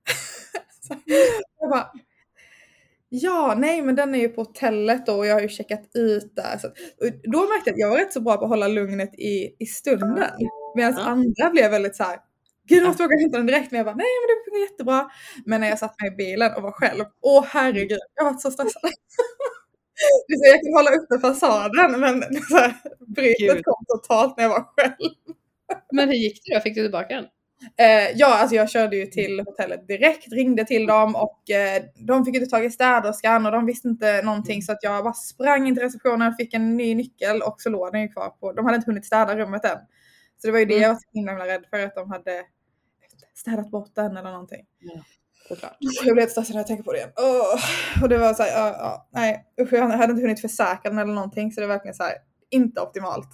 jag 1.60 1.70
bara 1.70 1.92
Ja, 3.10 3.56
nej 3.58 3.82
men 3.82 3.96
den 3.96 4.16
är 4.16 4.20
ju 4.20 4.30
på 4.30 4.42
hotellet 4.42 5.06
då 5.06 5.14
och 5.14 5.26
jag 5.26 5.34
har 5.34 5.42
ju 5.42 5.50
checkat 5.50 5.90
ut 5.94 6.36
där. 6.36 6.58
Så, 6.58 6.68
då 7.24 7.40
märkte 7.40 7.70
jag 7.70 7.74
att 7.74 7.80
jag 7.80 7.90
var 7.90 7.98
rätt 7.98 8.14
så 8.14 8.22
bra 8.22 8.38
på 8.38 8.44
att 8.44 8.50
hålla 8.50 8.68
lugnet 8.68 9.20
i, 9.20 9.56
i 9.60 9.66
stunden. 9.66 10.50
Medan 10.76 10.94
ja. 10.98 11.02
andra 11.02 11.50
blev 11.50 11.72
väldigt 11.72 11.96
så 11.96 12.04
här, 12.04 12.20
Gud 12.68 12.78
jag 12.78 12.88
måste 12.88 13.04
åka 13.04 13.16
och 13.16 13.22
hämta 13.22 13.38
den 13.38 13.46
direkt. 13.46 13.72
Men 13.72 13.78
jag 13.78 13.86
bara 13.86 13.96
nej 13.96 14.14
men 14.22 14.28
det 14.28 14.44
funkar 14.46 14.72
jättebra. 14.72 15.10
Men 15.46 15.62
när 15.62 15.70
jag 15.70 15.80
satt 15.80 16.02
mig 16.02 16.12
i 16.14 16.16
bilen 16.16 16.54
och 16.56 16.64
var 16.64 16.72
själv, 16.72 17.04
åh 17.22 17.46
herregud, 17.48 18.00
jag 18.16 18.26
var 18.26 18.34
så 18.34 18.52
stressad. 18.52 18.82
Så 20.28 20.46
jag 20.46 20.62
kan 20.62 20.74
hålla 20.74 20.92
uppe 20.92 21.20
fasaden 21.20 22.00
men 22.00 22.20
brytet 23.16 23.64
kom 23.64 23.86
totalt 23.88 24.38
när 24.38 24.44
jag 24.44 24.50
var 24.50 24.66
själv. 24.76 25.12
Men 25.92 26.10
hur 26.10 26.16
gick 26.16 26.42
det 26.46 26.56
då? 26.56 26.62
Fick 26.62 26.76
du 26.76 26.82
tillbaka 26.82 27.16
den? 27.16 27.26
Eh, 27.78 28.12
ja, 28.16 28.38
alltså 28.38 28.56
jag 28.56 28.70
körde 28.70 28.96
ju 28.96 29.06
till 29.06 29.40
hotellet 29.40 29.88
direkt, 29.88 30.34
ringde 30.34 30.66
till 30.66 30.88
dem 30.88 31.16
och 31.16 31.50
eh, 31.50 31.84
de 31.96 32.26
fick 32.26 32.36
inte 32.36 32.50
tag 32.50 32.66
i 32.66 32.70
städerskan 32.70 33.46
och 33.46 33.52
de 33.52 33.66
visste 33.66 33.88
inte 33.88 34.22
någonting 34.22 34.62
så 34.62 34.72
att 34.72 34.84
jag 34.84 35.04
bara 35.04 35.14
sprang 35.14 35.68
in 35.68 35.76
till 35.76 35.84
receptionen, 35.84 36.36
fick 36.36 36.54
en 36.54 36.78
ny 36.78 36.96
nyckel 36.96 37.42
och 37.42 37.62
så 37.62 37.70
låg 37.70 37.92
den 37.92 38.02
ju 38.02 38.08
kvar 38.08 38.30
på, 38.30 38.54
de 38.54 38.66
hade 38.66 38.76
inte 38.76 38.92
hunnit 38.92 39.06
städa 39.06 39.38
rummet 39.38 39.66
än. 39.66 39.78
Så 40.42 40.48
det 40.48 40.52
var 40.52 40.60
ju 40.60 40.66
det 40.66 40.74
mm. 40.74 40.84
jag 40.84 40.90
var 40.90 40.96
så 40.96 41.08
himla 41.14 41.48
rädd 41.48 41.66
för 41.70 41.80
att 41.80 41.96
de 41.96 42.12
hade 42.12 42.44
städat 43.36 43.72
bort 43.72 43.96
den 43.96 44.18
eller 44.18 44.32
någonting. 44.32 44.66
Såklart. 45.48 45.78
Jag 45.80 46.16
blir 46.16 46.28
stressad 46.28 46.56
när 46.56 46.60
jag 46.60 46.68
tänker 46.68 46.84
på 46.84 46.92
det 46.92 46.98
igen. 46.98 47.12
Oh, 47.16 48.04
och 48.04 48.10
det 48.10 48.18
var 48.18 48.34
såhär, 48.34 48.70
uh, 48.70 48.88
uh, 48.88 49.02
nej 49.12 49.46
usch 49.62 49.74
jag 49.74 49.88
hade 49.88 50.12
inte 50.12 50.22
hunnit 50.22 50.42
försäkra 50.42 50.90
den 50.90 50.98
eller 50.98 51.14
någonting 51.14 51.52
så 51.52 51.60
det 51.62 51.66
är 51.66 51.68
verkligen 51.68 51.96
såhär, 51.96 52.14
inte 52.50 52.82
optimalt. 52.82 53.30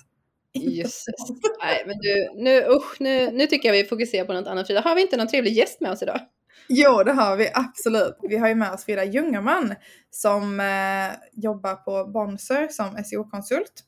Jösses. 0.60 1.16
Nej 1.64 1.84
men 1.88 1.98
du, 1.98 2.44
nu, 2.44 2.66
usch, 2.68 2.96
nu, 3.00 3.32
nu 3.32 3.48
tycker 3.48 3.70
jag 3.70 3.74
vi 3.74 3.84
fokuserar 3.84 4.26
på 4.26 4.34
något 4.34 4.48
annat 4.48 4.68
Frida. 4.68 4.82
Har 4.82 4.96
vi 4.96 5.02
inte 5.02 5.18
någon 5.18 5.28
trevlig 5.28 5.54
gäst 5.54 5.82
med 5.82 5.92
oss 5.92 6.02
idag? 6.02 6.20
Jo, 6.68 7.04
det 7.04 7.12
har 7.12 7.38
vi 7.38 7.50
absolut. 7.54 8.18
Vi 8.22 8.38
har 8.38 8.48
ju 8.48 8.56
med 8.56 8.72
oss 8.72 8.86
Frida 8.86 9.04
Ljungerman 9.04 9.76
som 10.10 10.60
eh, 10.60 11.18
jobbar 11.32 11.76
på 11.76 12.12
Bonser 12.12 12.68
som 12.68 13.04
SEO-konsult. 13.04 13.84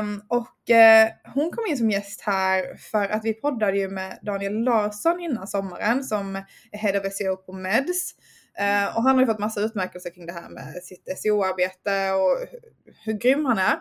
Um, 0.00 0.22
och 0.28 0.70
uh, 0.70 1.32
hon 1.34 1.50
kom 1.50 1.66
in 1.66 1.78
som 1.78 1.90
gäst 1.90 2.20
här 2.20 2.76
för 2.76 3.08
att 3.08 3.24
vi 3.24 3.34
poddade 3.34 3.78
ju 3.78 3.88
med 3.88 4.18
Daniel 4.22 4.62
Larsson 4.62 5.20
innan 5.20 5.46
sommaren 5.46 6.04
som 6.04 6.36
är 6.72 6.78
Head 6.78 7.00
of 7.00 7.12
SEO 7.12 7.36
på 7.36 7.52
Meds. 7.52 8.14
Eh, 8.58 8.96
och 8.96 9.02
han 9.02 9.14
har 9.14 9.20
ju 9.20 9.26
fått 9.26 9.38
massa 9.38 9.60
utmärkelser 9.60 10.10
kring 10.10 10.26
det 10.26 10.32
här 10.32 10.48
med 10.48 10.82
sitt 10.82 11.18
SEO-arbete 11.18 12.12
och 12.12 12.58
hur 13.04 13.12
grym 13.12 13.44
han 13.44 13.58
är. 13.58 13.80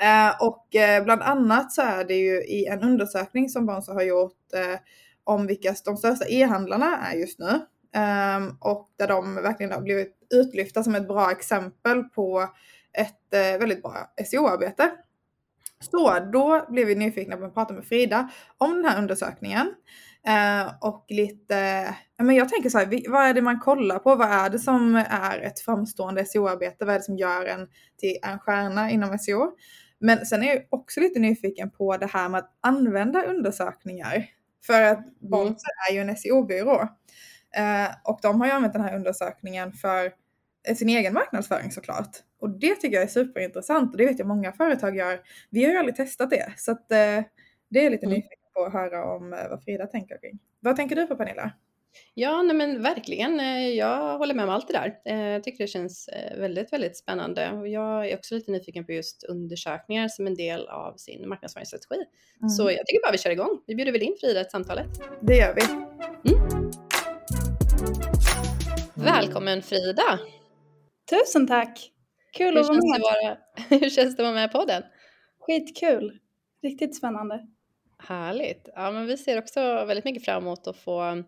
Eh, 0.00 0.34
och 0.40 0.74
eh, 0.74 1.04
bland 1.04 1.22
annat 1.22 1.72
så 1.72 1.82
är 1.82 2.04
det 2.04 2.14
ju 2.14 2.42
i 2.42 2.66
en 2.66 2.82
undersökning 2.82 3.48
som 3.48 3.66
Bonzo 3.66 3.92
har 3.92 4.02
gjort 4.02 4.52
eh, 4.54 4.78
om 5.24 5.46
vilka 5.46 5.74
de 5.84 5.96
största 5.96 6.24
e-handlarna 6.28 6.98
är 6.98 7.16
just 7.16 7.38
nu. 7.38 7.60
Ehm, 7.94 8.56
och 8.60 8.88
där 8.96 9.08
de 9.08 9.34
verkligen 9.34 9.72
har 9.72 9.80
blivit 9.80 10.16
utlyfta 10.34 10.82
som 10.82 10.94
ett 10.94 11.08
bra 11.08 11.30
exempel 11.30 12.02
på 12.02 12.48
ett 12.92 13.34
eh, 13.34 13.58
väldigt 13.58 13.82
bra 13.82 14.14
SEO-arbete. 14.26 14.90
Så 15.80 16.18
då 16.32 16.66
blev 16.68 16.86
vi 16.86 16.94
nyfikna 16.94 17.36
på 17.36 17.44
att 17.44 17.54
prata 17.54 17.74
med 17.74 17.84
Frida 17.84 18.30
om 18.58 18.74
den 18.74 18.84
här 18.84 18.98
undersökningen. 18.98 19.74
Eh, 20.28 20.72
och 20.80 21.04
lite, 21.08 21.94
men 22.18 22.36
jag 22.36 22.48
tänker 22.48 22.70
så 22.70 22.78
här, 22.78 23.10
vad 23.10 23.24
är 23.24 23.34
det 23.34 23.42
man 23.42 23.60
kollar 23.60 23.98
på? 23.98 24.14
Vad 24.14 24.28
är 24.28 24.50
det 24.50 24.58
som 24.58 24.94
är 25.08 25.38
ett 25.40 25.60
framstående 25.60 26.24
SEO-arbete? 26.24 26.84
Vad 26.84 26.94
är 26.94 26.98
det 26.98 27.04
som 27.04 27.16
gör 27.16 27.46
en 27.46 27.68
till 27.98 28.16
en 28.22 28.38
stjärna 28.38 28.90
inom 28.90 29.18
SEO? 29.18 29.52
Men 29.98 30.26
sen 30.26 30.42
är 30.42 30.46
jag 30.46 30.62
också 30.70 31.00
lite 31.00 31.20
nyfiken 31.20 31.70
på 31.70 31.96
det 31.96 32.06
här 32.06 32.28
med 32.28 32.38
att 32.38 32.58
använda 32.60 33.22
undersökningar. 33.22 34.26
För 34.66 34.82
att 34.82 34.98
mm. 34.98 35.30
Bonser 35.30 35.70
är 35.90 35.94
ju 35.94 36.00
en 36.00 36.16
SEO-byrå. 36.16 36.82
Eh, 37.56 37.88
och 38.04 38.18
de 38.22 38.40
har 38.40 38.46
ju 38.46 38.52
använt 38.52 38.72
den 38.72 38.82
här 38.82 38.96
undersökningen 38.96 39.72
för 39.72 40.12
sin 40.76 40.88
egen 40.88 41.14
marknadsföring 41.14 41.70
såklart. 41.70 42.10
Och 42.40 42.50
det 42.50 42.74
tycker 42.74 42.94
jag 42.94 43.04
är 43.04 43.08
superintressant 43.08 43.92
och 43.92 43.98
det 43.98 44.06
vet 44.06 44.18
jag 44.18 44.28
många 44.28 44.52
företag 44.52 44.96
gör. 44.96 45.20
Vi 45.50 45.64
har 45.64 45.72
ju 45.72 45.78
aldrig 45.78 45.96
testat 45.96 46.30
det 46.30 46.52
så 46.56 46.72
att 46.72 46.92
eh, 46.92 47.22
det 47.70 47.86
är 47.86 47.90
lite 47.90 48.06
mm. 48.06 48.16
nyfiken 48.16 48.45
på 48.56 48.64
att 48.64 48.72
höra 48.72 49.14
om 49.16 49.32
eh, 49.32 49.48
vad 49.50 49.62
Frida 49.64 49.86
tänker 49.86 50.18
kring. 50.20 50.38
Vad 50.60 50.76
tänker 50.76 50.96
du 50.96 51.06
på 51.06 51.16
Pernilla? 51.16 51.52
Ja, 52.14 52.42
nej 52.42 52.56
men 52.56 52.82
verkligen. 52.82 53.40
Eh, 53.40 53.68
jag 53.68 54.18
håller 54.18 54.34
med 54.34 54.44
om 54.44 54.50
allt 54.50 54.68
det 54.68 54.72
där. 54.72 54.98
Eh, 55.04 55.32
jag 55.32 55.44
tycker 55.44 55.64
det 55.64 55.68
känns 55.68 56.08
väldigt, 56.38 56.72
väldigt 56.72 56.96
spännande 56.96 57.50
och 57.50 57.68
jag 57.68 58.10
är 58.10 58.16
också 58.16 58.34
lite 58.34 58.50
nyfiken 58.50 58.86
på 58.86 58.92
just 58.92 59.24
undersökningar 59.24 60.08
som 60.08 60.26
en 60.26 60.34
del 60.34 60.68
av 60.68 60.96
sin 60.96 61.28
marknadsföringsstrategi. 61.28 61.94
Mm. 62.40 62.48
Så 62.48 62.62
jag 62.62 62.86
tycker 62.86 63.06
bara 63.06 63.12
vi 63.12 63.18
kör 63.18 63.30
igång. 63.30 63.62
Vi 63.66 63.74
bjuder 63.74 63.92
väl 63.92 64.02
in 64.02 64.16
Frida 64.20 64.44
till 64.44 64.50
samtalet. 64.50 64.86
Det 65.20 65.36
gör 65.36 65.54
vi. 65.54 65.62
Mm. 66.30 66.70
Välkommen 68.94 69.62
Frida! 69.62 70.18
Tusen 71.10 71.46
tack! 71.46 71.92
Kul 72.32 72.54
hur 72.54 72.60
att 72.60 72.68
vara 72.68 72.76
med. 72.76 73.00
Vara, 73.00 73.36
hur 73.80 73.90
känns 73.90 74.16
det 74.16 74.22
att 74.22 74.26
vara 74.26 74.34
med 74.34 74.52
på 74.52 74.64
den? 74.64 74.82
Skitkul! 75.40 76.18
Riktigt 76.62 76.96
spännande. 76.96 77.46
Härligt! 77.98 78.68
Ja, 78.74 78.90
men 78.90 79.06
vi 79.06 79.16
ser 79.16 79.38
också 79.38 79.60
väldigt 79.60 80.04
mycket 80.04 80.24
fram 80.24 80.42
emot 80.42 80.66
att 80.66 80.76
få 80.76 81.22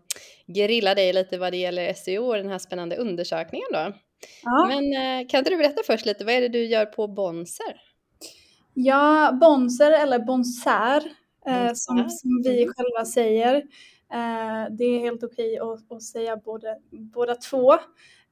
grilla 0.47 0.95
dig 0.95 1.13
lite 1.13 1.37
vad 1.37 1.53
det 1.53 1.57
gäller 1.57 1.93
SEO 1.93 2.23
och 2.23 2.35
den 2.35 2.49
här 2.49 2.59
spännande 2.59 2.95
undersökningen 2.95 3.67
då. 3.73 3.93
Ja. 4.43 4.67
Men 4.67 4.93
eh, 4.93 5.27
kan 5.27 5.37
inte 5.37 5.49
du 5.49 5.57
berätta 5.57 5.81
först 5.85 6.05
lite, 6.05 6.25
vad 6.25 6.33
är 6.33 6.41
det 6.41 6.49
du 6.49 6.65
gör 6.65 6.85
på 6.85 7.07
Bonser? 7.07 7.81
Ja, 8.73 9.37
Bonser 9.41 9.91
eller 9.91 10.19
Bonser 10.19 11.03
eh, 11.47 11.71
som, 11.73 12.09
som, 12.09 12.41
vi 12.43 12.63
mm. 12.63 12.73
själva 12.73 13.05
säger. 13.05 13.55
Eh, 14.13 14.71
det 14.77 14.83
är 14.83 14.99
helt 14.99 15.23
okej 15.23 15.59
att, 15.59 15.91
att 15.91 16.03
säga 16.03 16.37
både, 16.37 16.77
båda 16.91 17.35
två. 17.35 17.73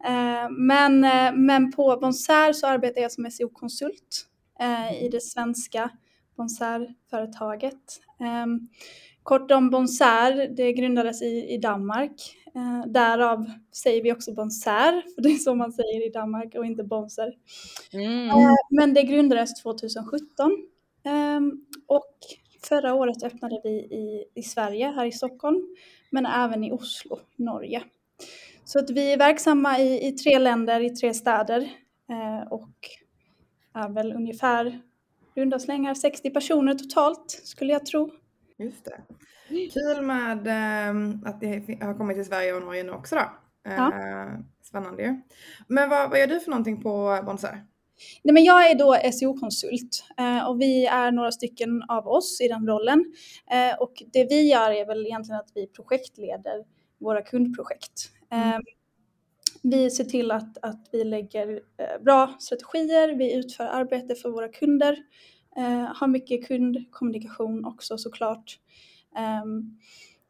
Eh, 0.05 0.49
men, 0.49 1.03
eh, 1.03 1.33
men 1.33 1.71
på 1.71 1.97
Bonser 2.01 2.53
så 2.53 2.67
arbetar 2.67 3.01
jag 3.01 3.11
som 3.11 3.31
SEO-konsult 3.31 4.25
eh, 4.59 5.03
i 5.03 5.09
det 5.09 5.21
svenska 5.21 5.89
Bonser-företaget. 6.37 8.01
Ehm, 8.19 8.59
kort 9.23 9.51
om 9.51 9.69
Bonser, 9.69 10.55
det 10.57 10.73
grundades 10.73 11.21
i, 11.21 11.53
i 11.53 11.57
Danmark. 11.57 12.33
Därav 12.85 13.51
säger 13.71 14.03
vi 14.03 14.13
också 14.13 14.33
Bonser, 14.33 15.03
för 15.15 15.21
det 15.21 15.29
är 15.29 15.37
så 15.37 15.55
man 15.55 15.71
säger 15.71 16.07
i 16.07 16.09
Danmark 16.09 16.55
och 16.55 16.65
inte 16.65 16.83
Bonser. 16.83 17.33
Mm. 17.93 18.55
Men 18.69 18.93
det 18.93 19.03
grundades 19.03 19.61
2017 19.61 20.51
ehm, 21.03 21.65
och 21.87 22.17
förra 22.63 22.93
året 22.93 23.23
öppnade 23.23 23.61
vi 23.63 23.69
i, 23.69 24.25
i 24.35 24.43
Sverige, 24.43 24.87
här 24.87 25.05
i 25.05 25.11
Stockholm, 25.11 25.75
men 26.09 26.25
även 26.25 26.63
i 26.63 26.71
Oslo, 26.71 27.19
Norge. 27.35 27.83
Så 28.65 28.79
att 28.79 28.89
vi 28.89 29.13
är 29.13 29.17
verksamma 29.17 29.79
i, 29.79 30.07
i 30.07 30.11
tre 30.11 30.39
länder, 30.39 30.79
i 30.79 30.89
tre 30.89 31.13
städer 31.13 31.61
eh, 32.09 32.47
och 32.51 32.69
är 33.73 33.89
väl 33.89 34.13
ungefär 34.13 34.79
runda 35.37 35.59
slängar 35.59 35.93
60 35.93 36.29
personer 36.29 36.73
totalt 36.73 37.31
skulle 37.43 37.73
jag 37.73 37.85
tro. 37.85 38.11
Just 38.57 38.85
det. 38.85 39.01
Kul 39.49 40.01
med 40.01 40.47
äh, 40.47 41.29
att 41.29 41.41
det 41.41 41.77
har 41.81 41.97
kommit 41.97 42.17
till 42.17 42.25
Sverige 42.25 42.53
och 42.53 42.61
Norge 42.61 42.83
nu 42.83 42.91
också 42.91 43.15
då. 43.15 43.21
Ja. 43.63 43.91
Spännande 44.63 45.03
ju. 45.03 45.21
Men 45.67 45.89
vad, 45.89 46.09
vad 46.09 46.19
gör 46.19 46.27
du 46.27 46.39
för 46.39 46.49
någonting 46.49 46.81
på 46.81 47.19
Bonser? 47.25 47.65
Nej, 48.23 48.33
men 48.33 48.43
jag 48.43 48.71
är 48.71 48.75
då 48.75 48.97
SEO-konsult 49.11 50.03
eh, 50.17 50.49
och 50.49 50.61
vi 50.61 50.85
är 50.85 51.11
några 51.11 51.31
stycken 51.31 51.83
av 51.87 52.07
oss 52.07 52.41
i 52.41 52.47
den 52.47 52.67
rollen. 52.67 53.05
Eh, 53.51 53.81
och 53.81 54.03
det 54.13 54.27
vi 54.29 54.51
gör 54.51 54.71
är 54.71 54.85
väl 54.85 55.05
egentligen 55.05 55.39
att 55.39 55.51
vi 55.55 55.67
projektleder 55.67 56.63
våra 56.99 57.21
kundprojekt. 57.21 58.11
Mm. 58.31 58.61
Ehm, 59.63 59.71
vi 59.71 59.91
ser 59.91 60.03
till 60.03 60.31
att, 60.31 60.57
att 60.61 60.89
vi 60.91 61.03
lägger 61.03 61.61
eh, 61.77 62.03
bra 62.03 62.35
strategier, 62.39 63.15
vi 63.15 63.33
utför 63.33 63.63
arbete 63.63 64.15
för 64.15 64.29
våra 64.29 64.47
kunder, 64.47 64.97
eh, 65.57 65.95
har 65.95 66.07
mycket 66.07 66.47
kundkommunikation 66.47 67.65
också 67.65 67.97
såklart. 67.97 68.59
Ehm, 69.17 69.79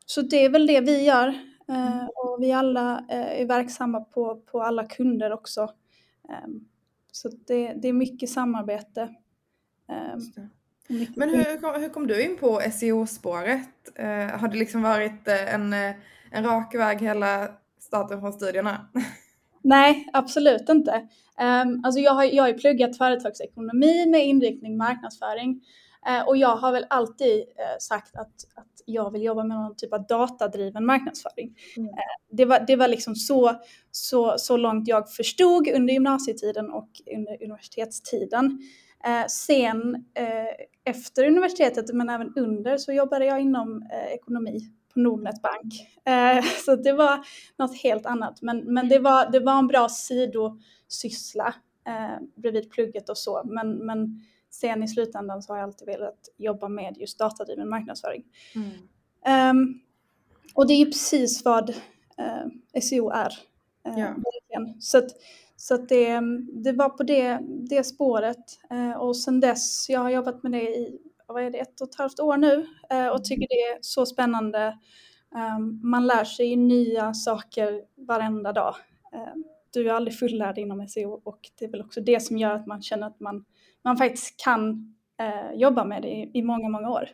så 0.05 0.21
det 0.21 0.45
är 0.45 0.49
väl 0.49 0.67
det 0.67 0.81
vi 0.81 1.03
gör 1.03 1.27
eh, 1.69 1.97
mm. 1.97 2.07
och 2.15 2.37
vi 2.41 2.51
alla 2.51 3.05
är 3.09 3.45
verksamma 3.45 4.01
på, 4.01 4.35
på 4.35 4.61
alla 4.61 4.85
kunder 4.85 5.31
också. 5.31 5.73
Ehm, 6.29 6.67
så 7.11 7.29
det, 7.47 7.73
det 7.73 7.87
är 7.87 7.93
mycket 7.93 8.29
samarbete. 8.29 9.15
Mycket 10.87 11.15
Men 11.15 11.29
hur 11.29 11.61
kom, 11.61 11.81
hur 11.81 11.89
kom 11.89 12.07
du 12.07 12.23
in 12.23 12.37
på 12.37 12.61
SEO-spåret? 12.71 13.69
har 14.33 14.47
det 14.47 14.57
liksom 14.57 14.81
varit 14.81 15.27
en, 15.27 15.73
en 16.31 16.43
rak 16.43 16.75
väg 16.75 17.01
hela 17.01 17.49
starten 17.87 18.19
från 18.19 18.33
studierna? 18.33 18.89
Nej, 19.63 20.09
absolut 20.13 20.69
inte. 20.69 20.91
Um, 21.41 21.81
alltså 21.83 21.99
jag 21.99 22.11
har, 22.11 22.23
jag 22.23 22.43
har 22.43 22.47
ju 22.47 22.53
pluggat 22.53 22.97
företagsekonomi 22.97 24.05
med 24.05 24.25
inriktning 24.25 24.77
marknadsföring 24.77 25.61
uh, 26.09 26.27
och 26.27 26.37
jag 26.37 26.55
har 26.55 26.71
väl 26.71 26.85
alltid 26.89 27.39
uh, 27.39 27.77
sagt 27.79 28.15
att, 28.15 28.33
att 28.55 28.81
jag 28.85 29.11
vill 29.11 29.23
jobba 29.23 29.43
med 29.43 29.57
någon 29.57 29.75
typ 29.75 29.93
av 29.93 30.07
datadriven 30.07 30.85
marknadsföring. 30.85 31.55
Mm. 31.77 31.89
Uh, 31.89 31.95
det, 32.31 32.45
var, 32.45 32.59
det 32.67 32.75
var 32.75 32.87
liksom 32.87 33.15
så, 33.15 33.55
så, 33.91 34.35
så 34.37 34.57
långt 34.57 34.87
jag 34.87 35.11
förstod 35.11 35.67
under 35.67 35.93
gymnasietiden 35.93 36.69
och 36.69 36.89
under 37.15 37.43
universitetstiden. 37.43 38.59
sen 39.27 40.05
efter 40.83 41.27
universitetet, 41.27 41.93
men 41.93 42.09
även 42.09 42.33
under, 42.35 42.77
så 42.77 42.93
jobbade 42.93 43.25
jag 43.25 43.41
inom 43.41 43.89
ekonomi 44.13 44.59
Nordnet 44.97 45.41
Bank. 45.41 45.73
Eh, 46.05 46.43
så 46.65 46.75
det 46.75 46.93
var 46.93 47.19
något 47.57 47.77
helt 47.77 48.05
annat. 48.05 48.41
Men, 48.41 48.73
men 48.73 48.89
det, 48.89 48.99
var, 48.99 49.31
det 49.31 49.39
var 49.39 49.59
en 49.59 49.67
bra 49.67 49.89
sidosyssla 49.89 51.53
eh, 51.87 52.23
bredvid 52.35 52.71
plugget 52.71 53.09
och 53.09 53.17
så. 53.17 53.41
Men, 53.45 53.71
men 53.71 54.21
sen 54.49 54.83
i 54.83 54.87
slutändan 54.87 55.41
så 55.41 55.53
har 55.53 55.57
jag 55.57 55.67
alltid 55.67 55.85
velat 55.85 56.29
jobba 56.37 56.67
med 56.67 56.97
just 56.97 57.19
datadriven 57.19 57.69
marknadsföring. 57.69 58.23
Mm. 58.55 59.51
Um, 59.51 59.81
och 60.53 60.67
det 60.67 60.73
är 60.73 60.77
ju 60.77 60.85
precis 60.85 61.45
vad 61.45 61.69
uh, 61.69 62.81
SEO 62.81 63.09
är. 63.09 63.33
Uh, 63.87 63.99
ja. 63.99 64.15
Så, 64.79 64.97
att, 64.97 65.09
så 65.55 65.75
att 65.75 65.89
det, 65.89 66.21
det 66.63 66.71
var 66.71 66.89
på 66.89 67.03
det, 67.03 67.39
det 67.69 67.83
spåret. 67.83 68.59
Uh, 68.73 68.91
och 68.91 69.17
sen 69.17 69.39
dess, 69.39 69.89
jag 69.89 69.99
har 69.99 70.09
jobbat 70.09 70.43
med 70.43 70.51
det 70.51 70.61
i 70.61 70.99
vad 71.33 71.43
är 71.43 71.51
det, 71.51 71.57
ett 71.57 71.81
och 71.81 71.89
ett 71.89 71.95
halvt 71.95 72.19
år 72.19 72.37
nu 72.37 72.67
eh, 72.89 73.07
och 73.07 73.25
tycker 73.25 73.47
det 73.47 73.61
är 73.61 73.77
så 73.81 74.05
spännande. 74.05 74.77
Ehm, 75.35 75.79
man 75.83 76.07
lär 76.07 76.23
sig 76.23 76.55
nya 76.55 77.13
saker 77.13 77.81
varenda 77.95 78.53
dag. 78.53 78.75
Ehm, 79.13 79.43
du 79.73 79.89
är 79.89 79.93
aldrig 79.93 80.19
fullärd 80.19 80.57
inom 80.57 80.87
SEO 80.87 81.21
och 81.23 81.39
det 81.59 81.65
är 81.65 81.69
väl 81.69 81.81
också 81.81 82.01
det 82.01 82.19
som 82.19 82.37
gör 82.37 82.53
att 82.53 82.65
man 82.65 82.81
känner 82.81 83.07
att 83.07 83.19
man, 83.19 83.45
man 83.83 83.97
faktiskt 83.97 84.43
kan 84.43 84.95
eh, 85.19 85.59
jobba 85.59 85.85
med 85.85 86.01
det 86.01 86.07
i, 86.07 86.31
i 86.33 86.41
många, 86.41 86.69
många 86.69 86.89
år. 86.89 87.09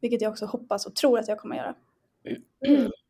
Vilket 0.00 0.22
jag 0.22 0.30
också 0.30 0.46
hoppas 0.46 0.86
och 0.86 0.96
tror 0.96 1.18
att 1.18 1.28
jag 1.28 1.38
kommer 1.38 1.56
göra. 1.56 1.74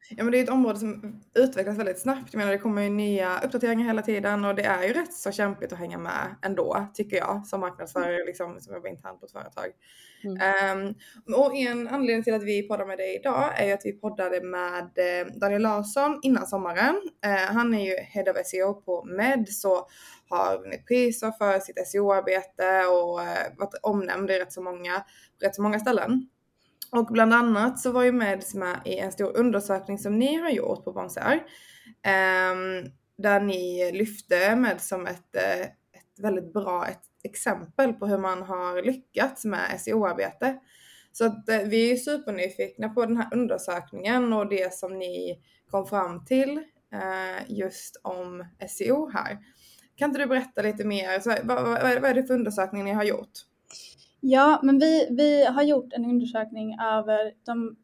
Ja 0.08 0.24
men 0.24 0.32
det 0.32 0.38
är 0.38 0.42
ett 0.42 0.50
område 0.50 0.78
som 0.78 1.20
utvecklas 1.34 1.78
väldigt 1.78 1.98
snabbt. 1.98 2.28
Jag 2.32 2.38
menar 2.38 2.52
det 2.52 2.58
kommer 2.58 2.82
ju 2.82 2.90
nya 2.90 3.40
uppdateringar 3.40 3.84
hela 3.84 4.02
tiden 4.02 4.44
och 4.44 4.54
det 4.54 4.62
är 4.62 4.82
ju 4.82 4.92
rätt 4.92 5.12
så 5.12 5.32
kämpigt 5.32 5.72
att 5.72 5.78
hänga 5.78 5.98
med 5.98 6.36
ändå 6.42 6.86
tycker 6.94 7.16
jag 7.16 7.46
som 7.46 7.60
marknadsförare 7.60 8.24
liksom, 8.26 8.60
som 8.60 8.74
jobbar 8.74 8.88
internt 8.88 9.20
på 9.20 9.26
ett 9.26 9.32
företag. 9.32 9.66
Mm. 10.24 10.88
Um, 10.88 10.94
och 11.34 11.56
en 11.56 11.88
anledning 11.88 12.24
till 12.24 12.34
att 12.34 12.42
vi 12.42 12.68
poddar 12.68 12.86
med 12.86 12.98
dig 12.98 13.16
idag 13.16 13.60
är 13.60 13.66
ju 13.66 13.72
att 13.72 13.84
vi 13.84 13.92
poddade 13.92 14.40
med 14.40 14.82
eh, 14.96 15.26
Daniel 15.34 15.62
Larsson 15.62 16.18
innan 16.22 16.46
sommaren. 16.46 16.94
Uh, 17.26 17.54
han 17.54 17.74
är 17.74 17.84
ju 17.84 17.96
Head 17.96 18.30
of 18.30 18.46
SEO 18.46 18.74
på 18.74 19.04
Med 19.04 19.48
så 19.48 19.88
har 20.28 20.58
vunnit 20.58 20.86
priser 20.86 21.32
för 21.38 21.58
sitt 21.58 21.88
SEO-arbete 21.88 22.86
och 22.86 23.18
uh, 23.18 23.58
varit 23.58 23.74
omnämnd 23.82 24.30
i 24.30 24.38
rätt 24.38 24.52
så 24.52 24.62
många, 24.62 25.04
rätt 25.42 25.54
så 25.54 25.62
många 25.62 25.78
ställen. 25.78 26.28
Och 26.94 27.06
bland 27.06 27.34
annat 27.34 27.78
så 27.78 27.92
var 27.92 28.02
ju 28.02 28.12
Meds 28.12 28.54
med 28.54 28.80
i 28.84 28.98
en 28.98 29.12
stor 29.12 29.36
undersökning 29.36 29.98
som 29.98 30.18
ni 30.18 30.34
har 30.34 30.50
gjort 30.50 30.84
på 30.84 30.92
Bonser. 30.92 31.42
Ehm, 32.02 32.84
där 33.18 33.40
ni 33.40 33.92
lyfte 33.92 34.56
Med 34.56 34.80
som 34.80 35.06
ett, 35.06 35.36
eh, 35.36 35.60
ett 35.60 36.18
väldigt 36.20 36.52
bra 36.52 36.86
ett 36.86 37.02
exempel 37.24 37.92
på 37.92 38.06
hur 38.06 38.18
man 38.18 38.42
har 38.42 38.82
lyckats 38.82 39.44
med 39.44 39.80
SEO-arbete. 39.80 40.58
Så 41.12 41.26
att 41.26 41.48
eh, 41.48 41.58
vi 41.58 41.92
är 41.92 41.96
supernyfikna 41.96 42.88
på 42.88 43.06
den 43.06 43.16
här 43.16 43.28
undersökningen 43.32 44.32
och 44.32 44.48
det 44.48 44.74
som 44.74 44.98
ni 44.98 45.42
kom 45.70 45.86
fram 45.86 46.24
till 46.24 46.58
eh, 46.92 47.44
just 47.48 48.00
om 48.02 48.44
SEO 48.68 49.10
här. 49.10 49.38
Kan 49.96 50.10
inte 50.10 50.20
du 50.20 50.26
berätta 50.26 50.62
lite 50.62 50.84
mer? 50.84 51.20
Så, 51.20 51.30
vad, 51.42 51.62
vad, 51.62 51.82
vad 51.82 52.04
är 52.04 52.14
det 52.14 52.24
för 52.24 52.34
undersökning 52.34 52.84
ni 52.84 52.92
har 52.92 53.04
gjort? 53.04 53.53
Ja, 54.26 54.60
men 54.62 54.78
vi, 54.78 55.08
vi 55.10 55.44
har 55.44 55.62
gjort 55.62 55.92
en 55.92 56.04
undersökning 56.04 56.78
över 56.80 57.32
de 57.46 57.76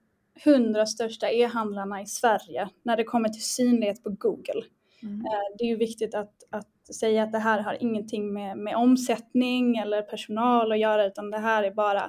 hundra 0.44 0.86
största 0.86 1.30
e-handlarna 1.30 2.02
i 2.02 2.06
Sverige 2.06 2.68
när 2.82 2.96
det 2.96 3.04
kommer 3.04 3.28
till 3.28 3.44
synlighet 3.44 4.02
på 4.02 4.10
Google. 4.10 4.62
Mm. 5.02 5.20
Eh, 5.20 5.56
det 5.58 5.64
är 5.64 5.68
ju 5.68 5.76
viktigt 5.76 6.14
att, 6.14 6.34
att 6.50 6.94
säga 6.94 7.22
att 7.22 7.32
det 7.32 7.38
här 7.38 7.60
har 7.60 7.82
ingenting 7.82 8.32
med, 8.32 8.58
med 8.58 8.76
omsättning 8.76 9.76
eller 9.76 10.02
personal 10.02 10.72
att 10.72 10.78
göra 10.78 11.06
utan 11.06 11.30
det 11.30 11.38
här 11.38 11.62
är 11.62 11.70
bara 11.70 12.04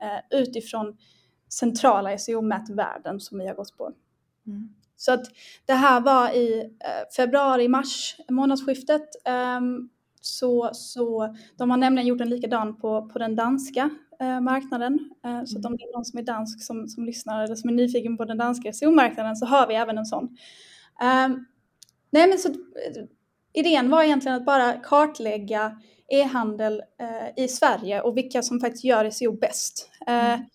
eh, 0.00 0.40
utifrån 0.40 0.96
centrala 1.48 2.18
SEO-mätvärden 2.18 3.20
som 3.20 3.38
vi 3.38 3.46
har 3.46 3.54
gått 3.54 3.76
på. 3.76 3.92
Mm. 4.46 4.74
Så 4.96 5.12
att 5.12 5.24
det 5.66 5.74
här 5.74 6.00
var 6.00 6.30
i 6.30 6.60
eh, 6.60 7.14
februari-mars 7.16 8.16
månadsskiftet. 8.30 9.08
Um, 9.58 9.90
så, 10.26 10.70
så 10.72 11.34
de 11.56 11.70
har 11.70 11.76
nämligen 11.76 12.06
gjort 12.06 12.20
en 12.20 12.30
likadan 12.30 12.76
på, 12.76 13.08
på 13.08 13.18
den 13.18 13.36
danska 13.36 13.90
eh, 14.20 14.40
marknaden. 14.40 15.10
Eh, 15.24 15.44
så 15.44 15.58
att 15.58 15.64
om 15.64 15.72
mm. 15.72 15.76
det 15.76 15.84
är 15.84 15.96
någon 15.96 16.04
som 16.04 16.18
är 16.18 16.22
dansk 16.22 16.62
som, 16.62 16.88
som 16.88 17.04
lyssnar 17.04 17.44
eller 17.44 17.54
som 17.54 17.70
är 17.70 17.74
nyfiken 17.74 18.16
på 18.16 18.24
den 18.24 18.38
danska 18.38 18.72
SEO-marknaden 18.72 19.36
så 19.36 19.46
har 19.46 19.66
vi 19.66 19.74
även 19.74 19.98
en 19.98 20.06
sån. 20.06 20.24
Um, 21.24 21.46
nej 22.10 22.28
men 22.28 22.38
så 22.38 22.48
eh, 22.48 23.04
idén 23.52 23.90
var 23.90 24.02
egentligen 24.02 24.36
att 24.36 24.46
bara 24.46 24.72
kartlägga 24.72 25.80
e-handel 26.08 26.82
eh, 27.00 27.44
i 27.44 27.48
Sverige 27.48 28.00
och 28.00 28.16
vilka 28.16 28.42
som 28.42 28.60
faktiskt 28.60 28.84
gör 28.84 29.10
SEO 29.10 29.32
bäst. 29.32 29.90
Eh, 30.06 30.34
mm. 30.34 30.46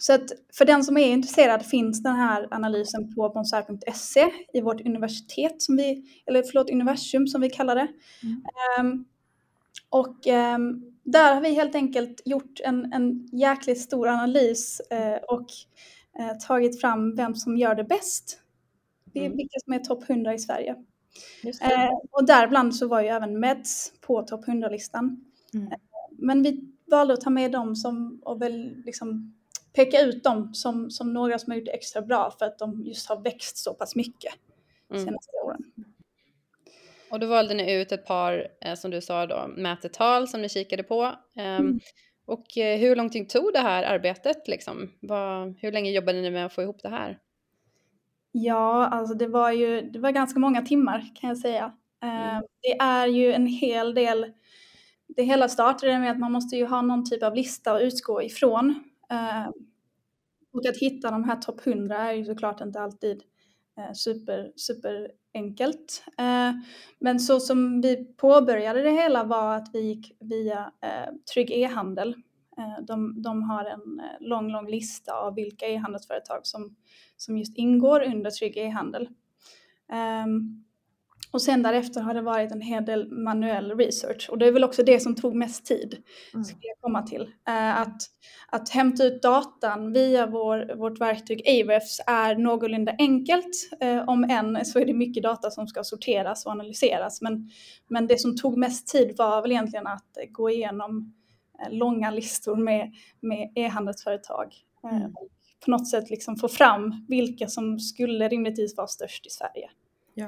Så 0.00 0.12
att 0.12 0.32
för 0.52 0.64
den 0.64 0.84
som 0.84 0.96
är 0.96 1.06
intresserad 1.06 1.66
finns 1.66 2.02
den 2.02 2.16
här 2.16 2.48
analysen 2.50 3.14
på 3.14 3.28
bonsai.se 3.28 4.30
i 4.52 4.60
vårt 4.60 4.80
universitet, 4.80 5.62
som 5.62 5.76
vi, 5.76 6.04
eller 6.26 6.42
förlåt 6.42 6.70
universum 6.70 7.26
som 7.26 7.40
vi 7.40 7.50
kallar 7.50 7.74
det. 7.74 7.88
Mm. 8.22 8.42
Um, 8.80 9.04
och 9.90 10.26
um, 10.26 10.94
där 11.02 11.34
har 11.34 11.40
vi 11.40 11.54
helt 11.54 11.74
enkelt 11.74 12.22
gjort 12.24 12.60
en, 12.64 12.92
en 12.92 13.28
jäkligt 13.32 13.80
stor 13.80 14.08
analys 14.08 14.80
uh, 14.92 15.36
och 15.36 15.46
uh, 16.20 16.38
tagit 16.46 16.80
fram 16.80 17.16
vem 17.16 17.34
som 17.34 17.56
gör 17.56 17.74
det 17.74 17.84
bäst. 17.84 18.38
Mm. 19.14 19.36
Vilka 19.36 19.58
som 19.64 19.72
är 19.72 19.78
topp 19.78 20.10
100 20.10 20.34
i 20.34 20.38
Sverige. 20.38 20.72
Uh, 21.44 21.98
och 22.10 22.26
däribland 22.26 22.76
så 22.76 22.88
var 22.88 23.00
ju 23.00 23.08
även 23.08 23.40
Meds 23.40 23.92
på 24.00 24.22
topp 24.22 24.46
100-listan. 24.46 25.24
Mm. 25.54 25.68
men 26.18 26.42
vi 26.42 26.60
valde 26.90 27.14
att 27.14 27.20
ta 27.20 27.30
med 27.30 27.52
dem 27.52 27.76
som 27.76 28.20
och 28.22 28.42
väl 28.42 28.82
liksom 28.84 29.34
peka 29.72 30.00
ut 30.00 30.24
dem 30.24 30.54
som, 30.54 30.90
som 30.90 31.12
några 31.12 31.38
som 31.38 31.50
har 31.50 31.58
gjort 31.58 31.66
det 31.66 31.72
extra 31.72 32.02
bra 32.02 32.34
för 32.38 32.46
att 32.46 32.58
de 32.58 32.82
just 32.84 33.08
har 33.08 33.20
växt 33.20 33.58
så 33.58 33.74
pass 33.74 33.96
mycket 33.96 34.34
mm. 34.90 35.04
senaste 35.04 35.32
åren. 35.44 35.64
Och 37.10 37.20
då 37.20 37.26
valde 37.26 37.54
ni 37.54 37.72
ut 37.72 37.92
ett 37.92 38.06
par, 38.06 38.48
eh, 38.60 38.74
som 38.74 38.90
du 38.90 39.00
sa 39.00 39.26
då, 39.26 39.50
mätetal 39.56 40.28
som 40.28 40.42
ni 40.42 40.48
kikade 40.48 40.82
på. 40.82 41.04
Um, 41.04 41.42
mm. 41.42 41.80
Och 42.26 42.58
eh, 42.58 42.78
hur 42.78 42.96
lång 42.96 43.10
tid 43.10 43.28
tog 43.28 43.52
det 43.52 43.58
här 43.58 43.82
arbetet 43.82 44.48
liksom? 44.48 44.90
Var, 45.00 45.54
hur 45.58 45.72
länge 45.72 45.90
jobbade 45.90 46.20
ni 46.20 46.30
med 46.30 46.46
att 46.46 46.52
få 46.52 46.62
ihop 46.62 46.82
det 46.82 46.88
här? 46.88 47.18
Ja, 48.32 48.86
alltså 48.86 49.14
det 49.14 49.26
var 49.26 49.52
ju 49.52 49.80
det 49.80 49.98
var 49.98 50.10
ganska 50.10 50.40
många 50.40 50.62
timmar 50.62 51.04
kan 51.20 51.28
jag 51.28 51.38
säga. 51.38 51.72
Mm. 52.02 52.36
Uh, 52.36 52.42
det 52.62 52.76
är 52.80 53.06
ju 53.06 53.32
en 53.32 53.46
hel 53.46 53.94
del, 53.94 54.32
det 55.08 55.22
hela 55.22 55.48
startade 55.48 55.98
med 55.98 56.10
att 56.10 56.18
man 56.18 56.32
måste 56.32 56.56
ju 56.56 56.66
ha 56.66 56.82
någon 56.82 57.10
typ 57.10 57.22
av 57.22 57.34
lista 57.34 57.72
att 57.72 57.82
utgå 57.82 58.22
ifrån. 58.22 58.89
Eh, 59.10 59.48
och 60.52 60.66
att 60.66 60.76
hitta 60.76 61.10
de 61.10 61.24
här 61.24 61.36
topp 61.36 61.66
100 61.66 61.98
är 61.98 62.12
ju 62.12 62.24
såklart 62.24 62.60
inte 62.60 62.80
alltid 62.80 63.22
eh, 63.78 63.92
super, 63.92 64.52
super 64.56 65.10
enkelt. 65.34 66.04
Eh, 66.18 66.52
men 66.98 67.20
så 67.20 67.40
som 67.40 67.80
vi 67.80 68.14
påbörjade 68.16 68.82
det 68.82 68.90
hela 68.90 69.24
var 69.24 69.56
att 69.56 69.68
vi 69.72 69.80
gick 69.80 70.16
via 70.20 70.72
eh, 70.82 71.14
Trygg 71.34 71.50
e-handel. 71.50 72.14
Ehm, 72.58 72.86
de, 72.86 73.22
de 73.22 73.42
har 73.42 73.64
en 73.64 74.00
eh, 74.00 74.28
lång, 74.28 74.52
lång 74.52 74.70
lista 74.70 75.12
av 75.14 75.34
vilka 75.34 75.66
e-handelsföretag 75.66 76.46
som, 76.46 76.76
som 77.16 77.38
just 77.38 77.58
ingår 77.58 78.02
under 78.02 78.30
Trygg 78.30 78.56
e-handel. 78.56 79.08
Um, 80.24 80.64
och 81.30 81.42
sen 81.42 81.62
därefter 81.62 82.00
har 82.00 82.14
det 82.14 82.22
varit 82.22 82.52
en 82.52 82.60
hel 82.60 82.84
del 82.84 83.12
manuell 83.12 83.76
research 83.78 84.30
och 84.30 84.38
det 84.38 84.46
är 84.46 84.52
väl 84.52 84.64
också 84.64 84.82
det 84.82 85.00
som 85.00 85.14
tog 85.14 85.34
mest 85.34 85.66
tid, 85.66 86.02
mm. 86.34 86.44
ska 86.44 86.56
jag 86.60 86.78
komma 86.80 87.02
till. 87.02 87.22
Uh, 87.22 87.80
att, 87.80 88.02
att 88.48 88.68
hämta 88.68 89.04
ut 89.04 89.22
datan 89.22 89.92
via 89.92 90.26
vår, 90.26 90.76
vårt 90.76 91.00
verktyg 91.00 91.48
Ahrefs 91.48 92.00
är 92.06 92.34
någorlunda 92.34 92.94
enkelt. 92.98 93.70
Uh, 93.84 94.08
om 94.08 94.24
än 94.24 94.64
så 94.64 94.78
är 94.78 94.86
det 94.86 94.94
mycket 94.94 95.22
data 95.22 95.50
som 95.50 95.66
ska 95.66 95.84
sorteras 95.84 96.46
och 96.46 96.52
analyseras. 96.52 97.22
Men, 97.22 97.50
men 97.88 98.06
det 98.06 98.20
som 98.20 98.36
tog 98.36 98.56
mest 98.56 98.88
tid 98.88 99.14
var 99.18 99.42
väl 99.42 99.52
egentligen 99.52 99.86
att 99.86 100.16
gå 100.30 100.50
igenom 100.50 101.14
uh, 101.66 101.72
långa 101.78 102.10
listor 102.10 102.56
med, 102.56 102.92
med 103.20 103.52
e-handelsföretag. 103.54 104.54
Mm. 104.92 105.12
På 105.64 105.70
något 105.70 105.88
sätt 105.88 106.10
liksom 106.10 106.36
få 106.36 106.48
fram 106.48 107.06
vilka 107.08 107.48
som 107.48 107.78
skulle 107.78 108.28
rimligtvis 108.28 108.76
vara 108.76 108.86
störst 108.86 109.26
i 109.26 109.30
Sverige. 109.30 109.70
Ja. 110.14 110.26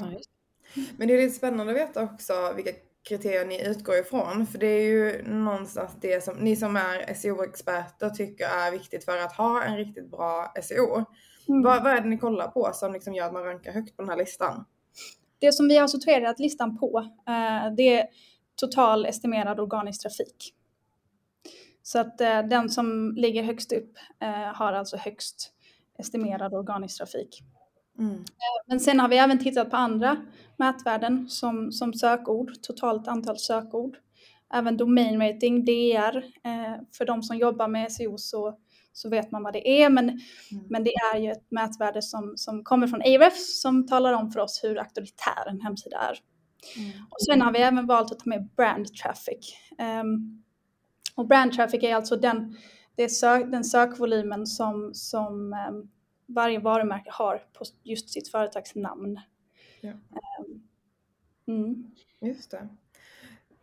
Men 0.96 1.08
det 1.08 1.14
är 1.14 1.22
lite 1.22 1.34
spännande 1.34 1.72
att 1.72 1.78
veta 1.78 2.02
också 2.02 2.52
vilka 2.56 2.70
kriterier 3.08 3.46
ni 3.46 3.68
utgår 3.68 3.98
ifrån. 3.98 4.46
För 4.46 4.58
det 4.58 4.66
är 4.66 4.82
ju 4.82 5.22
någonstans 5.22 5.92
det 6.00 6.24
som 6.24 6.36
ni 6.36 6.56
som 6.56 6.76
är 6.76 7.14
SEO-experter 7.14 8.10
tycker 8.10 8.44
är 8.44 8.70
viktigt 8.70 9.04
för 9.04 9.18
att 9.18 9.32
ha 9.32 9.62
en 9.62 9.76
riktigt 9.76 10.10
bra 10.10 10.54
SEO. 10.62 10.94
Mm. 11.48 11.62
Vad, 11.62 11.82
vad 11.82 11.92
är 11.92 12.00
det 12.00 12.08
ni 12.08 12.18
kollar 12.18 12.48
på 12.48 12.70
som 12.74 12.92
liksom 12.92 13.14
gör 13.14 13.26
att 13.26 13.32
man 13.32 13.44
rankar 13.44 13.72
högt 13.72 13.96
på 13.96 14.02
den 14.02 14.08
här 14.08 14.16
listan? 14.16 14.64
det 15.42 15.52
som 15.52 15.68
vi 15.68 15.76
har 15.76 15.88
sorterat 15.88 16.38
listan 16.38 16.78
på, 16.78 16.98
eh, 17.28 17.74
det 17.76 17.98
är 17.98 18.06
total 18.56 19.06
estimerad 19.06 19.60
organisk 19.60 20.02
trafik. 20.02 20.54
Så 21.82 21.98
att 21.98 22.20
eh, 22.20 22.42
den 22.42 22.68
som 22.68 23.14
ligger 23.16 23.42
högst 23.42 23.72
upp 23.72 23.98
eh, 24.20 24.54
har 24.54 24.72
alltså 24.72 24.96
högst 24.96 25.52
estimerad 25.98 26.54
organisk 26.54 26.98
trafik. 26.98 27.42
Mm. 28.02 28.24
Men 28.66 28.80
sen 28.80 29.00
har 29.00 29.08
vi 29.08 29.16
även 29.16 29.38
tittat 29.38 29.70
på 29.70 29.76
andra 29.76 30.16
mätvärden 30.56 31.28
som, 31.28 31.72
som 31.72 31.94
sökord, 31.94 32.62
totalt 32.62 33.08
antal 33.08 33.38
sökord. 33.38 33.96
Även 34.54 34.76
domain 34.76 35.20
rating, 35.20 35.64
DR. 35.64 36.16
Eh, 36.16 36.82
för 36.96 37.04
de 37.04 37.22
som 37.22 37.36
jobbar 37.36 37.68
med 37.68 37.92
SEO 37.92 38.18
så, 38.18 38.58
så 38.92 39.08
vet 39.08 39.30
man 39.30 39.42
vad 39.42 39.52
det 39.52 39.82
är, 39.82 39.90
men, 39.90 40.08
mm. 40.08 40.20
men 40.70 40.84
det 40.84 40.94
är 40.94 41.18
ju 41.18 41.30
ett 41.30 41.50
mätvärde 41.50 42.02
som, 42.02 42.32
som 42.36 42.64
kommer 42.64 42.86
från 42.86 43.00
Ahrefs 43.00 43.60
som 43.60 43.86
talar 43.86 44.12
om 44.12 44.30
för 44.30 44.40
oss 44.40 44.60
hur 44.64 44.78
auktoritär 44.78 45.48
en 45.48 45.60
hemsida 45.60 45.98
är. 45.98 46.18
Mm. 46.76 46.90
Och 47.10 47.20
sen 47.20 47.42
har 47.42 47.52
vi 47.52 47.58
även 47.58 47.86
valt 47.86 48.12
att 48.12 48.18
ta 48.18 48.30
med 48.30 48.48
brand 48.56 48.94
traffic. 48.94 49.56
Um, 50.02 50.42
och 51.14 51.28
brand 51.28 51.52
traffic 51.52 51.82
är 51.82 51.94
alltså 51.94 52.16
den, 52.16 52.56
det 52.96 53.08
sök, 53.08 53.50
den 53.50 53.64
sökvolymen 53.64 54.46
som, 54.46 54.90
som 54.94 55.56
um, 55.68 55.90
varje 56.26 56.58
varumärke 56.58 57.10
har 57.12 57.38
på 57.52 57.64
just 57.82 58.10
sitt 58.10 58.30
företagsnamn. 58.30 59.20
Ja. 59.80 59.90
Um, 59.90 60.62
mm. 61.46 61.90
Just 62.20 62.50
det. 62.50 62.68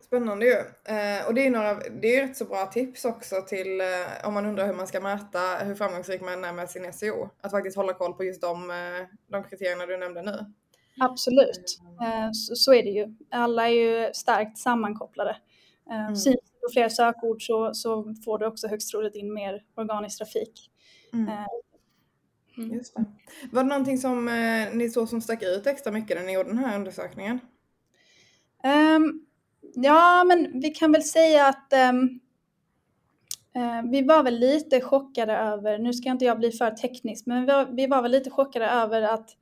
Spännande 0.00 0.46
ju. 0.46 0.52
Eh, 0.94 1.26
och 1.26 1.34
det 1.34 1.46
är, 1.46 1.50
några, 1.50 1.74
det 1.74 2.16
är 2.16 2.26
rätt 2.26 2.36
så 2.36 2.44
bra 2.44 2.66
tips 2.66 3.04
också 3.04 3.42
till 3.48 3.80
eh, 3.80 3.86
om 4.28 4.34
man 4.34 4.46
undrar 4.46 4.66
hur 4.66 4.74
man 4.74 4.86
ska 4.86 5.00
mäta 5.00 5.58
hur 5.64 5.74
framgångsrik 5.74 6.20
man 6.20 6.44
är 6.44 6.52
med 6.52 6.70
sin 6.70 6.92
SEO. 6.92 7.30
Att 7.40 7.50
faktiskt 7.50 7.76
hålla 7.76 7.92
koll 7.92 8.12
på 8.12 8.24
just 8.24 8.40
de, 8.40 8.70
eh, 8.70 9.06
de 9.26 9.44
kriterierna 9.44 9.86
du 9.86 9.96
nämnde 9.96 10.22
nu. 10.22 10.54
Absolut, 11.00 11.78
eh, 12.02 12.30
så, 12.32 12.54
så, 12.54 12.74
är 12.74 12.82
det 12.82 12.90
ju. 12.90 13.14
Alla 13.30 13.68
är 13.68 13.72
ju 13.72 14.14
starkt 14.14 14.58
sammankopplade. 14.58 15.36
Mm. 15.90 16.16
Syns 16.16 16.36
du 16.60 16.72
fler 16.72 16.88
sökord 16.88 17.46
så, 17.46 17.74
så 17.74 18.14
får 18.24 18.38
du 18.38 18.46
också 18.46 18.68
högst 18.68 18.90
troligt 18.90 19.14
in 19.14 19.34
mer 19.34 19.64
organisk 19.74 20.18
trafik. 20.18 20.70
Mm. 21.12 21.26
Eh, 22.60 22.66
mm. 22.66 22.76
Just 22.76 22.94
det. 22.96 23.04
Var 23.52 23.62
det 23.62 23.68
någonting 23.68 23.98
som 23.98 24.24
ni 24.74 24.90
såg 24.90 25.08
som 25.08 25.20
stack 25.20 25.42
ut 25.42 25.66
extra 25.66 25.92
mycket 25.92 26.16
när 26.16 26.26
ni 26.26 26.32
gjorde 26.32 26.48
den 26.48 26.58
här 26.58 26.76
undersökningen? 26.76 27.40
Um, 28.96 29.26
ja, 29.74 30.24
men 30.24 30.60
vi 30.60 30.70
kan 30.70 30.92
väl 30.92 31.02
säga 31.02 31.46
att 31.46 31.72
um, 31.90 32.20
uh, 33.56 33.90
vi 33.90 34.02
var 34.02 34.22
väl 34.22 34.38
lite 34.38 34.80
chockade 34.80 35.36
över, 35.36 35.78
nu 35.78 35.92
ska 35.92 36.10
inte 36.10 36.24
jag 36.24 36.38
bli 36.38 36.52
för 36.52 36.70
teknisk, 36.70 37.26
men 37.26 37.40
vi 37.40 37.46
var, 37.46 37.64
vi 37.64 37.86
var 37.86 38.02
väl 38.02 38.10
lite 38.10 38.30
chockade 38.30 38.66
över 38.66 39.02
att 39.02 39.36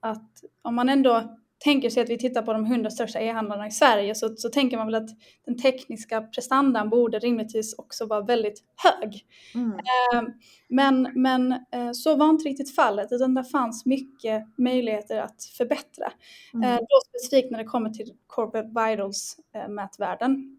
att 0.00 0.44
om 0.62 0.74
man 0.74 0.88
ändå 0.88 1.36
tänker 1.58 1.90
sig 1.90 2.02
att 2.02 2.08
vi 2.08 2.18
tittar 2.18 2.42
på 2.42 2.52
de 2.52 2.64
hundra 2.64 2.90
största 2.90 3.20
e-handlarna 3.20 3.66
i 3.66 3.70
Sverige 3.70 4.14
så, 4.14 4.36
så 4.36 4.48
tänker 4.48 4.76
man 4.76 4.86
väl 4.86 4.94
att 4.94 5.10
den 5.46 5.58
tekniska 5.58 6.22
prestandan 6.22 6.90
borde 6.90 7.18
rimligtvis 7.18 7.74
också 7.78 8.06
vara 8.06 8.20
väldigt 8.20 8.62
hög. 8.76 9.26
Mm. 9.54 9.72
Eh, 9.72 10.22
men 10.68 11.10
men 11.14 11.52
eh, 11.52 11.92
så 11.92 12.16
var 12.16 12.30
inte 12.30 12.48
riktigt 12.48 12.74
fallet 12.74 13.08
utan 13.12 13.34
det 13.34 13.44
fanns 13.44 13.86
mycket 13.86 14.44
möjligheter 14.58 15.18
att 15.18 15.44
förbättra. 15.58 16.12
Mm. 16.54 16.70
Eh, 16.70 16.78
då 16.78 17.00
specifikt 17.08 17.50
när 17.50 17.58
det 17.58 17.64
kommer 17.64 17.90
till 17.90 18.12
Corporate 18.26 18.68
Vitals 18.68 19.36
eh, 19.54 19.68
mätvärden. 19.68 20.58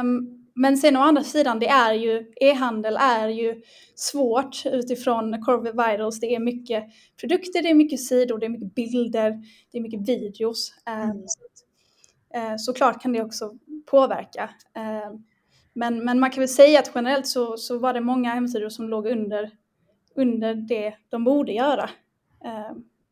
Um, 0.00 0.39
men 0.60 0.76
sen 0.76 0.96
å 0.96 1.00
andra 1.00 1.22
sidan, 1.24 1.58
det 1.58 1.68
är 1.68 1.92
ju, 1.92 2.32
e-handel 2.40 2.96
är 3.00 3.28
ju 3.28 3.62
svårt 3.94 4.66
utifrån 4.66 5.42
Corporate 5.42 5.90
Vitals. 5.90 6.20
Det 6.20 6.34
är 6.34 6.40
mycket 6.40 6.84
produkter, 7.20 7.62
det 7.62 7.70
är 7.70 7.74
mycket 7.74 8.00
sidor, 8.00 8.38
det 8.38 8.46
är 8.46 8.50
mycket 8.50 8.74
bilder, 8.74 9.42
det 9.72 9.78
är 9.78 9.82
mycket 9.82 10.08
videos. 10.08 10.74
Ehm, 10.86 11.10
mm. 11.10 11.22
Så, 11.26 11.40
eh, 12.34 12.54
såklart 12.58 13.02
kan 13.02 13.12
det 13.12 13.22
också 13.22 13.54
påverka. 13.90 14.50
Ehm, 14.74 15.24
men, 15.72 16.04
men 16.04 16.20
man 16.20 16.30
kan 16.30 16.40
väl 16.40 16.48
säga 16.48 16.80
att 16.80 16.90
generellt 16.94 17.26
så, 17.26 17.56
så 17.56 17.78
var 17.78 17.94
det 17.94 18.00
många 18.00 18.34
hemsidor 18.34 18.68
som 18.68 18.88
låg 18.88 19.06
under, 19.06 19.50
under 20.14 20.54
det 20.54 20.94
de 21.08 21.24
borde 21.24 21.52
göra 21.52 21.90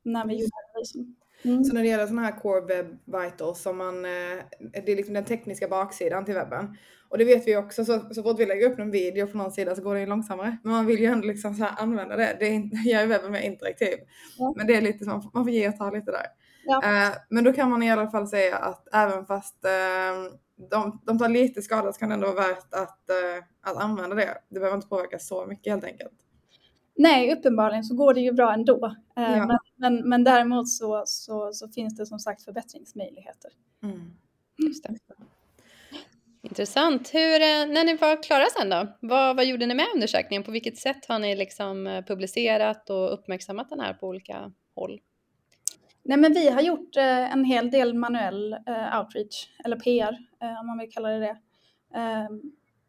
när 0.02 0.26
vi 0.26 0.34
gjorde 0.34 0.52
analysen. 0.74 1.16
Mm. 1.42 1.64
Så 1.64 1.74
när 1.74 1.82
det 1.82 1.88
gäller 1.88 2.06
sådana 2.06 2.22
här 2.22 2.40
Core 2.40 2.60
Web 2.60 2.98
Vitals 3.04 3.62
som 3.62 3.78
man, 3.78 4.04
eh, 4.04 4.44
det 4.84 4.92
är 4.92 4.96
liksom 4.96 5.14
den 5.14 5.24
tekniska 5.24 5.68
baksidan 5.68 6.24
till 6.24 6.34
webben. 6.34 6.76
Och 7.08 7.18
det 7.18 7.24
vet 7.24 7.46
vi 7.46 7.56
också, 7.56 7.84
så, 7.84 8.00
så 8.10 8.22
fort 8.22 8.40
vi 8.40 8.46
lägger 8.46 8.70
upp 8.72 8.78
en 8.78 8.90
video 8.90 9.26
på 9.26 9.38
någon 9.38 9.52
sida 9.52 9.74
så 9.74 9.82
går 9.82 9.94
det 9.94 10.06
långsammare. 10.06 10.56
Men 10.62 10.72
man 10.72 10.86
vill 10.86 11.00
ju 11.00 11.06
ändå 11.06 11.26
liksom 11.26 11.54
så 11.54 11.64
använda 11.64 12.16
det. 12.16 12.36
Det 12.40 12.48
gör 12.90 13.00
ju 13.00 13.06
webben 13.06 13.32
mer 13.32 13.40
interaktiv. 13.40 13.98
Ja. 14.38 14.54
Men 14.56 14.66
det 14.66 14.74
är 14.74 14.80
lite 14.80 15.04
så, 15.04 15.30
man 15.34 15.44
får 15.44 15.50
ge 15.50 15.68
och 15.68 15.76
ta 15.76 15.90
lite 15.90 16.10
där. 16.10 16.26
Ja. 16.64 16.76
Uh, 16.76 17.16
men 17.28 17.44
då 17.44 17.52
kan 17.52 17.70
man 17.70 17.82
i 17.82 17.90
alla 17.90 18.10
fall 18.10 18.28
säga 18.28 18.56
att 18.56 18.94
även 18.94 19.26
fast 19.26 19.64
uh, 19.64 20.32
de, 20.70 21.00
de 21.06 21.18
tar 21.18 21.28
lite 21.28 21.62
skada 21.62 21.92
så 21.92 21.98
kan 21.98 22.08
det 22.08 22.14
ändå 22.14 22.26
vara 22.26 22.46
värt 22.46 22.74
att, 22.74 23.04
uh, 23.10 23.44
att 23.60 23.76
använda 23.76 24.16
det. 24.16 24.38
Det 24.48 24.60
behöver 24.60 24.76
inte 24.76 24.88
påverka 24.88 25.18
så 25.18 25.46
mycket 25.46 25.72
helt 25.72 25.84
enkelt. 25.84 26.24
Nej, 26.96 27.34
uppenbarligen 27.34 27.84
så 27.84 27.94
går 27.94 28.14
det 28.14 28.20
ju 28.20 28.32
bra 28.32 28.54
ändå. 28.54 28.96
Ja. 29.14 29.46
Men, 29.46 29.58
men, 29.76 30.08
men 30.08 30.24
däremot 30.24 30.68
så, 30.68 31.02
så, 31.06 31.52
så, 31.52 31.68
finns 31.68 31.96
det 31.96 32.06
som 32.06 32.18
sagt 32.18 32.42
förbättringsmöjligheter. 32.42 33.50
Mm. 33.82 34.10
Just 34.58 34.84
det. 34.84 34.94
Intressant. 36.48 37.14
Hur, 37.14 37.34
eh, 37.34 37.66
när 37.74 37.84
ni 37.84 37.96
var 37.96 38.22
klara 38.22 38.44
sen 38.58 38.70
då, 38.70 38.86
vad, 39.00 39.36
vad 39.36 39.46
gjorde 39.46 39.66
ni 39.66 39.74
med 39.74 39.86
undersökningen? 39.94 40.42
På 40.42 40.50
vilket 40.50 40.76
sätt 40.76 41.06
har 41.08 41.18
ni 41.18 41.36
liksom 41.36 41.86
eh, 41.86 42.04
publicerat 42.04 42.90
och 42.90 43.14
uppmärksammat 43.14 43.68
den 43.68 43.80
här 43.80 43.94
på 43.94 44.08
olika 44.08 44.52
håll? 44.74 45.00
Nej, 46.02 46.18
men 46.18 46.32
vi 46.32 46.48
har 46.48 46.60
gjort 46.60 46.96
eh, 46.96 47.32
en 47.32 47.44
hel 47.44 47.70
del 47.70 47.94
manuell 47.94 48.56
outreach, 48.98 49.48
eller 49.64 49.76
PR 49.76 50.18
om 50.60 50.66
man 50.66 50.78
vill 50.78 50.90
kalla 50.90 51.08
det 51.08 51.18
det. 51.18 51.38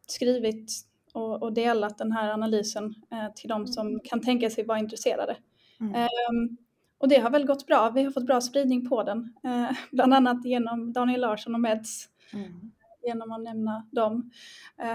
Skrivit 0.06 0.72
och, 1.12 1.42
och, 1.42 1.52
delat 1.52 1.98
den 1.98 2.12
här 2.12 2.30
analysen 2.30 2.94
till 3.36 3.48
de 3.48 3.66
som 3.66 3.86
mm. 3.86 4.00
kan 4.04 4.20
tänka 4.20 4.50
sig 4.50 4.64
vara 4.64 4.78
intresserade. 4.78 5.36
Mm. 5.80 5.94
Ehm, 5.94 6.56
och 6.98 7.08
det 7.08 7.18
har 7.18 7.30
väl 7.30 7.46
gått 7.46 7.66
bra. 7.66 7.90
Vi 7.90 8.02
har 8.02 8.10
fått 8.10 8.26
bra 8.26 8.40
spridning 8.40 8.88
på 8.88 9.02
den, 9.02 9.34
bland 9.92 10.14
annat 10.14 10.44
genom 10.44 10.92
Daniel 10.92 11.20
Larsson 11.20 11.54
och 11.54 11.60
Meds. 11.60 12.08
Mm 12.32 12.70
genom 13.02 13.32
att 13.32 13.42
nämna 13.42 13.88
dem. 13.92 14.30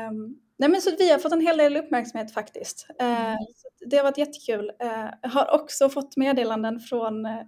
Um, 0.09 0.39
nej 0.57 0.69
men 0.69 0.81
så 0.81 0.91
vi 0.99 1.11
har 1.11 1.19
fått 1.19 1.31
en 1.31 1.41
hel 1.41 1.57
del 1.57 1.77
uppmärksamhet 1.77 2.33
faktiskt. 2.33 2.87
Uh, 3.01 3.35
det 3.85 3.97
har 3.97 4.03
varit 4.03 4.17
jättekul. 4.17 4.71
Uh, 4.83 5.29
har 5.29 5.61
också 5.61 5.89
fått 5.89 6.17
meddelanden 6.17 6.79
från, 6.79 7.25
uh, 7.25 7.41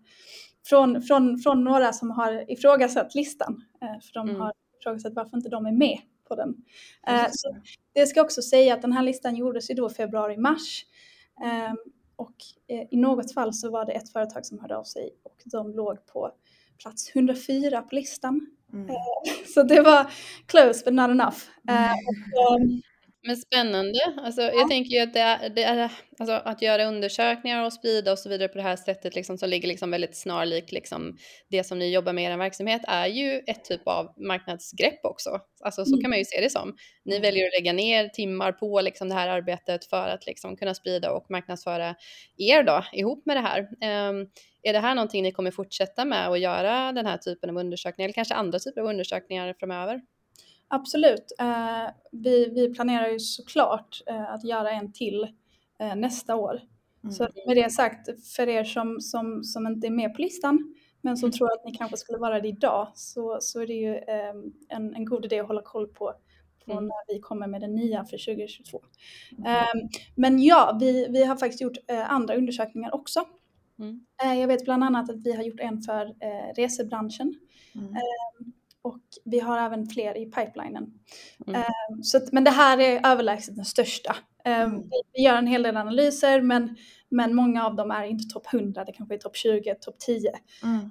från, 0.70 1.02
från, 1.02 1.40
från 1.40 1.64
några 1.64 1.94
som 1.94 2.12
har 2.12 2.52
ifrågasatt 2.52 3.16
listan. 3.16 3.64
för 3.80 4.14
de 4.14 4.30
mm. 4.30 4.42
har 4.42 4.54
ifrågasatt 4.80 5.14
varför 5.14 5.38
inte 5.38 5.50
de 5.50 5.66
är 5.66 5.72
med 5.72 6.00
på 6.28 6.36
den. 6.36 6.56
så 7.32 7.56
det 7.94 8.06
ska 8.06 8.22
också 8.22 8.42
säga 8.42 8.74
att 8.74 8.82
den 8.82 8.94
här 8.94 9.04
listan 9.04 9.36
gjordes 9.36 9.70
ju 9.70 9.76
då 9.76 9.90
februari-mars. 9.90 10.86
Um, 11.70 11.94
och 12.16 12.36
i 12.90 12.98
något 12.98 13.34
fall 13.34 13.54
så 13.54 13.70
var 13.72 13.86
det 13.86 13.92
ett 13.92 14.12
företag 14.12 14.46
som 14.46 14.60
hörde 14.60 14.78
av 14.78 14.84
sig 14.84 15.10
och 15.24 15.42
de 15.46 15.74
låg 15.74 16.06
på 16.06 16.32
plats 16.78 17.16
104 17.16 17.82
på 17.82 17.96
listan. 17.96 18.57
Mm. 18.74 18.88
Så 19.54 19.64
det 19.64 19.82
var 19.82 20.12
close 20.48 20.86
but 20.86 20.94
not 20.94 21.10
enough. 21.10 21.38
Mm. 21.70 21.92
Um, 21.92 22.82
men 23.28 23.38
spännande. 23.38 24.00
Alltså, 24.18 24.42
ja. 24.42 24.52
Jag 24.54 24.70
tänker 24.70 24.92
ju 24.92 25.00
att, 25.00 25.14
det 25.14 25.20
är, 25.20 25.50
det 25.50 25.64
är, 25.64 25.92
alltså, 26.20 26.34
att 26.34 26.62
göra 26.62 26.86
undersökningar 26.86 27.66
och 27.66 27.74
sprida 27.74 28.12
och 28.12 28.20
så 28.20 28.30
vidare 28.30 28.48
på 28.48 28.58
det 28.58 28.64
här 28.64 28.76
sättet 28.76 29.16
liksom, 29.16 29.38
som 29.38 29.50
ligger 29.50 29.68
liksom 29.68 29.92
väldigt 29.92 30.16
snarlikt 30.16 30.72
liksom, 30.72 31.18
det 31.50 31.64
som 31.64 31.80
ni 31.80 31.94
jobbar 31.94 32.14
med 32.14 32.24
i 32.24 32.34
er 32.34 32.38
verksamhet 32.38 32.82
är 32.88 33.08
ju 33.08 33.42
ett 33.48 33.66
typ 33.66 33.82
av 33.88 34.14
marknadsgrepp 34.18 35.06
också. 35.06 35.40
Alltså, 35.64 35.86
så 35.86 35.94
mm. 35.94 36.02
kan 36.02 36.10
man 36.10 36.20
ju 36.20 36.26
se 36.26 36.42
det 36.42 36.50
som. 36.50 36.76
Ni 37.06 37.16
mm. 37.16 37.22
väljer 37.22 37.48
att 37.48 37.54
lägga 37.60 37.74
ner 37.74 38.08
timmar 38.10 38.52
på 38.52 38.82
liksom, 38.82 39.10
det 39.10 39.16
här 39.16 39.28
arbetet 39.28 39.86
för 39.86 40.10
att 40.10 40.26
liksom, 40.26 40.58
kunna 40.58 40.74
sprida 40.74 41.12
och 41.12 41.32
marknadsföra 41.32 41.96
er 42.38 42.64
då, 42.64 42.84
ihop 42.94 43.26
med 43.26 43.38
det 43.38 43.42
här. 43.42 43.62
Um, 44.10 44.30
är 44.64 44.74
det 44.74 44.80
här 44.80 44.96
någonting 44.96 45.24
ni 45.24 45.32
kommer 45.32 45.52
fortsätta 45.52 46.06
med 46.06 46.28
att 46.28 46.40
göra 46.40 46.92
den 46.92 47.06
här 47.06 47.18
typen 47.18 47.50
av 47.50 47.58
undersökningar 47.58 48.08
eller 48.08 48.14
kanske 48.14 48.34
andra 48.34 48.60
typer 48.60 48.82
av 48.82 48.88
undersökningar 48.88 49.56
framöver? 49.60 50.02
Absolut. 50.68 51.32
Eh, 51.40 51.90
vi, 52.12 52.50
vi 52.50 52.74
planerar 52.74 53.08
ju 53.08 53.20
såklart 53.20 54.02
eh, 54.08 54.34
att 54.34 54.44
göra 54.44 54.72
en 54.72 54.94
till 54.94 55.28
eh, 55.80 55.96
nästa 55.96 56.36
år. 56.36 56.62
Mm. 57.04 57.14
Så 57.14 57.28
med 57.48 57.58
det 57.58 57.70
sagt, 57.70 58.28
för 58.36 58.50
er 58.50 58.64
som, 58.64 59.02
som, 59.02 59.44
som 59.44 59.68
inte 59.68 59.88
är 59.88 59.92
med 59.92 60.16
på 60.16 60.22
listan 60.22 60.76
men 61.02 61.18
som 61.18 61.28
mm. 61.28 61.32
tror 61.32 61.52
att 61.52 61.66
ni 61.66 61.72
kanske 61.72 61.98
skulle 61.98 62.18
vara 62.18 62.42
det 62.42 62.48
idag 62.48 62.92
så, 62.96 63.38
så 63.42 63.62
är 63.62 63.68
det 63.68 63.74
ju 63.74 63.96
en, 64.70 64.96
en 64.96 65.06
god 65.06 65.26
idé 65.26 65.40
att 65.40 65.48
hålla 65.48 65.62
koll 65.62 65.88
på 65.88 66.14
från 66.66 66.78
mm. 66.78 66.88
när 66.88 67.14
vi 67.14 67.20
kommer 67.20 67.48
med 67.48 67.62
den 67.62 67.76
nya 67.76 68.04
för 68.06 68.36
2022. 68.36 68.82
Mm. 69.38 69.90
Men 70.16 70.44
ja, 70.44 70.78
vi, 70.80 71.08
vi 71.10 71.26
har 71.26 71.36
faktiskt 71.36 71.62
gjort 71.62 71.78
andra 72.08 72.36
undersökningar 72.36 72.96
också. 72.96 73.26
Mm. 73.80 74.06
Jag 74.40 74.48
vet 74.48 74.66
bland 74.66 74.84
annat 74.84 75.10
att 75.10 75.26
vi 75.26 75.36
har 75.36 75.44
gjort 75.44 75.60
en 75.60 75.82
för 75.82 76.16
resebranschen. 76.56 77.36
Mm. 77.76 77.94
Och 78.88 79.00
vi 79.24 79.40
har 79.40 79.58
även 79.58 79.88
fler 79.88 80.18
i 80.18 80.26
pipelinen. 80.26 80.94
Mm. 81.48 81.62
Um, 81.62 82.04
så 82.04 82.22
men 82.32 82.44
det 82.44 82.52
här 82.52 82.80
är 82.80 83.12
överlägset 83.12 83.56
den 83.56 83.66
största. 83.66 84.16
Um, 84.46 84.54
mm. 84.54 84.82
vi, 84.82 85.02
vi, 85.14 85.24
gör 85.24 85.36
en 85.36 85.48
hel 85.48 85.64
del 85.64 85.78
analyser 85.78 86.42
men, 86.42 86.76
men 87.10 87.36
många 87.36 87.66
av 87.66 87.76
dem 87.76 87.92
är 87.92 88.04
inte 88.04 88.34
topp 88.34 88.54
100, 88.54 88.86
det 88.86 88.92
kanske 88.92 89.16
är 89.16 89.20
topp 89.20 89.36
20, 89.36 89.76
topp 89.76 90.00
10. 90.00 90.32
Mm. 90.64 90.90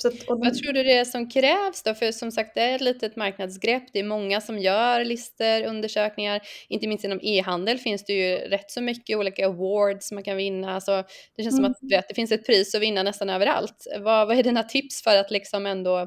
Så 0.00 0.08
att, 0.08 0.14
Vad 0.26 0.54
tror 0.54 0.72
du 0.72 0.82
det 0.82 0.92
är 0.92 1.04
som 1.04 1.30
krävs 1.30 1.82
då? 1.82 1.94
För 1.94 2.12
som 2.12 2.32
sagt, 2.32 2.54
det 2.54 2.60
är 2.60 2.74
ett 2.74 2.80
litet 2.80 3.16
marknadsgrepp. 3.16 3.82
Det 3.92 3.98
är 3.98 4.04
många 4.04 4.40
som 4.40 4.58
gör 4.58 5.04
listor, 5.04 5.62
undersökningar. 5.62 6.40
Inte 6.68 6.86
minst 6.86 7.04
inom 7.04 7.20
e-handel 7.22 7.78
finns 7.78 8.04
det 8.04 8.12
ju 8.12 8.36
rätt 8.36 8.70
så 8.70 8.80
mycket 8.80 9.18
olika 9.18 9.46
awards 9.46 10.12
man 10.12 10.22
kan 10.22 10.36
vinna. 10.36 10.74
Alltså, 10.74 11.04
det 11.36 11.42
känns 11.42 11.58
mm. 11.58 11.64
som 11.64 11.86
att 11.86 11.92
vet, 11.92 12.08
det 12.08 12.14
finns 12.14 12.32
ett 12.32 12.46
pris 12.46 12.74
att 12.74 12.82
vinna 12.82 13.02
nästan 13.02 13.30
överallt. 13.30 13.86
Vad, 13.98 14.28
vad 14.28 14.38
är 14.38 14.42
dina 14.42 14.62
tips 14.62 15.02
för 15.02 15.16
att 15.16 15.30
liksom 15.30 15.66
ändå, 15.66 15.98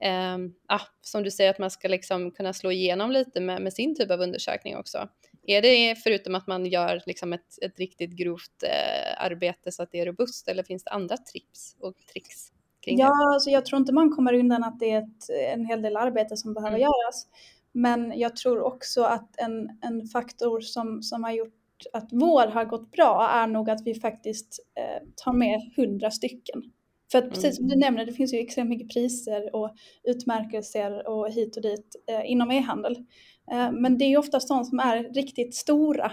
eh, 0.00 0.38
ah, 0.68 0.86
som 1.00 1.22
du 1.22 1.30
säger, 1.30 1.50
att 1.50 1.58
man 1.58 1.70
ska 1.70 1.88
liksom 1.88 2.30
kunna 2.30 2.52
slå 2.52 2.72
igenom 2.72 3.10
lite 3.10 3.40
med, 3.40 3.62
med 3.62 3.72
sin 3.72 3.96
typ 3.96 4.10
av 4.10 4.20
undersökning 4.20 4.76
också? 4.76 5.08
Är 5.46 5.62
det 5.62 5.96
förutom 5.96 6.34
att 6.34 6.46
man 6.46 6.66
gör 6.66 7.02
liksom 7.06 7.32
ett, 7.32 7.62
ett 7.62 7.78
riktigt 7.78 8.10
grovt 8.10 8.62
eh, 8.62 9.24
arbete 9.24 9.72
så 9.72 9.82
att 9.82 9.92
det 9.92 10.00
är 10.00 10.06
robust 10.06 10.48
eller 10.48 10.62
finns 10.62 10.84
det 10.84 10.90
andra 10.90 11.16
tips 11.16 11.76
och 11.80 11.94
tricks? 12.12 12.52
Ja, 12.86 13.06
det? 13.06 13.34
Alltså 13.34 13.50
jag 13.50 13.66
tror 13.66 13.80
inte 13.80 13.92
man 13.92 14.10
kommer 14.10 14.34
undan 14.34 14.64
att 14.64 14.78
det 14.78 14.90
är 14.90 14.98
ett, 14.98 15.54
en 15.54 15.66
hel 15.66 15.82
del 15.82 15.96
arbete 15.96 16.36
som 16.36 16.54
behöver 16.54 16.76
mm. 16.76 16.80
göras. 16.80 17.26
Men 17.72 18.12
jag 18.16 18.36
tror 18.36 18.60
också 18.60 19.02
att 19.02 19.40
en, 19.40 19.78
en 19.80 20.06
faktor 20.06 20.60
som, 20.60 21.02
som 21.02 21.24
har 21.24 21.32
gjort 21.32 21.54
att 21.92 22.08
vår 22.12 22.46
har 22.46 22.64
gått 22.64 22.90
bra 22.90 23.28
är 23.32 23.46
nog 23.46 23.70
att 23.70 23.86
vi 23.86 23.94
faktiskt 23.94 24.58
eh, 24.78 25.08
tar 25.16 25.32
med 25.32 25.60
hundra 25.76 26.10
stycken. 26.10 26.62
För 27.12 27.18
att 27.18 27.30
precis 27.30 27.56
som 27.56 27.68
du 27.68 27.74
mm. 27.74 27.80
nämner, 27.80 28.06
det 28.06 28.12
finns 28.12 28.34
ju 28.34 28.38
extremt 28.38 28.70
mycket 28.70 28.92
priser 28.92 29.56
och 29.56 29.74
utmärkelser 30.02 31.08
och 31.08 31.30
hit 31.30 31.56
och 31.56 31.62
dit 31.62 31.96
eh, 32.10 32.30
inom 32.30 32.50
e-handel. 32.50 32.96
Eh, 33.52 33.72
men 33.72 33.98
det 33.98 34.04
är 34.04 34.08
ju 34.08 34.16
oftast 34.16 34.48
de 34.48 34.64
som 34.64 34.78
är 34.78 35.14
riktigt 35.14 35.54
stora. 35.54 36.12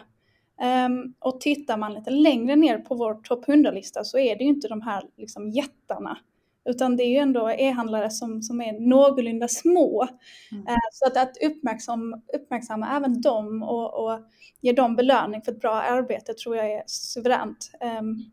Um, 0.88 1.14
och 1.20 1.42
tittar 1.42 1.78
man 1.78 1.94
lite 1.94 2.10
längre 2.10 2.56
ner 2.56 2.78
på 2.78 2.96
vår 2.96 3.14
topp 3.14 3.46
100-lista 3.46 4.04
så 4.04 4.18
är 4.18 4.36
det 4.36 4.44
ju 4.44 4.50
inte 4.50 4.68
de 4.68 4.82
här 4.82 5.04
liksom, 5.18 5.50
jättarna 5.50 6.18
utan 6.66 6.98
det 6.98 7.04
är 7.04 7.10
ju 7.10 7.18
ändå 7.18 7.50
e-handlare 7.50 8.10
som, 8.10 8.42
som 8.42 8.62
är 8.62 8.80
någorlunda 8.80 9.48
små. 9.48 10.08
Mm. 10.52 10.68
Eh, 10.68 10.76
så 10.92 11.06
att, 11.06 11.18
att 11.18 11.38
uppmärksam, 11.44 12.22
uppmärksamma 12.34 12.98
även 12.98 13.22
dem 13.22 13.64
och, 13.64 14.04
och 14.04 14.20
ge 14.62 14.72
dem 14.72 14.96
belöning 14.96 15.42
för 15.42 15.52
ett 15.52 15.62
bra 15.62 15.76
arbete 15.82 16.34
tror 16.34 16.56
jag 16.56 16.72
är 16.72 16.84
suveränt. 16.86 17.72
Um, 18.00 18.32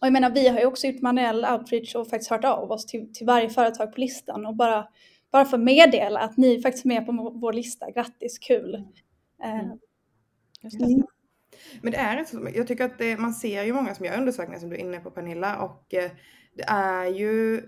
och 0.00 0.06
jag 0.06 0.12
menar, 0.12 0.30
vi 0.30 0.48
har 0.48 0.58
ju 0.58 0.66
också 0.66 0.86
gjort 0.86 1.02
manuell 1.02 1.44
outreach 1.44 1.94
och 1.94 2.08
faktiskt 2.08 2.30
hört 2.30 2.44
av 2.44 2.70
oss 2.70 2.86
till, 2.86 3.12
till 3.12 3.26
varje 3.26 3.50
företag 3.50 3.94
på 3.94 4.00
listan 4.00 4.46
och 4.46 4.56
bara, 4.56 4.88
bara 5.30 5.44
för 5.44 5.58
meddela 5.58 6.20
att 6.20 6.36
ni 6.36 6.54
är 6.54 6.60
faktiskt 6.60 6.84
med 6.84 7.06
på 7.06 7.12
vår 7.34 7.52
lista, 7.52 7.90
grattis, 7.90 8.38
kul. 8.38 8.84
Mm. 9.44 9.78
Mm. 10.62 11.02
Men 11.82 11.92
det 11.92 11.98
är 11.98 12.24
så, 12.24 12.48
jag 12.54 12.66
tycker 12.66 12.84
att 12.84 12.98
det, 12.98 13.16
man 13.16 13.32
ser 13.32 13.62
ju 13.62 13.72
många 13.72 13.94
som 13.94 14.06
gör 14.06 14.18
undersökningar 14.18 14.60
som 14.60 14.70
du 14.70 14.76
är 14.76 14.80
inne 14.80 15.00
på 15.00 15.10
Pernilla 15.10 15.56
och 15.62 15.94
eh, 15.94 16.10
det 16.56 16.64
är 16.68 17.06
ju 17.06 17.62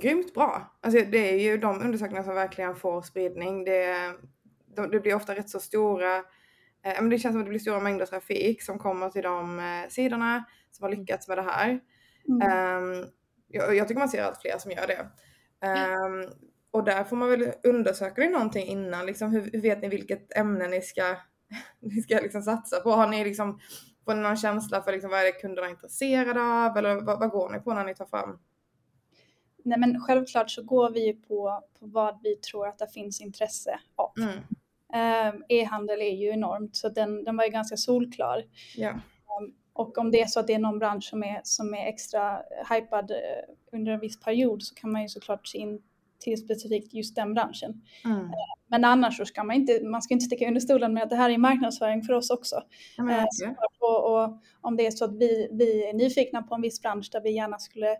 grymt 0.00 0.34
bra. 0.34 0.78
Alltså 0.80 1.04
det 1.04 1.32
är 1.32 1.38
ju 1.38 1.58
de 1.58 1.80
undersökningar 1.80 2.22
som 2.22 2.34
verkligen 2.34 2.76
får 2.76 3.02
spridning. 3.02 3.64
Det, 3.64 4.12
de, 4.76 4.90
det 4.90 5.00
blir 5.00 5.14
ofta 5.14 5.34
rätt 5.34 5.50
så 5.50 5.60
stora, 5.60 6.16
eh, 6.84 7.00
men 7.00 7.08
det 7.08 7.18
känns 7.18 7.32
som 7.32 7.40
att 7.40 7.46
det 7.46 7.50
blir 7.50 7.60
stora 7.60 7.80
mängder 7.80 8.06
trafik 8.06 8.62
som 8.62 8.78
kommer 8.78 9.10
till 9.10 9.22
de 9.22 9.58
eh, 9.58 9.88
sidorna 9.88 10.44
som 10.70 10.84
har 10.84 10.90
lyckats 10.90 11.28
med 11.28 11.38
det 11.38 11.42
här. 11.42 11.80
Mm. 12.28 12.82
Um, 12.82 13.06
jag, 13.48 13.76
jag, 13.76 13.88
tycker 13.88 13.98
man 13.98 14.08
ser 14.08 14.22
allt 14.22 14.40
fler 14.40 14.58
som 14.58 14.70
gör 14.70 14.86
det. 14.86 15.00
Um, 15.66 16.32
och 16.70 16.84
där 16.84 17.04
får 17.04 17.16
man 17.16 17.30
väl 17.30 17.52
undersöka 17.62 18.22
det 18.22 18.28
någonting 18.28 18.66
innan, 18.66 19.06
liksom 19.06 19.30
hur, 19.30 19.50
hur 19.52 19.60
vet 19.60 19.82
ni 19.82 19.88
vilket 19.88 20.36
ämne 20.36 20.68
ni 20.68 20.80
ska, 20.80 21.16
ni 21.80 22.02
ska 22.02 22.20
liksom 22.20 22.42
satsa 22.42 22.80
på? 22.80 22.90
Har 22.90 23.06
ni 23.08 23.24
liksom 23.24 23.60
Får 24.04 24.14
ni 24.14 24.22
någon 24.22 24.36
känsla 24.36 24.82
för 24.82 24.92
liksom 24.92 25.10
vad 25.10 25.20
är 25.20 25.24
det 25.24 25.32
kunderna 25.32 25.66
är 25.66 25.70
intresserade 25.70 26.42
av 26.42 26.76
eller 26.76 26.94
vad, 26.94 27.20
vad 27.20 27.30
går 27.30 27.50
ni 27.50 27.60
på 27.60 27.74
när 27.74 27.84
ni 27.84 27.94
tar 27.94 28.06
fram? 28.06 28.38
Nej 29.64 29.78
men 29.78 30.00
självklart 30.00 30.50
så 30.50 30.62
går 30.62 30.90
vi 30.90 31.12
på, 31.12 31.64
på 31.78 31.86
vad 31.86 32.22
vi 32.22 32.36
tror 32.36 32.68
att 32.68 32.78
det 32.78 32.88
finns 32.92 33.20
intresse 33.20 33.80
av. 33.96 34.12
Mm. 34.18 34.38
Um, 35.34 35.44
E-handel 35.48 36.00
är 36.00 36.14
ju 36.14 36.28
enormt 36.28 36.76
så 36.76 36.88
den, 36.88 37.24
den 37.24 37.36
var 37.36 37.44
ju 37.44 37.50
ganska 37.50 37.76
solklar. 37.76 38.44
Yeah. 38.76 38.94
Um, 38.94 39.54
och 39.72 39.98
om 39.98 40.10
det 40.10 40.20
är 40.20 40.26
så 40.26 40.40
att 40.40 40.46
det 40.46 40.54
är 40.54 40.58
någon 40.58 40.78
bransch 40.78 41.04
som 41.04 41.22
är, 41.22 41.40
som 41.44 41.74
är 41.74 41.86
extra 41.86 42.42
hypad 42.70 43.10
uh, 43.10 43.16
under 43.72 43.92
en 43.92 44.00
viss 44.00 44.20
period 44.20 44.62
så 44.62 44.74
kan 44.74 44.92
man 44.92 45.02
ju 45.02 45.08
såklart 45.08 45.46
se 45.46 45.58
in 45.58 45.82
till 46.18 46.38
specifikt 46.38 46.94
just 46.94 47.16
den 47.16 47.34
branschen. 47.34 47.82
Mm. 48.04 48.30
Men 48.66 48.84
annars 48.84 49.16
så 49.16 49.24
ska 49.24 49.44
man 49.44 49.56
inte, 49.56 49.84
man 49.84 50.02
ska 50.02 50.14
inte 50.14 50.26
sticka 50.26 50.48
under 50.48 50.60
stolen 50.60 50.94
med 50.94 51.02
att 51.02 51.10
det 51.10 51.16
här 51.16 51.30
är 51.30 51.38
marknadsföring 51.38 52.02
för 52.02 52.12
oss 52.12 52.30
också. 52.30 52.62
Mm. 52.98 53.26
Och, 53.80 54.12
och, 54.12 54.42
om 54.60 54.76
det 54.76 54.86
är 54.86 54.90
så 54.90 55.04
att 55.04 55.16
vi, 55.16 55.48
vi 55.52 55.88
är 55.88 55.94
nyfikna 55.94 56.42
på 56.42 56.54
en 56.54 56.62
viss 56.62 56.82
bransch 56.82 57.08
där 57.12 57.20
vi 57.20 57.30
gärna 57.30 57.58
skulle 57.58 57.90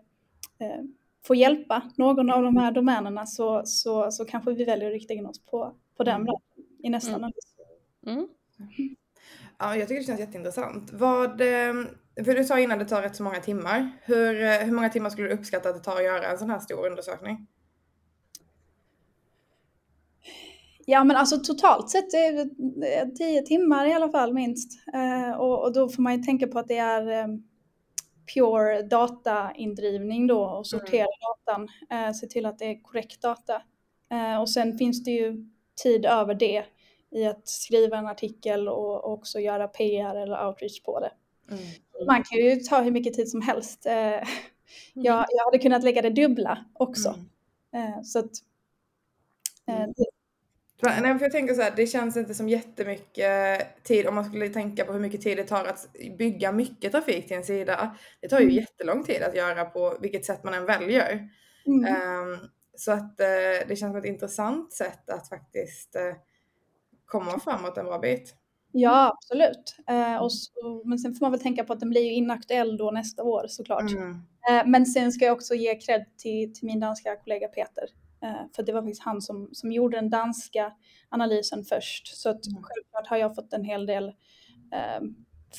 eh, 0.59 0.83
få 1.25 1.35
hjälpa 1.35 1.91
någon 1.97 2.29
av 2.29 2.43
de 2.43 2.57
här 2.57 2.71
domänerna 2.71 3.25
så, 3.25 3.61
så, 3.65 4.11
så 4.11 4.25
kanske 4.25 4.53
vi 4.53 4.65
väljer 4.65 4.87
att 4.87 4.93
rikta 4.93 5.13
in 5.13 5.25
oss 5.25 5.45
på, 5.45 5.75
på 5.97 6.03
den 6.03 6.15
mm. 6.15 6.25
branschen 6.25 6.75
i 6.83 6.89
nästa 6.89 7.15
mm. 7.15 7.31
mm. 8.07 8.27
Ja, 9.57 9.75
jag 9.75 9.87
tycker 9.87 10.01
det 10.01 10.07
känns 10.07 10.19
jätteintressant. 10.19 10.91
Vad, 10.93 11.41
eh, 11.41 11.73
för 12.25 12.35
du 12.35 12.43
sa 12.43 12.59
innan 12.59 12.79
det 12.79 12.85
tar 12.85 13.01
rätt 13.01 13.15
så 13.15 13.23
många 13.23 13.39
timmar. 13.39 13.91
Hur, 14.01 14.43
eh, 14.43 14.57
hur 14.57 14.71
många 14.71 14.89
timmar 14.89 15.09
skulle 15.09 15.27
du 15.27 15.33
uppskatta 15.33 15.69
att 15.69 15.75
det 15.75 15.83
tar 15.83 15.95
att 15.95 16.03
göra 16.03 16.27
en 16.27 16.37
sån 16.37 16.49
här 16.49 16.59
stor 16.59 16.85
undersökning? 16.87 17.47
Ja 20.85 21.03
men 21.03 21.17
alltså 21.17 21.37
totalt 21.37 21.89
sett 21.89 22.13
är 22.13 22.45
det 22.79 23.15
tio 23.15 23.41
timmar 23.41 23.85
i 23.85 23.93
alla 23.93 24.09
fall 24.09 24.33
minst. 24.33 24.71
Eh, 24.93 25.31
och, 25.31 25.63
och, 25.63 25.73
då 25.73 25.89
får 25.89 26.01
man 26.03 26.17
ju 26.17 26.23
tänka 26.23 26.47
på 26.47 26.59
att 26.59 26.67
det 26.67 26.77
är 26.77 27.07
eh, 27.07 27.27
pure 28.33 28.81
dataindrivning 28.81 30.27
då 30.27 30.43
och 30.43 30.67
sortera 30.67 31.05
mm. 31.05 31.09
datan. 31.21 31.69
Eh, 31.89 32.13
se 32.13 32.27
till 32.27 32.45
att 32.45 32.59
det 32.59 32.65
är 32.65 32.81
korrekt 32.81 33.21
data. 33.21 33.61
Eh, 34.11 34.41
och 34.41 34.49
sen 34.49 34.77
finns 34.77 35.03
det 35.03 35.11
ju 35.11 35.49
tid 35.83 36.05
över 36.05 36.33
det 36.33 36.65
i 37.11 37.25
att 37.25 37.47
skriva 37.47 37.97
en 37.97 38.07
artikel 38.07 38.67
och, 38.67 39.05
och 39.05 39.13
också 39.13 39.39
göra 39.39 39.67
PR 39.67 40.15
eller 40.15 40.47
outreach 40.47 40.81
på 40.81 40.99
det. 40.99 41.11
Mm. 41.51 41.63
Man 42.07 42.23
kan 42.23 42.39
ju 42.39 42.55
ta 42.55 42.81
hur 42.81 42.91
mycket 42.91 43.13
tid 43.13 43.29
som 43.29 43.41
helst. 43.41 43.85
Eh, 43.85 44.23
jag, 44.93 45.25
jag 45.29 45.45
hade 45.45 45.59
kunnat 45.59 45.83
lägga 45.83 46.01
det 46.01 46.09
dubbla 46.09 46.65
också. 46.73 47.15
Mm. 47.71 47.93
Eh, 47.93 48.01
så 48.01 48.19
att, 48.19 48.31
mm. 49.67 49.93
det, 49.95 50.05
Nej, 50.81 51.17
för 51.17 51.25
jag 51.25 51.31
tänker 51.31 51.53
så 51.53 51.61
här, 51.61 51.73
det 51.75 51.87
känns 51.87 52.17
inte 52.17 52.33
som 52.33 52.49
jättemycket 52.49 53.83
tid 53.83 54.07
om 54.07 54.15
man 54.15 54.25
skulle 54.25 54.49
tänka 54.49 54.85
på 54.85 54.93
hur 54.93 54.99
mycket 54.99 55.21
tid 55.21 55.37
det 55.37 55.43
tar 55.43 55.65
att 55.65 55.87
bygga 56.17 56.51
mycket 56.51 56.91
trafik 56.91 57.27
till 57.27 57.37
en 57.37 57.43
sida. 57.43 57.95
Det 58.21 58.27
tar 58.27 58.39
ju 58.39 58.43
mm. 58.43 58.55
jättelång 58.55 59.03
tid 59.03 59.23
att 59.23 59.35
göra 59.35 59.65
på 59.65 59.97
vilket 60.01 60.25
sätt 60.25 60.43
man 60.43 60.53
än 60.53 60.65
väljer. 60.65 61.29
Mm. 61.65 61.95
Um, 61.95 62.39
så 62.75 62.91
att 62.91 63.19
uh, 63.19 63.67
det 63.67 63.75
känns 63.75 63.79
som 63.91 63.95
ett 63.95 64.05
intressant 64.05 64.73
sätt 64.73 65.09
att 65.09 65.29
faktiskt 65.29 65.95
uh, 65.95 66.15
komma 67.05 67.39
framåt 67.39 67.77
en 67.77 67.85
bra 67.85 67.99
bit. 67.99 68.35
Ja, 68.71 69.13
absolut. 69.13 69.75
Uh, 69.91 70.17
och 70.17 70.33
så, 70.33 70.83
men 70.85 70.99
sen 70.99 71.13
får 71.13 71.25
man 71.25 71.31
väl 71.31 71.41
tänka 71.41 71.63
på 71.63 71.73
att 71.73 71.79
den 71.79 71.89
blir 71.89 72.01
ju 72.01 72.13
inaktuell 72.13 72.77
då 72.77 72.91
nästa 72.91 73.23
år 73.23 73.45
såklart. 73.47 73.91
Mm. 73.91 74.71
men 74.71 74.85
sen 74.85 75.11
ska 75.11 75.25
jag 75.25 75.33
också 75.33 75.55
ge 75.55 75.75
cred 75.75 76.05
till, 76.17 76.53
till 76.53 76.65
min 76.65 76.79
danska 76.79 77.15
kollega 77.15 77.47
Peter 77.47 77.85
Eh, 77.85 78.04
för 78.55 78.63
det 78.63 78.73
var 78.73 78.81
faktiskt 78.81 79.03
han 79.03 79.21
som, 79.21 79.49
som 79.51 79.71
gjorde 79.71 79.97
den 79.97 80.09
danska 80.09 80.73
analysen 81.09 81.63
först. 81.63 82.17
Så 82.17 82.29
att 82.29 82.47
mm. 82.47 82.63
självklart 82.63 83.07
har 83.07 83.17
jag 83.17 83.35
fått 83.35 83.53
en 83.53 83.63
hel 83.63 83.85
del 83.85 84.07
eh, 84.71 85.01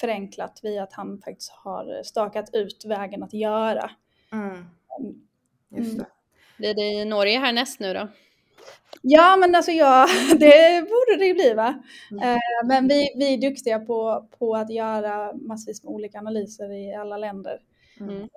förenklat 0.00 0.60
via 0.62 0.82
att 0.82 0.92
han 0.92 1.22
faktiskt 1.24 1.50
har 1.50 2.02
stakat 2.02 2.54
ut 2.54 2.84
vägen 2.84 3.22
att 3.22 3.32
göra. 3.32 3.90
Mm. 4.32 4.50
mm. 4.50 4.66
Just 5.70 5.98
det. 5.98 6.06
Blir 6.58 6.74
det 6.74 6.82
i 6.82 7.04
Norge 7.04 7.38
härnäst 7.38 7.80
nu 7.80 7.94
då? 7.94 8.08
Ja, 9.02 9.36
men 9.36 9.54
alltså 9.54 9.70
ja, 9.70 10.06
det 10.30 10.82
borde 10.82 11.18
det 11.18 11.26
ju 11.26 11.34
bli 11.34 11.54
va. 11.54 11.82
Mm. 12.10 12.22
Eh, 12.28 12.66
men 12.68 12.88
vi, 12.88 13.14
vi 13.16 13.34
är 13.34 13.50
duktiga 13.50 13.78
på, 13.78 14.28
på 14.38 14.56
att 14.56 14.70
göra 14.70 15.32
massvis 15.32 15.84
med 15.84 15.92
olika 15.92 16.18
analyser 16.18 16.72
i 16.72 16.94
alla 16.94 17.16
länder. 17.16 17.60
Mm. 18.00 18.28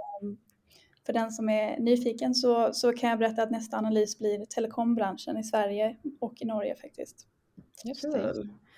För 1.06 1.14
den 1.14 1.32
som 1.32 1.50
är 1.50 1.80
nyfiken 1.80 2.36
så, 2.36 2.74
så 2.74 2.94
kan 2.94 3.10
jag 3.10 3.20
berätta 3.20 3.44
att 3.44 3.52
nästa 3.52 3.78
analys 3.78 4.20
blir 4.20 4.46
telekombranschen 4.46 5.38
i 5.38 5.44
Sverige 5.44 5.96
och 6.20 6.42
i 6.42 6.46
Norge 6.46 6.76
faktiskt. 6.76 7.28
Just 7.84 8.02
det. 8.02 8.34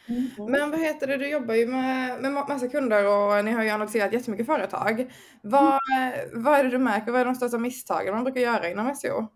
Mm. 0.07 0.51
Men 0.51 0.71
vad 0.71 0.79
heter 0.79 1.07
det, 1.07 1.17
du 1.17 1.29
jobbar 1.29 1.53
ju 1.53 1.67
med, 1.67 2.21
med 2.21 2.31
massa 2.31 2.67
kunder 2.67 3.07
och 3.07 3.45
ni 3.45 3.51
har 3.51 3.63
ju 3.63 3.69
annonserat 3.69 4.13
jättemycket 4.13 4.45
företag. 4.45 5.13
Vad, 5.41 5.79
mm. 5.97 6.43
vad 6.43 6.59
är 6.59 6.63
det 6.63 6.69
du 6.69 6.77
märker, 6.77 7.11
vad 7.11 7.21
är 7.21 7.25
de 7.25 7.35
största 7.35 7.57
misstagen 7.57 8.13
man 8.13 8.23
brukar 8.23 8.41
göra 8.41 8.69
inom 8.69 8.95
SEO? 8.95 9.27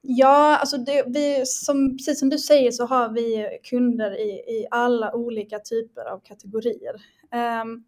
Ja, 0.00 0.56
alltså 0.56 0.76
det, 0.76 1.04
vi, 1.06 1.42
som, 1.46 1.96
precis 1.96 2.18
som 2.18 2.30
du 2.30 2.38
säger 2.38 2.70
så 2.70 2.86
har 2.86 3.08
vi 3.08 3.48
kunder 3.62 4.20
i, 4.20 4.30
i 4.30 4.66
alla 4.70 5.14
olika 5.14 5.58
typer 5.58 6.04
av 6.04 6.20
kategorier. 6.20 6.94
Um, 7.62 7.84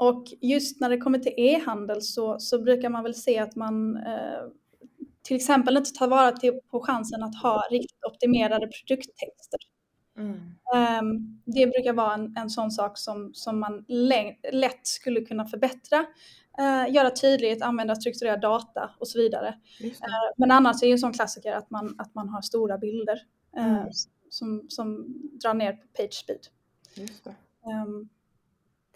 och 0.00 0.24
just 0.40 0.80
när 0.80 0.88
det 0.90 0.96
kommer 0.98 1.18
till 1.18 1.34
e-handel 1.36 2.02
så, 2.02 2.38
så 2.38 2.62
brukar 2.62 2.88
man 2.88 3.02
väl 3.02 3.14
se 3.14 3.38
att 3.38 3.56
man 3.56 3.96
eh, 3.96 4.42
till 5.22 5.36
exempel 5.36 5.76
inte 5.76 5.90
tar 5.90 6.08
vara 6.08 6.32
till, 6.32 6.60
på 6.70 6.80
chansen 6.80 7.22
att 7.22 7.42
ha 7.42 7.62
riktigt 7.70 8.04
optimerade 8.04 8.66
produkttexter. 8.68 9.58
Mm. 10.18 10.34
Um, 11.04 11.42
det 11.46 11.66
brukar 11.66 11.92
vara 11.92 12.14
en, 12.14 12.36
en 12.36 12.50
sån 12.50 12.70
sak 12.70 12.98
som, 12.98 13.30
som 13.34 13.60
man 13.60 13.84
lätt 14.52 14.86
skulle 14.86 15.20
kunna 15.20 15.46
förbättra. 15.46 16.06
eh, 16.58 16.94
göra 16.94 17.10
tydligt, 17.10 17.62
använda 17.62 17.94
strukturerad 17.96 18.40
data 18.40 18.90
och 18.98 19.08
så 19.08 19.18
vidare. 19.18 19.48
Eh, 19.82 20.32
men 20.36 20.50
annars 20.50 20.82
är 20.82 20.86
ju 20.86 20.92
en 20.92 20.98
sån 20.98 21.12
klassiker 21.12 21.52
att 21.52 21.70
man, 21.70 21.94
att 21.98 22.14
man 22.14 22.28
har 22.28 22.42
stora 22.42 22.78
bilder 22.78 23.18
eh, 23.56 23.66
Mm. 23.76 23.88
som, 24.30 24.66
som 24.68 25.06
drar 25.42 25.54
ner 25.54 25.72
på 25.72 25.86
page 25.96 26.14
speed. 26.14 26.40
Ehm, 27.70 28.08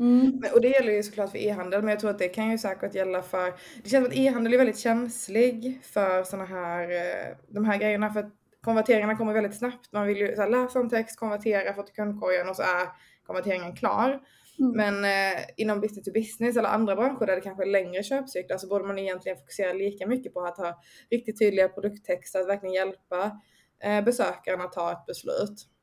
mm. 0.00 0.38
Men, 0.40 0.52
och 0.52 0.60
det 0.60 0.68
gäller 0.68 0.92
ju 0.92 1.02
såklart 1.02 1.30
för 1.30 1.38
e-handel, 1.38 1.82
men 1.82 1.90
jag 1.90 2.00
tror 2.00 2.10
att 2.10 2.18
det 2.18 2.28
kan 2.28 2.50
ju 2.50 2.58
säkert 2.58 2.94
gälla 2.94 3.22
för... 3.22 3.46
Det 3.82 3.90
känns 3.90 4.04
som 4.04 4.12
att 4.12 4.18
e-handel 4.18 4.52
är 4.52 4.58
väldigt 4.58 4.78
känslig 4.78 5.80
för 5.82 6.24
såna 6.24 6.44
här, 6.44 6.90
eh, 6.90 7.36
de 7.48 7.64
här 7.64 7.78
grejerna, 7.78 8.12
för 8.12 8.20
att 8.20 8.32
konverteringarna 8.64 9.16
kommer 9.16 9.32
väldigt 9.32 9.58
snabbt. 9.58 9.92
Man 9.92 10.06
vill 10.06 10.16
ju 10.16 10.36
här, 10.36 10.48
läsa 10.48 10.78
en 10.78 10.90
text, 10.90 11.18
konvertera, 11.18 11.74
få 11.74 11.82
till 11.82 11.94
kundkorgen 11.94 12.48
och 12.48 12.56
så 12.56 12.62
är 12.62 12.88
konverteringen 13.26 13.76
klar. 13.76 14.20
Mm. 14.58 14.72
Men 14.76 15.04
eh, 15.04 15.40
inom 15.56 15.80
business 15.80 16.04
to 16.04 16.12
business 16.12 16.56
eller 16.56 16.68
andra 16.68 16.96
branscher 16.96 17.26
där 17.26 17.36
det 17.36 17.40
kanske 17.40 17.64
är 17.64 17.66
längre 17.66 18.02
köpcyklar 18.02 18.58
så 18.58 18.68
borde 18.68 18.84
man 18.84 18.98
egentligen 18.98 19.38
fokusera 19.38 19.72
lika 19.72 20.06
mycket 20.06 20.34
på 20.34 20.40
att 20.40 20.58
ha 20.58 20.82
riktigt 21.10 21.38
tydliga 21.38 21.68
produkttexter, 21.68 22.40
att 22.40 22.48
verkligen 22.48 22.74
hjälpa 22.74 23.40
eh, 23.82 24.04
besökaren 24.04 24.60
att 24.60 24.72
ta 24.72 24.92
ett 24.92 25.06
beslut. 25.06 25.73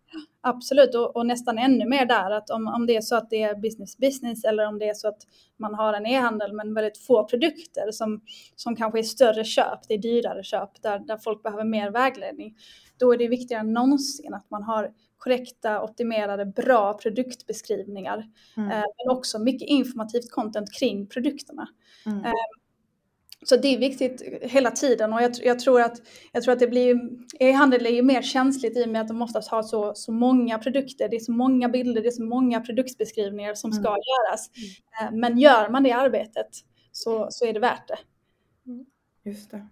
Absolut, 0.41 0.95
och, 0.95 1.15
och 1.15 1.25
nästan 1.25 1.57
ännu 1.57 1.85
mer 1.85 2.05
där 2.05 2.31
att 2.31 2.49
om, 2.49 2.67
om 2.67 2.85
det 2.85 2.95
är 2.95 3.01
så 3.01 3.15
att 3.15 3.29
det 3.29 3.43
är 3.43 3.55
business 3.55 3.97
business 3.97 4.43
eller 4.43 4.67
om 4.67 4.79
det 4.79 4.89
är 4.89 4.93
så 4.93 5.07
att 5.07 5.21
man 5.57 5.73
har 5.73 5.93
en 5.93 6.05
e-handel 6.05 6.53
men 6.53 6.73
väldigt 6.73 6.97
få 6.97 7.27
produkter 7.27 7.91
som, 7.91 8.21
som 8.55 8.75
kanske 8.75 8.99
är 8.99 9.03
större 9.03 9.43
köp, 9.43 9.79
det 9.87 9.93
är 9.93 9.97
dyrare 9.97 10.43
köp 10.43 10.81
där, 10.81 10.99
där 10.99 11.17
folk 11.17 11.43
behöver 11.43 11.63
mer 11.63 11.91
vägledning. 11.91 12.55
Då 12.97 13.13
är 13.13 13.17
det 13.17 13.27
viktigare 13.27 13.61
än 13.61 13.73
någonsin 13.73 14.33
att 14.33 14.49
man 14.49 14.63
har 14.63 14.91
korrekta, 15.17 15.83
optimerade, 15.83 16.45
bra 16.45 16.93
produktbeskrivningar. 16.93 18.23
Mm. 18.57 18.71
Eh, 18.71 18.85
men 18.97 19.17
också 19.17 19.39
mycket 19.39 19.67
informativt 19.67 20.31
content 20.31 20.73
kring 20.79 21.07
produkterna. 21.07 21.67
Mm. 22.05 22.25
Eh, 22.25 22.31
Så 23.45 23.55
det 23.55 23.67
är 23.67 23.77
viktigt 23.79 24.21
hela 24.41 24.71
tiden 24.71 25.13
och 25.13 25.21
jag, 25.21 25.31
jag, 25.43 25.59
tror, 25.59 25.81
att, 25.81 26.01
jag 26.31 26.43
tror 26.43 26.53
att 26.53 26.59
det 26.59 26.67
blir 26.67 26.99
e-handel 27.39 27.85
är 27.85 27.89
ju 27.89 28.01
mer 28.01 28.21
känsligt 28.21 28.77
i 28.77 28.85
och 28.85 28.89
med 28.89 29.01
att 29.01 29.07
de 29.07 29.21
oftast 29.21 29.51
har 29.51 29.63
så, 29.63 29.93
så 29.95 30.11
många 30.11 30.57
produkter, 30.59 31.09
det 31.09 31.15
är 31.15 31.19
så 31.19 31.31
många 31.31 31.69
bilder, 31.69 32.01
det 32.01 32.07
är 32.07 32.11
så 32.11 32.23
många 32.23 32.61
produktbeskrivningar 32.61 33.53
som 33.53 33.71
ska 33.71 33.87
Mm. 33.89 33.99
göras. 33.99 34.49
Eh, 35.01 35.11
Men 35.11 35.37
gör 35.37 35.69
man 35.69 35.83
det 35.83 35.91
arbetet 35.91 36.47
så, 36.91 37.27
så 37.31 37.45
är 37.45 37.53
det 37.53 37.59
värt 37.59 37.87
det. 37.87 37.97
Just 39.29 39.51
det. 39.51 39.67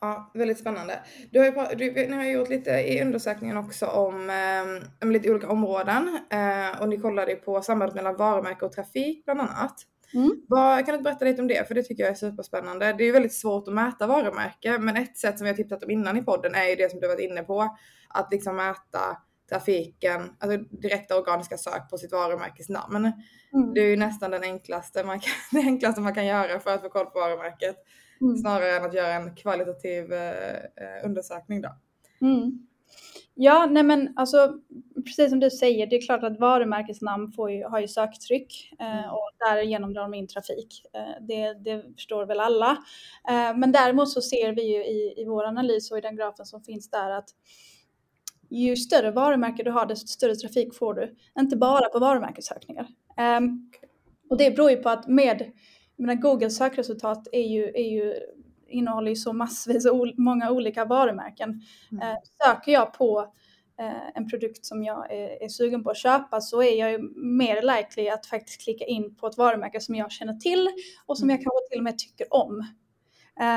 Ja, 0.00 0.30
väldigt 0.34 0.58
spännande. 0.58 1.00
Du 1.30 1.38
har 1.38 1.46
ju, 1.46 1.52
du, 1.76 2.06
ni 2.08 2.16
har 2.16 2.24
gjort 2.24 2.48
lite 2.48 2.70
i 2.70 3.02
undersökningen 3.02 3.56
också 3.56 3.86
om, 3.86 4.30
eh, 4.30 4.88
om 5.02 5.10
lite 5.12 5.30
olika 5.30 5.48
områden 5.48 6.18
eh, 6.30 6.80
och 6.82 6.88
ni 6.88 6.98
kollade 6.98 7.34
på 7.34 7.62
sambandet 7.62 7.94
mellan 7.96 8.16
varumärke 8.16 8.64
och 8.64 8.72
trafik 8.72 9.24
bland 9.24 9.40
annat. 9.40 9.74
Mm. 10.14 10.42
Vad, 10.48 10.86
kan 10.86 10.96
du 10.96 11.02
berätta 11.02 11.24
lite 11.24 11.42
om 11.42 11.48
det? 11.48 11.68
För 11.68 11.74
det 11.74 11.82
tycker 11.82 12.02
jag 12.02 12.10
är 12.10 12.14
superspännande. 12.14 12.92
Det 12.92 13.02
är 13.02 13.06
ju 13.06 13.12
väldigt 13.12 13.34
svårt 13.34 13.68
att 13.68 13.74
mäta 13.74 14.06
varumärke, 14.06 14.78
men 14.78 14.96
ett 14.96 15.16
sätt 15.16 15.38
som 15.38 15.44
vi 15.44 15.50
har 15.50 15.56
tipsat 15.56 15.84
om 15.84 15.90
innan 15.90 16.16
i 16.16 16.22
podden 16.22 16.54
är 16.54 16.68
ju 16.68 16.74
det 16.76 16.90
som 16.90 17.00
du 17.00 17.08
varit 17.08 17.30
inne 17.30 17.42
på. 17.42 17.76
Att 18.08 18.32
liksom 18.32 18.56
mäta 18.56 19.16
trafiken, 19.48 20.30
alltså 20.38 20.58
direkta 20.58 21.18
organiska 21.18 21.56
sök 21.56 21.90
på 21.90 21.98
sitt 21.98 22.12
varumärkes 22.12 22.68
namn. 22.68 22.96
Mm. 23.52 23.74
Det 23.74 23.80
är 23.80 23.86
ju 23.86 23.96
nästan 23.96 24.30
den 24.30 24.42
enklaste 24.42 25.04
man 25.04 25.20
kan, 25.20 25.32
det 25.60 25.66
enklaste 25.66 26.00
man 26.00 26.14
kan 26.14 26.26
göra 26.26 26.60
för 26.60 26.74
att 26.74 26.80
få 26.80 26.88
koll 26.88 27.06
på 27.06 27.20
varumärket. 27.20 27.76
Mm. 28.20 28.36
Snarare 28.36 28.76
än 28.76 28.84
att 28.84 28.94
göra 28.94 29.12
en 29.12 29.34
kvalitativ 29.34 30.12
eh, 30.12 30.54
eh, 30.56 31.04
undersökning 31.04 31.60
då. 31.60 31.68
Mm. 32.20 32.65
Ja, 33.34 33.66
nej 33.70 33.82
men 33.82 34.12
alltså 34.16 34.54
precis 35.04 35.30
som 35.30 35.40
du 35.40 35.50
säger, 35.50 35.86
det 35.86 35.96
är 35.96 36.06
klart 36.06 36.22
att 36.22 36.40
varumärkesnamn 36.40 37.32
får 37.32 37.50
ju, 37.50 37.64
har 37.64 37.80
ju 37.80 37.88
söktryck 37.88 38.72
eh, 38.80 38.98
Mm. 38.98 39.10
och 39.10 39.30
därigenom 39.48 39.92
drar 39.92 40.02
de 40.02 40.14
in 40.14 40.28
trafik. 40.28 40.82
Eh, 40.92 41.26
det, 41.26 41.54
det 41.54 41.94
förstår 41.94 42.26
väl 42.26 42.40
alla. 42.40 42.70
Eh, 43.28 43.56
men 43.56 43.72
däremot 43.72 44.10
så 44.10 44.22
ser 44.22 44.52
vi 44.52 44.62
ju 44.62 44.84
i, 44.84 45.14
i 45.16 45.24
vår 45.24 45.44
analys 45.44 45.90
och 45.90 45.98
i 45.98 46.00
den 46.00 46.16
grafen 46.16 46.46
som 46.46 46.62
finns 46.62 46.90
där 46.90 47.10
att 47.10 47.28
ju 48.50 48.76
större 48.76 49.10
varumärke 49.10 49.62
du 49.62 49.70
har 49.70 49.86
desto 49.86 50.06
större 50.06 50.34
trafik 50.34 50.74
får 50.74 50.94
du. 50.94 51.16
Inte 51.38 51.56
bara 51.56 51.88
på 51.88 51.98
varumärkessökningar. 51.98 52.86
Ehm, 53.16 53.70
och 54.30 54.38
det 54.38 54.50
beror 54.50 54.70
ju 54.70 54.76
på 54.76 54.88
att 54.88 55.08
med, 55.08 55.52
jag 55.96 56.06
menar, 56.06 56.22
Googles 56.22 56.56
sökresultat 56.56 57.28
är 57.32 57.48
ju, 57.48 57.64
är 57.64 57.90
ju, 57.90 58.14
innehåller 58.68 59.08
ju 59.08 59.16
så 59.16 59.32
massvis 59.32 59.86
och 59.86 60.06
många 60.16 60.50
olika 60.50 60.84
varumärken. 60.84 61.62
Mm. 61.92 62.08
Eh, 62.08 62.16
söker 62.44 62.72
jag 62.72 62.92
på 62.92 63.34
eh, 63.78 64.08
en 64.14 64.28
produkt 64.28 64.66
som 64.66 64.84
jag 64.84 65.12
är, 65.12 65.42
är 65.44 65.48
sugen 65.48 65.84
på 65.84 65.90
att 65.90 65.96
köpa 65.96 66.40
så 66.40 66.62
är 66.62 66.78
jag 66.78 66.92
ju 66.92 66.98
mer 67.16 67.76
likely 67.76 68.08
att 68.08 68.26
faktiskt 68.26 68.60
klicka 68.60 68.84
in 68.84 69.14
på 69.14 69.26
ett 69.26 69.38
varumärke 69.38 69.80
som 69.80 69.94
jag 69.94 70.12
känner 70.12 70.34
till 70.34 70.68
och 71.06 71.18
som 71.18 71.30
jag 71.30 71.38
kanske 71.38 71.68
till 71.70 71.78
och 71.78 71.84
med 71.84 71.98
tycker 71.98 72.34
om. 72.34 72.66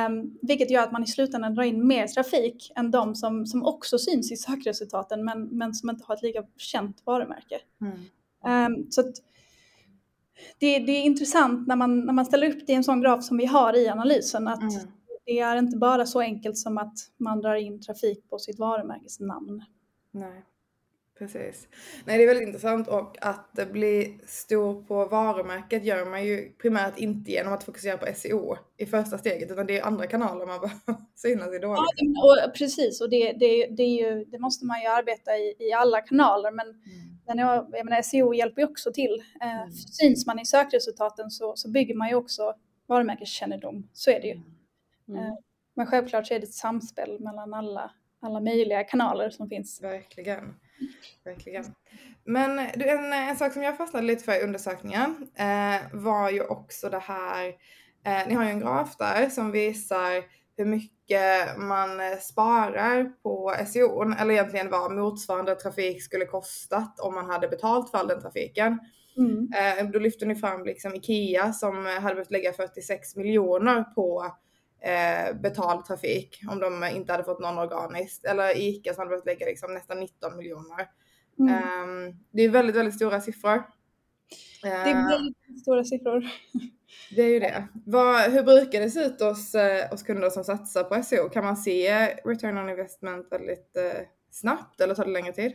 Um, 0.07 0.37
vilket 0.41 0.71
gör 0.71 0.83
att 0.83 0.91
man 0.91 1.03
i 1.03 1.07
slutändan 1.07 1.55
drar 1.55 1.63
in 1.63 1.87
mer 1.87 2.07
trafik 2.07 2.71
än 2.75 2.91
de 2.91 3.15
som, 3.15 3.45
som 3.45 3.65
också 3.65 3.97
syns 3.97 4.31
i 4.31 4.37
sökresultaten 4.37 5.25
men, 5.25 5.43
men 5.43 5.73
som 5.73 5.89
inte 5.89 6.03
har 6.07 6.15
ett 6.15 6.21
lika 6.21 6.43
känt 6.57 7.01
varumärke. 7.05 7.59
Mm. 7.81 7.97
Ehm, 8.45 8.91
så 8.91 9.01
det, 10.59 10.79
det 10.79 10.91
är 10.91 11.03
intressant 11.03 11.67
när 11.67 11.75
man, 11.75 11.99
när 11.99 12.13
man 12.13 12.25
ställer 12.25 12.49
upp 12.49 12.67
det 12.67 12.73
i 12.73 12.75
en 12.75 12.83
sån 12.83 13.01
graf 13.01 13.23
som 13.23 13.37
vi 13.37 13.45
har 13.45 13.77
i 13.77 13.87
analysen 13.87 14.47
att 14.47 14.61
Mm. 14.61 14.91
Det 15.29 15.39
är 15.39 15.55
inte 15.57 15.77
bara 15.77 16.05
så 16.05 16.19
enkelt 16.19 16.57
som 16.57 16.77
att 16.77 16.93
man 17.17 17.41
drar 17.41 17.55
in 17.55 17.81
trafik 17.81 18.29
på 18.29 18.39
sitt 18.39 18.59
varumärkesnamn. 18.59 19.63
Nej, 20.11 20.45
precis. 21.19 21.67
Nej, 22.05 22.17
det 22.17 22.23
är 22.23 22.27
väldigt 22.27 22.47
intressant 22.47 22.87
och 22.87 23.17
att 23.21 23.71
bli 23.71 24.19
stor 24.27 24.83
på 24.83 25.05
varumärket 25.05 25.83
gör 25.85 26.05
man 26.05 26.25
ju 26.25 26.51
primärt 26.61 26.97
inte 26.99 27.31
genom 27.31 27.53
att 27.53 27.63
fokusera 27.63 27.97
på 27.97 28.05
SEO 28.15 28.55
i 28.77 28.85
första 28.85 29.17
steget 29.17 29.51
utan 29.51 29.67
det 29.67 29.77
är 29.79 29.83
andra 29.85 30.07
kanaler 30.07 30.45
man 30.45 30.59
behöver 30.61 31.03
synas 31.15 31.53
i 31.55 31.59
dåligt. 31.59 31.83
Ja, 31.95 32.45
och 32.47 32.53
precis, 32.53 33.01
och 33.01 33.09
det, 33.09 33.33
det, 33.33 33.67
det, 33.67 33.83
ju, 33.83 34.25
det 34.25 34.39
måste 34.39 34.65
man 34.65 34.81
ju 34.81 34.87
arbeta 34.87 35.37
i, 35.37 35.55
i 35.59 35.73
alla 35.73 36.01
kanaler 36.01 36.51
men 36.51 36.67
Mm. 36.67 37.37
den 37.37 37.39
är, 37.49 37.65
jag 37.77 37.85
menar, 37.85 38.01
SEO 38.01 38.33
hjälper 38.33 38.61
ju 38.61 38.67
också 38.67 38.91
till. 38.93 39.23
Eh, 39.41 39.61
Mm. 39.61 39.71
Syns 39.71 40.27
man 40.27 40.39
i 40.39 40.45
sökresultaten 40.45 41.29
så, 41.31 41.55
så 41.55 41.69
bygger 41.69 41.95
man 41.95 42.09
ju 42.09 42.15
också 42.15 42.53
varumärkeskännedom, 42.87 43.87
så 43.93 44.11
är 44.11 44.21
det 44.21 44.27
ju. 44.27 44.39
Mm. 45.09 45.25
Eh, 45.25 45.33
Men 45.75 45.87
självklart 45.87 46.27
så 46.27 46.33
är 46.33 46.39
det 46.39 46.45
ett 46.45 46.53
samspel 46.53 47.19
mellan 47.19 47.53
alla, 47.53 47.91
alla 48.21 48.39
möjliga 48.39 48.83
kanaler 48.83 49.29
som 49.29 49.49
finns. 49.49 49.81
Verkligen. 49.83 50.55
Verkligen. 51.23 51.65
Men 52.23 52.59
en, 52.59 53.13
en 53.13 53.37
sak 53.37 53.53
som 53.53 53.63
jag 53.63 53.77
fastnade 53.77 54.05
lite 54.05 54.23
för 54.23 54.39
i 54.39 54.43
undersökningen 54.43 55.27
eh, 55.35 55.81
var 55.93 56.29
ju 56.29 56.43
också 56.43 56.89
det 56.89 56.99
här, 56.99 57.47
eh, 58.05 58.27
ni 58.27 58.33
har 58.33 58.43
ju 58.43 58.49
en 58.49 58.59
graf 58.59 58.97
där 58.97 59.29
som 59.29 59.51
visar 59.51 60.23
hur 60.57 60.65
mycket 60.65 61.57
man 61.57 61.99
eh, 61.99 62.17
sparar 62.21 63.11
på 63.23 63.55
SEO, 63.67 64.11
eller 64.11 64.31
egentligen 64.31 64.69
vad 64.69 64.91
motsvarande 64.91 65.55
trafik 65.55 66.03
skulle 66.03 66.25
kostat 66.25 66.99
om 66.99 67.15
man 67.15 67.29
hade 67.29 67.47
betalt 67.47 67.91
för 67.91 67.97
all 67.97 68.07
den 68.07 68.21
trafiken. 68.21 68.79
Mm. 69.17 69.49
Eh, 69.53 69.91
då 69.91 69.99
lyfter 69.99 70.25
ni 70.25 70.35
fram 70.35 70.63
liksom 70.63 70.95
Ikea 70.95 71.53
som 71.53 71.85
hade 71.85 72.15
behövt 72.15 72.31
lägga 72.31 72.53
46 72.53 73.15
miljoner 73.15 73.83
på 73.83 74.35
eh, 74.81 75.35
betald 75.35 75.85
trafik 75.85 76.41
om 76.49 76.59
de 76.59 76.83
inte 76.83 77.11
hade 77.11 77.23
fått 77.23 77.39
någon 77.39 77.57
organiskt. 77.57 78.25
Eller 78.25 78.57
Ica 78.57 78.93
som 78.93 79.01
hade 79.01 79.09
behövt 79.09 79.25
lägga 79.25 79.45
liksom 79.45 79.73
nästan 79.73 79.99
19 79.99 80.37
miljoner. 80.37 80.87
Mm. 81.39 81.53
Ehm, 81.53 82.15
det 82.31 82.41
är 82.41 82.49
väldigt, 82.49 82.75
väldigt 82.75 82.95
stora 82.95 83.21
siffror. 83.21 83.63
Det 84.61 84.67
är 84.67 84.89
Eh, 84.89 85.07
väldigt 85.07 85.61
stora 85.61 85.83
siffror. 85.83 86.25
det 87.15 87.21
är 87.21 87.27
ju 87.27 87.39
det. 87.39 87.67
Vad, 87.85 88.31
hur 88.31 88.43
brukar 88.43 88.79
det 88.79 88.89
se 88.89 89.03
ut 89.03 89.21
hos, 89.21 89.55
eh, 89.55 89.89
hos 89.89 90.03
kunder 90.03 90.29
som 90.29 90.43
satsar 90.43 90.83
på 90.83 91.03
SEO? 91.03 91.29
Kan 91.29 91.45
man 91.45 91.57
se 91.57 92.07
return 92.25 92.57
on 92.57 92.69
investment 92.69 93.27
väldigt 93.31 93.77
eh, 93.77 94.01
snabbt 94.31 94.81
eller 94.81 94.95
tar 94.95 95.05
det 95.05 95.11
längre 95.11 95.33
tid? 95.33 95.53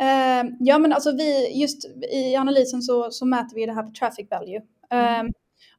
Eh, 0.00 0.50
ja 0.60 0.78
men 0.78 0.92
alltså 0.92 1.12
vi, 1.16 1.60
just 1.60 1.84
i 2.12 2.36
analysen 2.36 2.82
så, 2.82 3.10
så 3.10 3.26
mäter 3.26 3.54
vi 3.54 3.66
det 3.66 3.72
här 3.72 3.82
på 3.82 3.92
traffic 3.98 4.26
value. 4.30 4.60
Eh, 4.90 5.22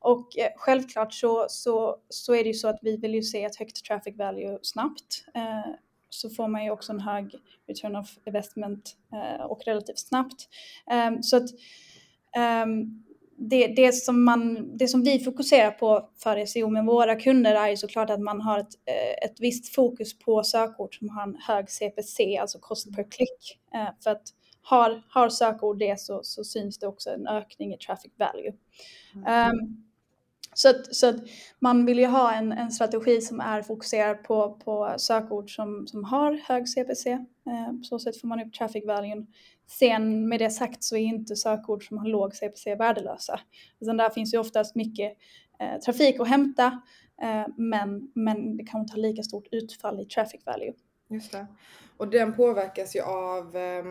och 0.06 0.38
eh, 0.38 0.52
självklart 0.56 1.14
så, 1.14 1.46
så, 1.50 1.96
så 2.10 2.36
är 2.36 2.44
det 2.44 2.48
ju 2.48 2.54
så 2.54 2.68
att 2.68 2.80
vi 2.82 2.98
vill 2.98 3.16
ju 3.16 3.22
se 3.22 3.44
ett 3.44 3.56
högt 3.56 3.86
traffic 3.86 4.18
value 4.18 4.60
snabbt. 4.62 5.26
Eh, 5.36 5.74
så 6.10 6.30
får 6.30 6.48
man 6.48 6.64
ju 6.64 6.72
också 6.72 6.92
en 6.92 7.00
hög 7.00 7.36
return 7.68 7.96
of 7.96 8.18
investment 8.26 8.98
eh, 9.14 9.46
och 9.46 9.62
relativt 9.66 10.00
snabbt. 10.00 10.50
Eh, 10.92 11.20
så 11.22 11.38
att 11.38 11.50
ehm, 12.38 13.04
det, 13.38 13.68
det, 13.68 13.92
som 13.92 14.24
man, 14.24 14.70
det 14.78 14.88
som 14.88 15.04
vi 15.04 15.20
fokuserar 15.20 15.72
på 15.72 16.10
för 16.18 16.46
SEO 16.46 16.70
med 16.70 16.86
våra 16.86 17.16
kunder 17.16 17.56
är 17.56 17.70
ju 17.70 17.78
såklart 17.78 18.10
att 18.10 18.22
man 18.22 18.42
har 18.42 18.60
ett, 18.60 18.76
eh, 18.86 19.26
ett 19.30 19.40
visst 19.40 19.76
fokus 19.76 20.20
på 20.20 20.44
sökord 20.44 20.98
som 20.98 21.10
har 21.10 21.24
en 21.24 21.36
hög 21.36 21.70
CPC, 21.70 22.38
alltså 22.38 22.60
cost 22.60 22.96
per 22.96 23.12
click. 23.12 23.60
Eh, 23.74 23.90
För 24.04 24.12
att 24.12 24.24
har, 24.62 25.02
har 25.10 25.30
sökord 25.30 25.80
det 25.80 26.00
så, 26.00 26.20
så 26.24 26.44
syns 26.44 26.80
det 26.80 26.88
också 26.88 27.10
en 27.10 27.28
ökning 27.28 27.74
i 27.74 27.78
traffic 27.78 28.12
value. 28.18 28.54
Mm. 29.16 29.52
Um, 29.52 29.85
så 30.58 30.70
att, 30.70 30.96
så 30.96 31.10
att 31.10 31.16
man 31.60 31.86
vill 31.86 32.00
ju 32.00 32.06
ha 32.06 32.34
en, 32.34 32.52
en 32.52 32.72
strategi 32.72 33.22
som 33.22 33.40
är 33.40 33.62
fokuserad 33.62 34.24
på, 34.24 34.60
på 34.66 34.96
sökord 34.98 35.56
som, 35.56 35.88
som 35.88 36.04
har 36.04 36.34
hög 36.48 36.70
CPC. 36.70 37.10
Eh, 37.12 37.78
på 37.78 37.84
så 37.84 38.00
sätt 38.00 38.22
får 38.22 38.28
man 38.28 38.40
upp 38.40 38.54
traffic 38.54 38.86
value. 38.86 39.26
Sen 39.68 40.30
med 40.30 40.40
det 40.40 40.50
sagt 40.50 40.84
så 40.84 40.96
är 40.96 41.02
inte 41.02 41.36
sökord 41.36 41.88
som 41.88 41.98
har 41.98 42.06
låg 42.08 42.36
CPC 42.36 42.76
värdelösa. 42.76 43.40
Utan 43.80 43.98
där 43.98 44.10
finns 44.10 44.34
ju 44.34 44.38
oftast 44.38 44.76
mycket 44.76 45.18
eh, 45.60 45.80
trafik 45.80 46.20
att 46.20 46.28
hämta 46.28 46.82
eh, 47.22 47.46
men, 47.58 48.12
men 48.16 48.58
det 48.58 48.64
kan 48.64 48.82
inte 48.82 48.94
ha 48.94 49.02
lika 49.02 49.24
stort 49.24 49.48
utfall 49.52 50.00
i 50.02 50.06
traffic 50.06 50.42
value. 50.46 50.74
Just 51.10 51.32
det. 51.32 51.48
Och 51.98 52.08
den 52.08 52.34
påverkas 52.34 52.96
ju 52.96 53.02
av 53.02 53.56
eh, 53.56 53.86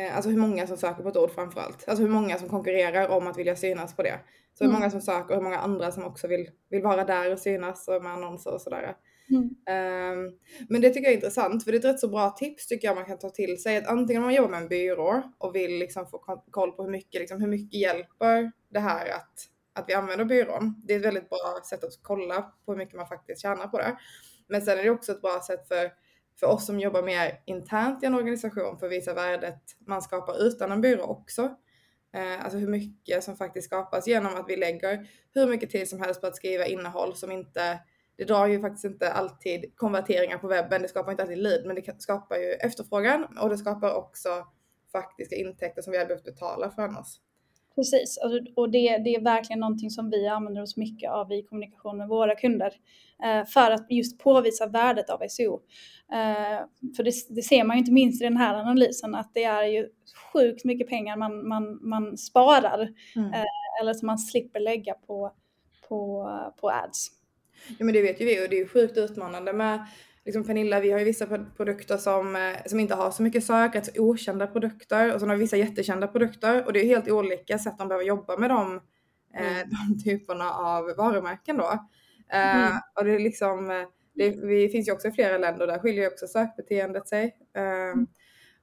eh, 0.00 0.16
alltså 0.16 0.30
hur 0.30 0.38
många 0.38 0.66
som 0.66 0.76
söker 0.76 1.02
på 1.02 1.08
ett 1.08 1.16
ord 1.16 1.30
framförallt. 1.30 1.88
Alltså 1.88 2.02
hur 2.02 2.10
många 2.10 2.38
som 2.38 2.48
konkurrerar 2.48 3.08
om 3.08 3.26
att 3.26 3.38
vilja 3.38 3.56
synas 3.56 3.96
på 3.96 4.02
det. 4.02 4.18
Så 4.54 4.64
hur 4.64 4.70
mm. 4.70 4.80
många 4.80 4.90
som 4.90 5.00
söker 5.00 5.30
och 5.30 5.36
hur 5.36 5.42
många 5.42 5.58
andra 5.58 5.92
som 5.92 6.04
också 6.04 6.28
vill, 6.28 6.50
vill 6.70 6.82
vara 6.82 7.04
där 7.04 7.32
och 7.32 7.38
synas 7.38 7.88
och 7.88 8.02
med 8.02 8.12
annonser 8.12 8.54
och 8.54 8.60
sådär. 8.60 8.96
Mm. 9.30 9.42
Um, 9.42 10.38
men 10.68 10.80
det 10.80 10.90
tycker 10.90 11.02
jag 11.02 11.12
är 11.12 11.16
intressant 11.16 11.64
för 11.64 11.72
det 11.72 11.76
är 11.76 11.78
ett 11.78 11.84
rätt 11.84 12.00
så 12.00 12.08
bra 12.08 12.30
tips 12.30 12.66
tycker 12.66 12.88
jag 12.88 12.94
man 12.94 13.04
kan 13.04 13.18
ta 13.18 13.30
till 13.30 13.62
sig. 13.62 13.76
Att 13.76 13.86
antingen 13.86 14.22
om 14.22 14.26
man 14.26 14.34
jobbar 14.34 14.50
med 14.50 14.62
en 14.62 14.68
byrå 14.68 15.22
och 15.38 15.54
vill 15.54 15.78
liksom 15.78 16.06
få 16.06 16.18
koll 16.50 16.72
på 16.72 16.82
hur 16.82 16.90
mycket, 16.90 17.20
liksom, 17.20 17.40
hur 17.40 17.48
mycket 17.48 17.80
hjälper 17.80 18.52
det 18.70 18.80
här 18.80 19.10
att, 19.10 19.32
att 19.72 19.84
vi 19.88 19.94
använder 19.94 20.24
byrån. 20.24 20.82
Det 20.84 20.94
är 20.94 20.98
ett 20.98 21.04
väldigt 21.04 21.28
bra 21.28 21.60
sätt 21.70 21.84
att 21.84 21.98
kolla 22.02 22.42
på 22.42 22.72
hur 22.72 22.78
mycket 22.78 22.96
man 22.96 23.06
faktiskt 23.06 23.42
tjänar 23.42 23.68
på 23.68 23.78
det. 23.78 23.96
Men 24.48 24.62
sen 24.62 24.78
är 24.78 24.82
det 24.82 24.90
också 24.90 25.12
ett 25.12 25.22
bra 25.22 25.40
sätt 25.46 25.68
för, 25.68 25.92
för 26.40 26.46
oss 26.46 26.66
som 26.66 26.80
jobbar 26.80 27.02
mer 27.02 27.42
internt 27.46 28.02
i 28.02 28.06
en 28.06 28.14
organisation 28.14 28.78
för 28.78 28.86
att 28.86 28.92
visa 28.92 29.14
värdet 29.14 29.62
man 29.86 30.02
skapar 30.02 30.42
utan 30.42 30.72
en 30.72 30.80
byrå 30.80 31.02
också. 31.02 31.56
Eh, 32.12 32.44
alltså 32.44 32.58
hur 32.58 32.68
mycket 32.68 33.24
som 33.24 33.36
faktiskt 33.36 33.66
skapas 33.66 34.06
genom 34.06 34.34
att 34.34 34.48
vi 34.48 34.56
lägger 34.56 35.08
hur 35.34 35.46
mycket 35.46 35.70
tid 35.70 35.88
som 35.88 36.00
helst 36.00 36.20
på 36.20 36.26
att 36.26 36.36
skriva 36.36 36.66
innehåll 36.66 37.16
som 37.16 37.32
inte 37.32 37.80
det 38.16 38.24
drar 38.24 38.46
ju 38.46 38.60
faktiskt 38.60 38.84
inte 38.84 39.12
alltid 39.12 39.76
konverteringar 39.76 40.38
på 40.38 40.48
webben, 40.48 40.82
det 40.82 40.88
skapar 40.88 41.10
inte 41.10 41.22
alltid 41.22 41.38
lead, 41.38 41.66
men 41.66 41.76
det 41.76 42.02
skapar 42.02 42.36
ju 42.36 42.52
efterfrågan 42.52 43.38
och 43.38 43.48
det 43.48 43.58
skapar 43.58 43.94
också 43.94 44.46
faktiska 44.92 45.36
intäkter 45.36 45.82
som 45.82 45.90
vi 45.90 45.98
hade 45.98 46.08
behövt 46.08 46.24
betala 46.24 46.70
för 46.70 46.82
annars. 46.82 47.18
Precis, 47.74 48.18
och 48.54 48.70
det, 48.70 48.98
det 48.98 49.14
är 49.14 49.20
verkligen 49.20 49.60
någonting 49.60 49.90
som 49.90 50.10
vi 50.10 50.28
använder 50.28 50.62
oss 50.62 50.76
mycket 50.76 51.10
av 51.10 51.32
i 51.32 51.42
kommunikation 51.42 51.98
med 51.98 52.08
våra 52.08 52.34
kunder 52.34 52.72
eh, 53.24 53.44
för 53.46 53.70
att 53.70 53.86
just 53.90 54.18
påvisa 54.18 54.66
värdet 54.66 55.10
av 55.10 55.22
SEO. 55.28 55.60
Eh, 56.12 56.66
för 56.96 57.02
det, 57.02 57.12
det, 57.28 57.42
ser 57.42 57.64
man 57.64 57.76
ju 57.76 57.78
inte 57.78 57.92
minst 57.92 58.22
i 58.22 58.24
den 58.24 58.36
här 58.36 58.54
analysen 58.54 59.14
att 59.14 59.30
det 59.34 59.44
är 59.44 59.64
ju 59.64 59.88
sjukt 60.32 60.64
mycket 60.64 60.88
pengar 60.88 61.16
man, 61.16 61.48
man, 61.48 61.88
man 61.88 62.18
sparar 62.18 62.88
mm. 63.16 63.32
Eh, 63.32 63.44
eller 63.80 63.94
som 63.94 64.06
man 64.06 64.18
slipper 64.18 64.60
lägga 64.60 64.94
på, 64.94 65.32
på, 65.88 66.28
på 66.60 66.70
ads. 66.70 67.08
Ja 67.78 67.84
men 67.84 67.94
det 67.94 68.02
vet 68.02 68.20
ju 68.20 68.24
vi 68.24 68.44
och 68.44 68.50
det 68.50 68.56
är 68.56 68.60
ju 68.60 68.68
sjukt 68.68 68.96
utmanande 68.96 69.52
med 69.52 69.86
liksom 70.24 70.44
Pernilla, 70.44 70.80
vi 70.80 70.90
har 70.90 70.98
ju 70.98 71.04
vissa 71.04 71.26
produkter 71.56 71.96
som, 71.96 72.36
eh, 72.36 72.56
som 72.66 72.80
inte 72.80 72.94
har 72.94 73.10
så 73.10 73.22
mycket 73.22 73.44
sök, 73.44 73.74
rätt 73.74 73.86
så 73.86 74.02
okända 74.02 74.46
produkter 74.46 75.14
och 75.14 75.20
sen 75.20 75.28
har 75.28 75.36
vi 75.36 75.42
vissa 75.42 75.56
jättekända 75.56 76.08
produkter 76.08 76.66
och 76.66 76.72
det 76.72 76.80
är 76.80 76.86
helt 76.86 77.08
olika 77.08 77.58
sätt 77.58 77.78
de 77.78 77.88
behöver 77.88 78.06
jobba 78.06 78.36
med 78.36 78.50
de, 78.50 78.80
eh, 79.34 79.56
mm. 79.56 79.68
de 79.88 80.02
typerna 80.04 80.50
av 80.50 80.84
varumärken 80.96 81.56
då. 81.56 81.88
Eh, 82.32 82.66
mm. 82.66 82.72
och 82.98 83.04
det 83.04 83.14
är 83.14 83.18
liksom, 83.18 83.86
det, 84.14 84.30
vi 84.30 84.68
finns 84.68 84.88
ju 84.88 84.92
också 84.92 85.08
i 85.08 85.12
flera 85.12 85.38
länder 85.38 85.66
där 85.66 85.78
skiljer 85.78 86.06
också 86.06 86.26
sökbeteendet 86.26 87.08
sig. 87.08 87.36
Mm. 87.56 88.06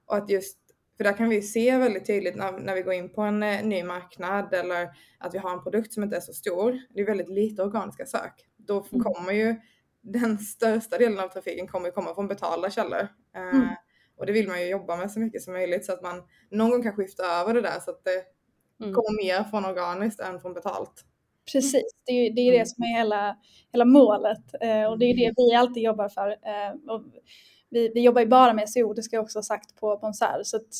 Och 0.05 0.17
att 0.17 0.29
just, 0.29 0.57
för 0.97 1.03
där 1.03 1.13
kan 1.13 1.29
vi 1.29 1.41
se 1.41 1.77
väldigt 1.77 2.07
tydligt 2.07 2.35
när, 2.35 2.51
när 2.51 2.75
vi 2.75 2.81
går 2.81 2.93
in 2.93 3.09
på 3.09 3.21
en 3.21 3.39
ny 3.39 3.83
marknad 3.83 4.53
eller 4.53 4.89
att 5.17 5.33
vi 5.33 5.37
har 5.37 5.53
en 5.53 5.63
produkt 5.63 5.93
som 5.93 6.03
inte 6.03 6.15
är 6.15 6.21
så 6.21 6.33
stor. 6.33 6.79
Det 6.89 7.01
är 7.01 7.05
väldigt 7.05 7.29
lite 7.29 7.63
organiska 7.63 8.05
sök. 8.05 8.33
Då 8.57 8.85
mm. 8.91 9.03
kommer 9.03 9.31
ju 9.31 9.55
den 10.01 10.37
största 10.37 10.97
delen 10.97 11.19
av 11.19 11.27
trafiken 11.27 11.67
kommer 11.67 11.91
komma 11.91 12.15
från 12.15 12.27
betalda 12.27 12.69
källor. 12.69 13.07
Eh, 13.35 13.55
mm. 13.55 13.67
och 14.17 14.25
det 14.25 14.31
vill 14.31 14.47
man 14.47 14.61
ju 14.61 14.67
jobba 14.67 14.95
med 14.95 15.11
så 15.11 15.19
mycket 15.19 15.41
som 15.41 15.53
möjligt 15.53 15.85
så 15.85 15.93
att 15.93 16.03
man 16.03 16.23
någon 16.51 16.69
gång 16.69 16.83
kan 16.83 16.95
skifta 16.95 17.23
över 17.23 17.53
det 17.53 17.61
där 17.61 17.79
så 17.79 17.91
att 17.91 18.03
det 18.03 18.23
mm. 18.83 18.93
kommer 18.93 19.23
mer 19.23 19.43
från 19.43 19.65
organiskt 19.65 20.19
än 20.19 20.39
från 20.39 20.53
betalt. 20.53 21.05
Precis, 21.53 21.93
det 22.05 22.11
är, 22.11 22.33
det, 22.33 22.41
är 22.41 22.51
det 22.51 22.57
mm. 22.57 22.65
som 22.65 22.83
är 22.83 22.97
hela, 22.97 23.37
hela 23.71 23.85
målet 23.85 24.53
eh, 24.61 24.85
och 24.85 24.99
det 24.99 25.05
är 25.05 25.15
det 25.15 25.33
vi 25.37 25.55
alltid 25.55 25.83
jobbar 25.83 26.09
för. 26.09 26.29
Eh, 26.29 27.01
vi, 27.69 27.91
vi 27.93 28.01
jobbar 28.01 28.21
ju 28.21 28.27
bara 28.27 28.53
med 28.53 28.69
SEO, 28.69 28.93
det 28.93 29.03
ska 29.03 29.15
jag 29.15 29.23
också 29.23 29.37
ha 29.37 29.43
sagt 29.43 29.75
på 29.75 29.97
Bonsär. 29.97 30.41
Så, 30.43 30.57
att, 30.57 30.73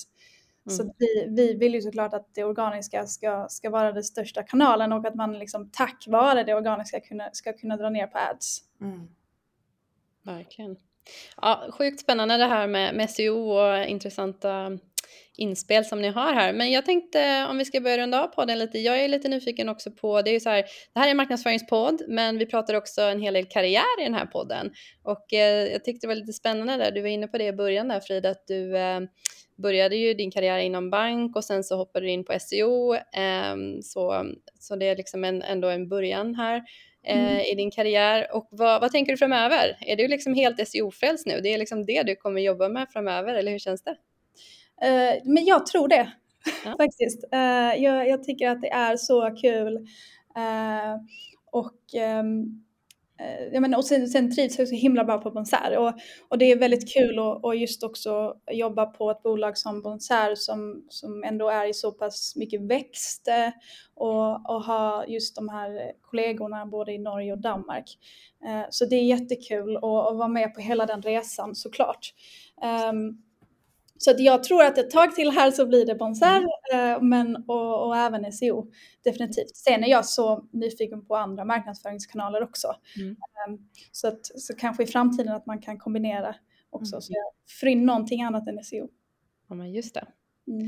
mm. 0.70 0.78
så 0.78 0.93
vi, 0.97 1.28
vi 1.30 1.53
vill 1.53 1.74
ju 1.74 1.82
såklart 1.82 2.13
att 2.13 2.36
det 2.36 2.43
organiska 2.43 3.07
ska, 3.07 3.47
ska 3.49 3.70
vara 3.70 3.91
den 3.91 4.03
största 4.03 4.43
kanalen 4.43 4.93
och 4.93 5.05
att 5.05 5.15
man 5.15 5.39
liksom 5.39 5.70
tack 5.72 6.05
vare 6.07 6.43
det 6.43 6.55
organiska 6.55 6.99
kunna, 6.99 7.30
ska 7.34 7.53
kunna 7.53 7.78
dra 7.78 7.89
ner 7.89 8.07
på 8.07 8.17
ads. 8.17 8.63
Mm. 8.82 9.07
Verkligen. 10.24 10.78
Ja, 11.41 11.67
sjukt 11.72 11.99
spännande 11.99 12.38
det 12.38 12.45
här 12.45 12.67
med, 12.67 12.95
med 12.95 13.09
SEO 13.09 13.36
och 13.36 13.86
intressanta 13.86 14.78
inspel 15.40 15.86
som 15.86 16.02
ni 16.02 16.08
har 16.08 16.34
här. 16.34 16.54
Men 16.54 16.72
jag 16.72 16.86
tänkte 16.86 17.48
om 17.50 17.58
vi 17.58 17.66
ska 17.66 17.82
börja 17.82 17.98
runda 17.98 18.24
av 18.24 18.28
podden 18.28 18.60
lite. 18.60 18.80
Jag 18.80 19.04
är 19.04 19.08
lite 19.08 19.28
nyfiken 19.28 19.70
också 19.70 19.92
på, 19.92 20.22
det 20.22 20.30
är 20.30 20.34
ju 20.34 20.40
så 20.40 20.50
här, 20.50 20.66
det 20.94 21.00
här 21.00 21.08
är 21.08 21.12
en 21.12 21.18
marknadsföringspodd, 21.18 22.02
men 22.08 22.38
vi 22.38 22.46
pratar 22.46 22.74
också 22.74 23.02
en 23.02 23.22
hel 23.22 23.34
del 23.34 23.46
karriär 23.46 24.02
i 24.02 24.04
den 24.04 24.14
här 24.14 24.26
podden. 24.26 24.72
Och 25.04 25.34
eh, 25.34 25.72
jag 25.72 25.84
tyckte 25.84 26.08
det 26.08 26.14
var 26.14 26.16
lite 26.16 26.34
spännande 26.34 26.78
där, 26.78 26.92
du 26.92 27.02
var 27.02 27.10
inne 27.10 27.28
på 27.28 27.38
det 27.38 27.46
i 27.46 27.54
början 27.54 27.88
där 27.88 28.00
Frida, 28.00 28.30
att 28.30 28.48
du 28.48 28.78
eh, 28.78 29.00
började 29.58 29.96
ju 29.96 30.14
din 30.14 30.32
karriär 30.32 30.60
inom 30.60 30.90
bank 30.90 31.36
och 31.36 31.44
sen 31.44 31.64
så 31.64 31.76
hoppade 31.76 32.06
du 32.06 32.12
in 32.12 32.26
på 32.26 32.40
SEO. 32.40 32.94
Eh, 32.94 33.56
så, 33.84 34.26
så 34.60 34.76
det 34.76 34.86
är 34.86 34.96
liksom 34.96 35.24
en, 35.24 35.42
ändå 35.42 35.68
en 35.68 35.90
början 35.90 36.36
här. 36.36 36.62
Eh, 37.08 37.32
mm. 37.32 37.40
i 37.40 37.56
din 37.56 37.72
karriär 37.72 38.28
och 38.36 38.48
vad, 38.52 38.82
vad, 38.82 38.92
tänker 38.92 39.12
du 39.12 39.18
framöver? 39.18 39.78
Är 39.82 39.96
du 39.96 40.08
liksom 40.08 40.34
helt 40.34 40.68
SEO-frälst 40.68 41.26
nu? 41.26 41.40
Det 41.42 41.54
är 41.54 41.58
liksom 41.58 41.86
det 41.86 42.04
du 42.04 42.16
kommer 42.16 42.42
jobba 42.42 42.70
med 42.70 42.88
framöver 42.94 43.36
eller 43.36 43.52
hur 43.52 43.60
känns 43.60 43.84
det? 43.84 43.96
Uh, 44.84 45.34
men 45.34 45.46
jag 45.46 45.66
tror 45.66 45.88
det 45.88 46.12
ja. 46.66 46.72
faktiskt. 46.78 47.24
Uh, 47.34 47.84
jag, 47.84 48.08
jag, 48.08 48.24
tycker 48.24 48.50
att 48.50 48.62
det 48.62 48.72
är 48.72 48.98
så 48.98 49.36
kul 49.42 49.78
uh, 50.38 50.96
och 51.52 51.78
um, 52.22 52.64
jag 53.52 53.62
menar, 53.62 53.78
och 53.78 53.86
sen, 53.86 54.08
sen 54.08 54.36
trivs 54.36 54.60
jag 54.60 54.68
så 54.68 54.76
himla 54.76 55.04
bra 55.04 55.18
på 55.18 55.32
Bonsär 55.32 55.78
och, 55.78 55.94
och 56.30 56.38
det 56.38 56.52
är 56.52 56.60
väldigt 56.60 56.94
kul 56.94 57.20
att 57.20 57.44
och 57.44 57.56
just 57.56 57.84
också 57.84 58.36
jobba 58.52 58.86
på 58.86 59.12
ett 59.12 59.24
bolag 59.24 59.58
som 59.58 59.82
Bonsär 59.82 60.36
som, 60.36 60.86
som 60.90 61.24
ändå 61.24 61.50
är 61.50 61.70
i 61.70 61.74
så 61.74 61.92
pass 61.92 62.36
mycket 62.36 62.62
växt 62.62 63.28
och, 63.96 64.50
och 64.50 64.64
ha 64.64 65.06
just 65.08 65.36
de 65.36 65.50
här 65.50 65.92
kollegorna 66.02 66.66
både 66.66 66.94
i 66.94 66.98
Norge 66.98 67.32
och 67.32 67.42
Danmark. 67.42 67.98
Så 68.70 68.86
det 68.86 68.96
är 68.96 69.04
jättekul 69.04 69.76
att, 69.76 69.84
att 69.84 70.18
vara 70.18 70.28
med 70.28 70.56
på 70.56 70.62
hela 70.62 70.86
den 70.86 71.02
resan 71.02 71.56
såklart. 71.56 72.14
Um, 72.92 73.24
så 74.02 74.12
att 74.12 74.20
jag 74.20 74.43
tror 74.43 74.64
att 74.64 74.78
ett 74.78 74.89
tag 74.89 75.16
till 75.16 75.32
här 75.32 75.52
så 75.52 75.66
blir 75.66 75.86
det 75.86 75.95
Bonsär 75.95 76.38
mm. 76.38 76.47
Eh, 76.74 77.02
men, 77.02 77.36
och, 77.36 77.88
och, 77.88 77.97
även 77.97 78.34
SEO 78.34 78.72
definitivt. 79.04 79.56
Sen 79.56 79.84
är 79.84 79.88
jag 79.88 80.06
så 80.06 80.47
nyfiken 80.52 81.06
på 81.06 81.16
andra 81.16 81.45
marknadsföringskanaler 81.45 82.43
också. 82.43 82.76
Mm. 82.97 83.10
Ehm, 83.12 83.60
så, 83.91 84.08
att, 84.08 84.26
så 84.26 84.56
kanske 84.56 84.84
i 84.84 84.88
framtiden 84.88 85.36
att 85.36 85.45
man 85.45 85.62
kan 85.62 85.78
kombinera 85.78 86.36
också 86.70 86.95
mm. 86.95 87.02
så 87.02 87.14
jag 87.14 87.58
får 87.60 87.70
in 87.70 87.86
någonting 87.86 88.22
annat 88.22 88.47
än 88.47 88.64
SEO. 88.64 88.89
Ja 89.50 89.56
men 89.56 89.72
just 89.72 89.93
det. 89.93 90.08
Mm. 90.47 90.68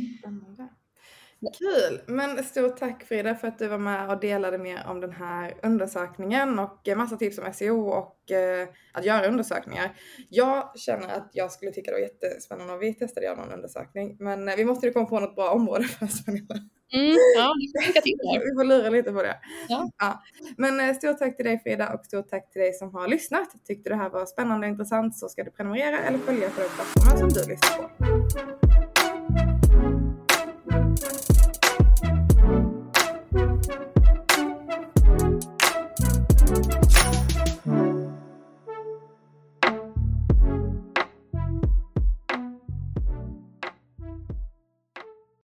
Kul! 1.41 2.01
Men 2.07 2.43
stort 2.43 2.77
tack 2.77 3.03
Frida 3.03 3.35
för 3.35 3.47
att 3.47 3.59
du 3.59 3.67
var 3.67 3.77
med 3.77 4.09
och 4.09 4.19
delade 4.19 4.57
mer 4.57 4.85
om 4.87 5.01
den 5.01 5.11
här 5.11 5.53
undersökningen 5.63 6.59
och 6.59 6.87
massa 6.97 7.17
tips 7.17 7.37
om 7.37 7.53
SEO 7.53 7.89
och 7.89 8.31
eh, 8.31 8.67
att 8.93 9.05
göra 9.05 9.27
undersökningar. 9.27 9.95
Jag 10.29 10.79
känner 10.79 11.07
att 11.07 11.29
jag 11.33 11.51
skulle 11.51 11.71
tycka 11.71 11.91
det 11.91 11.97
var 11.97 12.01
jättespännande 12.01 12.73
om 12.73 12.79
vi 12.79 12.93
testade 12.93 13.29
att 13.29 13.37
göra 13.37 13.45
någon 13.45 13.53
undersökning 13.53 14.17
men 14.19 14.49
eh, 14.49 14.55
vi 14.55 14.65
måste 14.65 14.87
ju 14.87 14.93
komma 14.93 15.05
på 15.05 15.19
något 15.19 15.35
bra 15.35 15.51
område 15.51 15.83
först. 15.99 16.27
Mm, 16.27 17.15
ja, 17.35 17.53
vi 17.59 18.01
till 18.01 18.17
Vi 18.23 18.55
får 18.55 18.63
lura 18.63 18.89
lite 18.89 19.11
på 19.11 19.23
det. 19.23 19.37
Ja. 19.69 19.89
ja. 19.99 20.23
Men 20.57 20.79
eh, 20.79 20.95
stort 20.95 21.17
tack 21.17 21.35
till 21.35 21.45
dig 21.45 21.59
Frida 21.59 21.93
och 21.93 22.05
stort 22.05 22.29
tack 22.29 22.51
till 22.51 22.61
dig 22.61 22.73
som 22.73 22.93
har 22.93 23.07
lyssnat. 23.07 23.49
Tyckte 23.67 23.89
det 23.89 23.95
här 23.95 24.09
var 24.09 24.25
spännande 24.25 24.67
och 24.67 24.71
intressant 24.71 25.17
så 25.17 25.29
ska 25.29 25.43
du 25.43 25.51
prenumerera 25.51 25.99
eller 25.99 26.17
följa 26.17 26.49
på 26.49 26.61
den 26.61 26.69
plattformen 26.69 27.17
som 27.17 27.29
du 27.29 27.49
lyssnar 27.49 27.77
på. 27.77 28.70